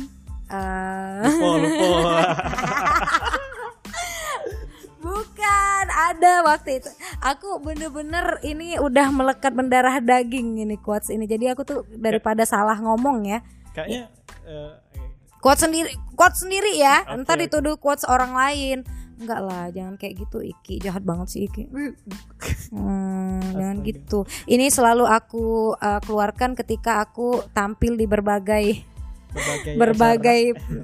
eh, 0.52 1.24
Lupa, 1.24 1.50
lupa. 1.56 2.20
bukan 5.02 5.86
ada 5.90 6.46
waktu 6.46 6.80
itu. 6.80 6.90
Aku 7.20 7.60
bener-bener 7.60 8.38
ini 8.46 8.78
udah 8.78 9.10
melekat 9.10 9.52
mendarah 9.52 9.98
daging 10.00 10.62
ini 10.62 10.78
quotes 10.78 11.10
ini. 11.10 11.26
Jadi 11.26 11.50
aku 11.50 11.66
tuh 11.66 11.80
daripada 11.98 12.46
salah 12.46 12.78
ngomong 12.78 13.26
ya. 13.26 13.42
Kayaknya 13.74 14.14
eh, 14.46 14.72
quotes 15.42 15.66
sendiri 15.66 15.92
quotes 16.14 16.46
sendiri 16.46 16.78
ya. 16.78 17.04
Oke, 17.04 17.26
ntar 17.26 17.36
oke. 17.36 17.44
dituduh 17.50 17.76
quotes 17.82 18.06
orang 18.06 18.38
lain. 18.38 18.86
Enggak 19.22 19.42
lah 19.42 19.70
jangan 19.70 19.98
kayak 20.02 20.14
gitu 20.22 20.42
Iki. 20.42 20.82
Jahat 20.82 21.04
banget 21.06 21.28
sih 21.34 21.42
Iki. 21.50 21.70
Hmm, 22.74 23.42
jangan 23.54 23.78
gitu. 23.86 24.26
Ini 24.50 24.70
selalu 24.70 25.06
aku 25.06 25.76
uh, 25.78 26.02
keluarkan 26.02 26.54
ketika 26.54 27.02
aku 27.02 27.42
tampil 27.54 27.98
di 27.98 28.06
berbagai 28.06 28.86
berbagai 29.32 29.74
berbagai 29.78 30.42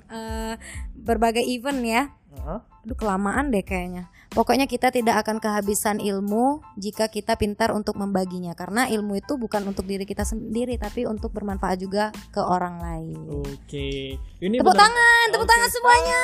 uh, 0.10 0.54
berbagai 0.94 1.44
event 1.46 1.82
ya. 1.86 2.04
Acara. 2.08 2.38
Heeh. 2.38 2.77
Aduh 2.88 2.96
kelamaan 2.96 3.52
deh 3.52 3.60
kayaknya. 3.60 4.08
Pokoknya 4.32 4.64
kita 4.64 4.88
tidak 4.90 5.20
akan 5.20 5.44
kehabisan 5.44 6.00
ilmu 6.00 6.64
jika 6.76 7.12
kita 7.12 7.36
pintar 7.36 7.76
untuk 7.76 8.00
membaginya 8.00 8.56
karena 8.56 8.88
ilmu 8.88 9.20
itu 9.20 9.36
bukan 9.36 9.68
untuk 9.68 9.84
diri 9.84 10.08
kita 10.08 10.24
sendiri 10.24 10.80
tapi 10.80 11.04
untuk 11.04 11.36
bermanfaat 11.36 11.78
juga 11.78 12.16
ke 12.32 12.40
orang 12.40 12.80
lain. 12.80 13.44
Oke. 13.44 14.16
Ini 14.40 14.56
Tepuk 14.56 14.72
benar- 14.72 14.88
tangan, 14.88 15.26
tepuk 15.28 15.44
Oke. 15.44 15.52
tangan 15.52 15.68
semuanya. 15.70 16.22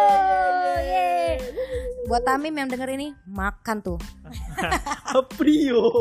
Yeay, 0.00 0.80
Yeay. 0.82 1.34
Buat 2.08 2.22
Tamim 2.24 2.56
yang 2.56 2.66
denger 2.66 2.88
ini 2.90 3.12
makan 3.22 3.76
tuh. 3.84 4.00
Aprio. 5.12 5.92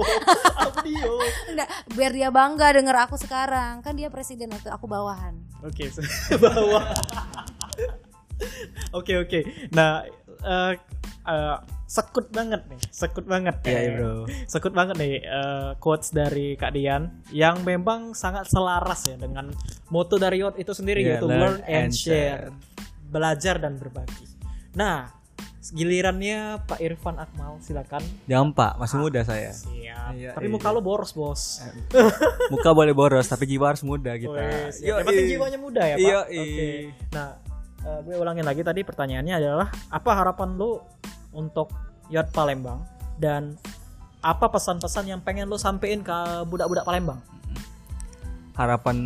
Aprio. 0.56 1.20
Enggak, 1.48 1.68
biar 1.92 2.12
dia 2.16 2.32
bangga 2.32 2.72
denger 2.72 2.96
aku 2.98 3.20
sekarang. 3.20 3.84
Kan 3.84 4.00
dia 4.00 4.08
presiden 4.08 4.48
waktu 4.50 4.72
aku 4.72 4.88
bawahan. 4.88 5.36
Oke, 5.62 5.92
se- 5.92 6.08
bawah. 6.34 6.96
Oke 8.98 9.14
oke. 9.16 9.40
Nah, 9.72 10.02
eh, 10.42 10.74
eh, 11.26 11.58
sekut 11.86 12.30
banget 12.30 12.62
nih, 12.70 12.82
sekut 12.90 13.26
banget. 13.26 13.56
Iya, 13.66 13.70
Eh, 13.70 13.82
iya, 13.82 13.92
bro. 13.98 14.14
Sekut 14.46 14.74
banget 14.74 14.96
nih 14.98 15.14
eh, 15.22 15.70
quotes 15.78 16.10
dari 16.10 16.54
Kak 16.54 16.74
Dian 16.74 17.22
yang 17.30 17.62
memang 17.62 18.14
sangat 18.14 18.46
selaras 18.48 19.06
ya 19.06 19.18
dengan 19.18 19.50
moto 19.90 20.18
dari 20.18 20.42
Yacht 20.42 20.58
itu 20.58 20.72
sendiri 20.72 21.02
Yeah, 21.02 21.18
yaitu 21.18 21.28
learn 21.28 21.42
learn 21.42 21.58
and 21.66 21.90
and 21.90 21.92
share, 21.92 22.54
belajar 23.06 23.58
dan 23.58 23.78
berbagi. 23.78 24.26
Nah, 24.74 25.10
gilirannya 25.70 26.62
Pak 26.66 26.80
Irfan 26.80 27.18
Akmal 27.18 27.58
silakan. 27.62 28.02
Jangan 28.26 28.54
pak, 28.54 28.74
masih 28.78 28.98
muda 28.98 29.22
saya. 29.22 29.54
Siap. 29.54 30.14
Iya, 30.18 30.32
Tapi 30.34 30.48
iya. 30.48 30.54
muka 30.54 30.70
lo 30.74 30.82
boros 30.82 31.14
bos. 31.14 31.62
Muka 32.50 32.70
boleh 32.74 32.94
boros, 32.94 33.26
tapi 33.26 33.46
jiwa 33.46 33.74
harus 33.74 33.86
muda 33.86 34.14
kita. 34.14 34.34
Wes, 34.34 34.82
Yoi. 34.82 34.90
yang 34.90 35.06
penting 35.06 35.26
jiwanya 35.30 35.60
muda 35.62 35.82
ya 35.86 35.96
Pak. 35.98 36.02
Iya, 36.02 36.20
Oke. 36.26 36.70
Nah, 37.14 37.30
eh, 37.90 38.00
gue 38.06 38.16
ulangin 38.22 38.46
lagi 38.46 38.62
tadi 38.62 38.86
pertanyaannya 38.86 39.36
adalah 39.42 39.68
apa 39.90 40.12
harapan 40.14 40.54
lo 40.54 40.86
untuk 41.34 41.74
Yacht 42.14 42.30
Palembang 42.30 42.86
dan 43.18 43.58
apa 44.22 44.52
pesan-pesan 44.52 45.10
yang 45.10 45.22
pengen 45.24 45.50
lo 45.50 45.58
sampein 45.58 46.06
ke 46.06 46.18
budak-budak 46.46 46.86
Palembang? 46.86 47.20
Harapan 48.54 48.98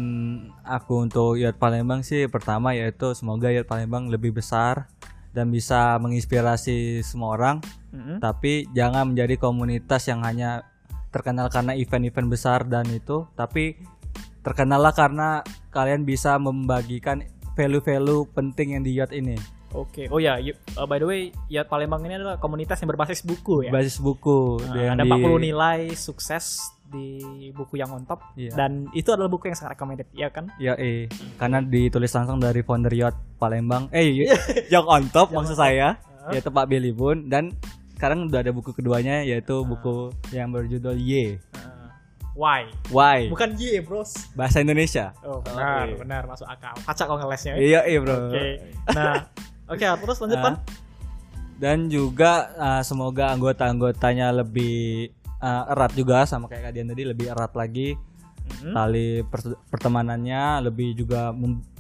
aku 0.66 1.06
untuk 1.06 1.38
Yacht 1.38 1.62
Palembang 1.62 2.02
sih 2.02 2.26
pertama 2.28 2.74
yaitu 2.74 3.14
semoga 3.16 3.54
Yacht 3.54 3.70
Palembang 3.70 4.10
lebih 4.10 4.34
besar 4.34 4.90
dan 5.34 5.50
bisa 5.50 5.98
menginspirasi 6.02 7.02
semua 7.06 7.38
orang. 7.38 7.58
Mm-mm. 7.94 8.18
Tapi 8.22 8.70
jangan 8.74 9.14
menjadi 9.14 9.38
komunitas 9.38 10.10
yang 10.10 10.26
hanya 10.26 10.66
terkenal 11.14 11.50
karena 11.54 11.78
event-event 11.78 12.30
besar 12.30 12.66
dan 12.66 12.90
itu, 12.90 13.30
tapi 13.38 13.78
terkenallah 14.42 14.94
karena 14.98 15.46
kalian 15.70 16.06
bisa 16.06 16.42
membagikan 16.42 17.22
value-value 17.54 18.30
penting 18.30 18.74
yang 18.74 18.82
di 18.82 18.94
yacht 18.94 19.12
ini. 19.12 19.38
Oke. 19.72 20.06
Oh 20.08 20.18
ya, 20.18 20.38
y- 20.38 20.54
uh, 20.76 20.86
by 20.86 20.98
the 20.98 21.08
way, 21.08 21.22
Yacht 21.48 21.66
Palembang 21.66 22.02
ini 22.04 22.14
adalah 22.16 22.38
komunitas 22.38 22.78
yang 22.78 22.90
berbasis 22.90 23.22
buku 23.22 23.66
ya. 23.66 23.72
Basis 23.72 23.98
buku 23.98 24.62
Nah, 24.62 24.78
yang 24.78 24.94
ada 24.96 25.04
di- 25.04 25.10
40 25.12 25.42
nilai 25.42 25.80
sukses 25.92 26.62
di 26.86 27.18
buku 27.50 27.74
yang 27.76 27.90
on 27.90 28.06
top 28.06 28.22
Iya. 28.36 28.54
dan 28.54 28.86
itu 28.94 29.10
adalah 29.10 29.26
buku 29.26 29.50
yang 29.50 29.58
sangat 29.58 29.74
recommended, 29.74 30.06
ya 30.14 30.30
kan? 30.30 30.54
Ya 30.56 30.78
eh 30.78 31.10
karena 31.36 31.58
ditulis 31.60 32.14
langsung 32.14 32.38
dari 32.38 32.62
founder 32.62 32.94
yacht 32.94 33.18
Palembang. 33.36 33.90
Eh 33.90 34.30
yang 34.74 34.86
on 34.86 35.10
top 35.10 35.34
maksud 35.34 35.58
saya 35.58 35.98
yaitu 36.30 36.48
Pak 36.48 36.70
Billy 36.70 36.94
Bun 36.94 37.26
dan 37.28 37.50
sekarang 37.94 38.30
udah 38.30 38.40
ada 38.40 38.54
buku 38.54 38.72
keduanya 38.72 39.26
yaitu 39.26 39.58
buku 39.60 40.14
yang 40.30 40.54
berjudul 40.54 40.94
Y. 40.96 41.42
Why? 42.34 42.66
Why? 42.90 43.30
Bukan 43.30 43.54
Y, 43.56 43.78
Bros. 43.80 44.34
Bahasa 44.34 44.58
Indonesia. 44.58 45.14
Oh, 45.22 45.38
benar, 45.40 45.86
iya. 45.86 45.96
benar 45.96 46.22
masuk 46.26 46.50
akal. 46.50 46.74
Kaca 46.82 47.04
kok 47.06 47.18
ngelesnya. 47.22 47.54
ya. 47.54 47.62
Iya, 47.62 47.80
iya, 47.86 48.00
Bro. 48.02 48.16
Oke. 48.28 48.46
Nah, 48.90 49.14
oke, 49.70 49.86
terus 50.02 50.18
lanjut, 50.18 50.38
Ah. 50.38 50.44
Pan. 50.44 50.56
Dan 51.54 51.88
juga 51.88 52.32
uh, 52.56 52.82
semoga 52.82 53.30
anggota-anggotanya 53.30 54.34
lebih 54.34 55.14
uh, 55.38 55.70
erat 55.70 55.94
juga 55.94 56.26
sama 56.26 56.50
kayak 56.50 56.74
kalian 56.74 56.90
tadi 56.90 57.04
lebih 57.06 57.30
erat 57.30 57.54
lagi 57.54 57.94
Mhm. 58.44 58.76
tali 58.76 59.24
per- 59.24 59.56
pertemanannya 59.72 60.68
lebih 60.68 61.00
juga 61.00 61.32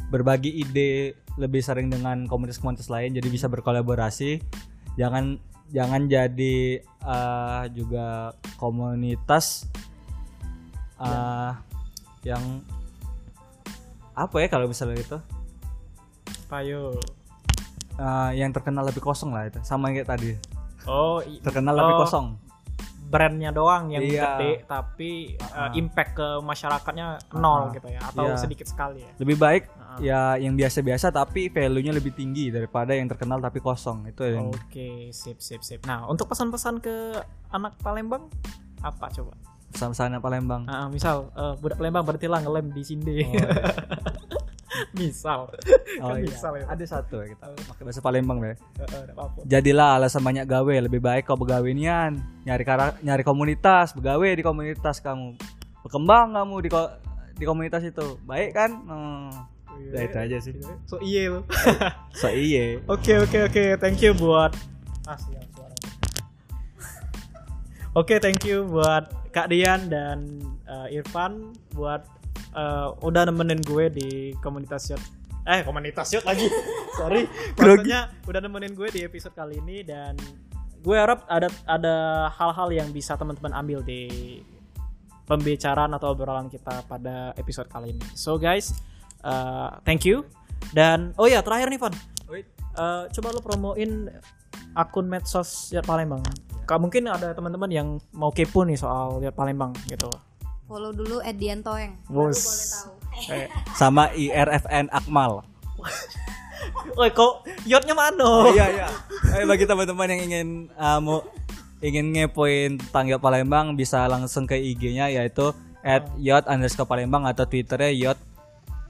berbagi 0.07 0.63
ide 0.63 1.11
lebih 1.35 1.59
sering 1.59 1.91
dengan 1.91 2.23
komunitas-komunitas 2.23 2.87
lain 2.87 3.11
jadi 3.11 3.27
bisa 3.27 3.51
berkolaborasi 3.51 4.39
jangan 4.95 5.35
jangan 5.67 6.07
jadi 6.07 6.79
uh, 7.03 7.67
juga 7.67 8.31
komunitas 8.55 9.67
uh, 11.03 11.51
yang 12.23 12.43
apa 14.13 14.35
ya 14.37 14.47
kalau 14.47 14.65
misalnya 14.65 14.97
itu 14.97 15.17
Payo. 16.45 16.93
uh, 17.97 18.29
yang 18.31 18.49
terkenal 18.49 18.83
lebih 18.83 19.01
kosong 19.01 19.33
lah 19.33 19.45
itu 19.45 19.57
sama 19.61 19.89
yang 19.89 19.99
kayak 19.99 20.11
tadi 20.11 20.31
Oh, 20.83 21.23
terkenal 21.39 21.73
lebih 21.73 21.95
Oh. 21.95 22.01
kosong 22.03 22.27
brandnya 23.05 23.49
doang 23.49 23.87
yang 23.87 24.01
Iya. 24.01 24.21
gede 24.35 24.51
tapi 24.65 25.11
uh, 25.39 25.69
impact 25.71 26.11
ke 26.13 26.27
masyarakatnya 26.41 27.21
nol 27.31 27.69
Uh-uh. 27.69 27.73
gitu 27.73 27.87
ya 27.87 28.01
atau 28.03 28.25
Iya. 28.27 28.35
sedikit 28.35 28.65
sekali 28.65 28.99
ya. 28.99 29.11
lebih 29.15 29.37
baik 29.37 29.63
Uh-uh. 29.69 29.99
ya 30.01 30.21
yang 30.35 30.53
biasa-biasa 30.53 31.09
tapi 31.09 31.47
value-nya 31.47 31.93
lebih 31.93 32.11
tinggi 32.11 32.49
daripada 32.49 32.91
yang 32.91 33.05
terkenal 33.05 33.37
tapi 33.37 33.61
kosong 33.61 34.09
itu 34.09 34.25
yang 34.25 34.49
Oke, 34.49 35.07
sip 35.09 35.37
sip 35.39 35.61
sip. 35.61 35.85
Nah, 35.85 36.03
untuk 36.05 36.25
pesan-pesan 36.25 36.81
ke 36.81 37.21
anak 37.47 37.77
Palembang 37.79 38.27
apa 38.81 39.07
coba? 39.07 39.37
Pesan-pesan 39.73 40.17
Palembang 40.19 40.63
Ah, 40.65 40.87
misal 40.87 41.33
eh, 41.33 41.53
budak 41.57 41.75
Palembang 41.75 42.05
berhentilah 42.05 42.39
ngelem 42.39 42.69
di 42.69 42.83
sini. 42.83 43.17
misal. 44.93 45.49
Oh 45.99 46.09
Kan 46.09 46.17
iya. 46.17 46.25
misal 46.25 46.51
ya. 46.55 46.65
Ada 46.65 46.85
satu 46.87 47.21
ya 47.21 47.29
kita 47.29 47.45
pakai 47.67 47.83
bahasa 47.83 48.01
Palembang 48.01 48.37
deh. 48.39 48.53
Eh, 48.53 48.57
nggak 48.79 49.13
apa-apa. 49.13 49.39
Jadilah 49.43 49.97
alasan 49.97 50.21
banyak 50.21 50.45
gawe, 50.45 50.73
lebih 50.79 50.97
baik 50.97 51.25
kau 51.25 51.35
begawe 51.35 51.65
nian, 51.67 52.17
nyari 52.41 52.63
kara- 52.63 52.97
nyari 52.99 53.21
komunitas, 53.21 53.93
begawe 53.93 54.25
di 54.25 54.41
komunitas 54.41 54.97
kamu. 54.99 55.37
Berkembang 55.81 56.33
kamu 56.33 56.55
di 56.59 56.69
ko- 56.69 56.93
di 57.33 57.43
komunitas 57.43 57.81
itu. 57.83 58.17
Baik 58.23 58.53
kan? 58.53 58.71
Hmm. 58.83 59.29
Udah 59.73 60.01
itu 60.03 60.17
aja 60.19 60.37
sih. 60.39 60.53
So 60.85 61.01
iya 61.01 61.33
lo. 61.33 61.41
So 62.13 62.29
iye. 62.29 62.77
Oke 62.93 63.17
oke 63.19 63.49
oke, 63.49 63.63
thank 63.77 63.97
you 63.99 64.13
buat 64.13 64.53
ah 65.03 65.17
suara. 65.17 65.41
Oke, 67.93 68.17
thank 68.17 68.41
you 68.41 68.65
buat 68.65 69.05
Kak 69.33 69.49
Dian 69.49 69.89
dan 69.89 70.39
eh, 70.69 71.01
Irfan 71.01 71.57
buat 71.73 72.05
eh, 72.53 72.89
udah 73.01 73.23
nemenin 73.27 73.59
gue 73.65 73.89
di 73.89 74.09
komunitas 74.39 74.93
yacht. 74.93 75.03
Eh, 75.49 75.65
komunitas 75.65 76.13
yacht 76.13 76.23
lagi. 76.29 76.47
Sorry. 76.99 77.25
Maksudnya 77.57 78.13
udah 78.29 78.39
nemenin 78.39 78.77
gue 78.77 78.87
di 78.93 79.01
episode 79.01 79.33
kali 79.33 79.57
ini 79.57 79.81
dan 79.81 80.15
gue 80.83 80.95
harap 80.95 81.25
ada 81.25 81.49
ada 81.65 81.95
hal-hal 82.37 82.69
yang 82.69 82.89
bisa 82.93 83.17
teman-teman 83.17 83.57
ambil 83.57 83.81
di 83.81 84.39
pembicaraan 85.25 85.95
atau 85.95 86.13
obrolan 86.13 86.51
kita 86.51 86.85
pada 86.85 87.33
episode 87.35 87.67
kali 87.67 87.95
ini. 87.95 88.05
So 88.13 88.37
guys, 88.37 88.71
uh, 89.25 89.81
thank 89.81 90.05
you. 90.05 90.27
Dan 90.71 91.11
oh 91.17 91.27
ya 91.27 91.43
terakhir 91.43 91.71
nih 91.71 91.79
Van, 91.79 91.95
Wait. 92.27 92.47
Eh, 92.73 93.03
coba 93.13 93.27
lo 93.29 93.41
promoin 93.45 94.09
akun 94.73 95.05
medsos 95.05 95.69
Yacht 95.69 95.85
Palembang. 95.85 96.25
Kak 96.63 96.79
mungkin 96.79 97.11
ada 97.11 97.35
teman-teman 97.35 97.69
yang 97.69 97.87
mau 98.15 98.31
kepo 98.31 98.63
nih 98.63 98.79
soal 98.79 99.19
Yacht 99.19 99.35
Palembang 99.35 99.75
gitu. 99.87 100.07
Follow 100.65 100.95
dulu 100.95 101.19
Edian 101.21 101.59
Toeng. 101.59 101.99
Bos. 102.07 102.39
Boleh 102.39 102.65
tahu. 102.71 103.35
Eh, 103.35 103.47
Sama 103.77 104.03
IRFN 104.15 104.89
Akmal. 104.89 105.43
Oi 106.99 107.09
kok 107.11 107.43
yachtnya 107.67 107.91
mana? 107.91 108.47
iya 108.55 108.65
iya. 108.71 108.87
Eh, 109.35 109.43
bagi 109.43 109.67
teman-teman 109.67 110.07
yang 110.07 110.21
ingin 110.31 110.47
uh, 110.79 110.99
mau 111.03 111.19
ingin 111.83 112.15
ngepoin 112.15 112.79
Yacht 112.79 113.19
Palembang 113.19 113.75
bisa 113.75 114.07
langsung 114.07 114.47
ke 114.47 114.55
IG-nya 114.55 115.11
yaitu 115.11 115.51
at 115.83 116.07
yacht 116.15 116.47
underscore 116.47 116.87
Palembang 116.87 117.27
atau 117.27 117.43
Twitternya 117.43 117.91
yacht 117.91 118.19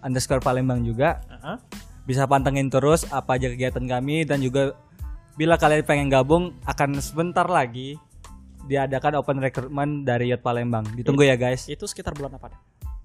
underscore 0.06 0.46
Palembang 0.46 0.86
juga. 0.86 1.26
Heeh. 1.26 1.58
Bisa 2.06 2.30
pantengin 2.30 2.70
terus 2.70 3.10
apa 3.10 3.40
aja 3.40 3.50
kegiatan 3.50 3.82
kami 3.82 4.30
dan 4.30 4.44
juga 4.46 4.78
bila 5.34 5.58
kalian 5.58 5.84
pengen 5.86 6.08
gabung 6.14 6.54
akan 6.66 7.02
sebentar 7.02 7.46
lagi 7.50 7.98
diadakan 8.64 9.20
open 9.20 9.38
recruitment 9.44 10.08
dari 10.08 10.32
Yacht 10.32 10.46
Palembang. 10.46 10.88
Ditunggu 10.96 11.28
ya 11.28 11.36
guys. 11.36 11.68
Itu 11.68 11.84
sekitar 11.90 12.16
bulan 12.16 12.38
apa? 12.40 12.54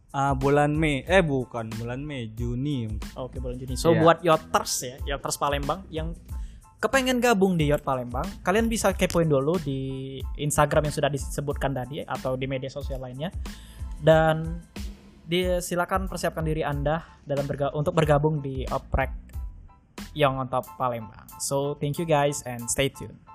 Ah, 0.09 0.33
bulan 0.33 0.73
Mei, 0.73 1.05
eh 1.05 1.21
bukan 1.21 1.69
bulan 1.77 2.01
Mei, 2.01 2.33
Juni. 2.33 2.89
Oke 3.13 3.43
bulan 3.45 3.61
Juni. 3.61 3.77
So 3.77 3.93
Iya. 3.93 4.01
buat 4.01 4.19
yachters 4.25 4.73
ya, 4.81 4.97
yachters 5.05 5.37
Palembang 5.37 5.85
yang 5.93 6.17
kepengen 6.81 7.21
gabung 7.21 7.61
di 7.61 7.69
Yacht 7.69 7.85
Palembang, 7.85 8.25
kalian 8.41 8.71
bisa 8.73 8.95
kepoin 8.97 9.29
dulu 9.29 9.61
di 9.61 10.17
Instagram 10.41 10.89
yang 10.89 10.95
sudah 10.95 11.11
disebutkan 11.13 11.77
tadi 11.77 12.01
atau 12.07 12.39
di 12.41 12.49
media 12.49 12.73
sosial 12.73 13.05
lainnya. 13.05 13.29
Dan 14.01 14.65
di, 15.29 15.45
silakan 15.61 16.09
persiapkan 16.09 16.41
diri 16.41 16.65
Anda 16.65 17.05
dalam 17.21 17.45
berga- 17.45 17.75
untuk 17.77 17.93
bergabung 17.93 18.41
di 18.41 18.65
Oprek 18.65 19.13
yang 20.17 20.41
on 20.41 20.49
top 20.49 20.65
Palembang. 20.81 21.28
So 21.39 21.75
thank 21.75 21.99
you 21.99 22.05
guys 22.05 22.43
and 22.43 22.71
stay 22.71 22.89
tuned. 22.89 23.28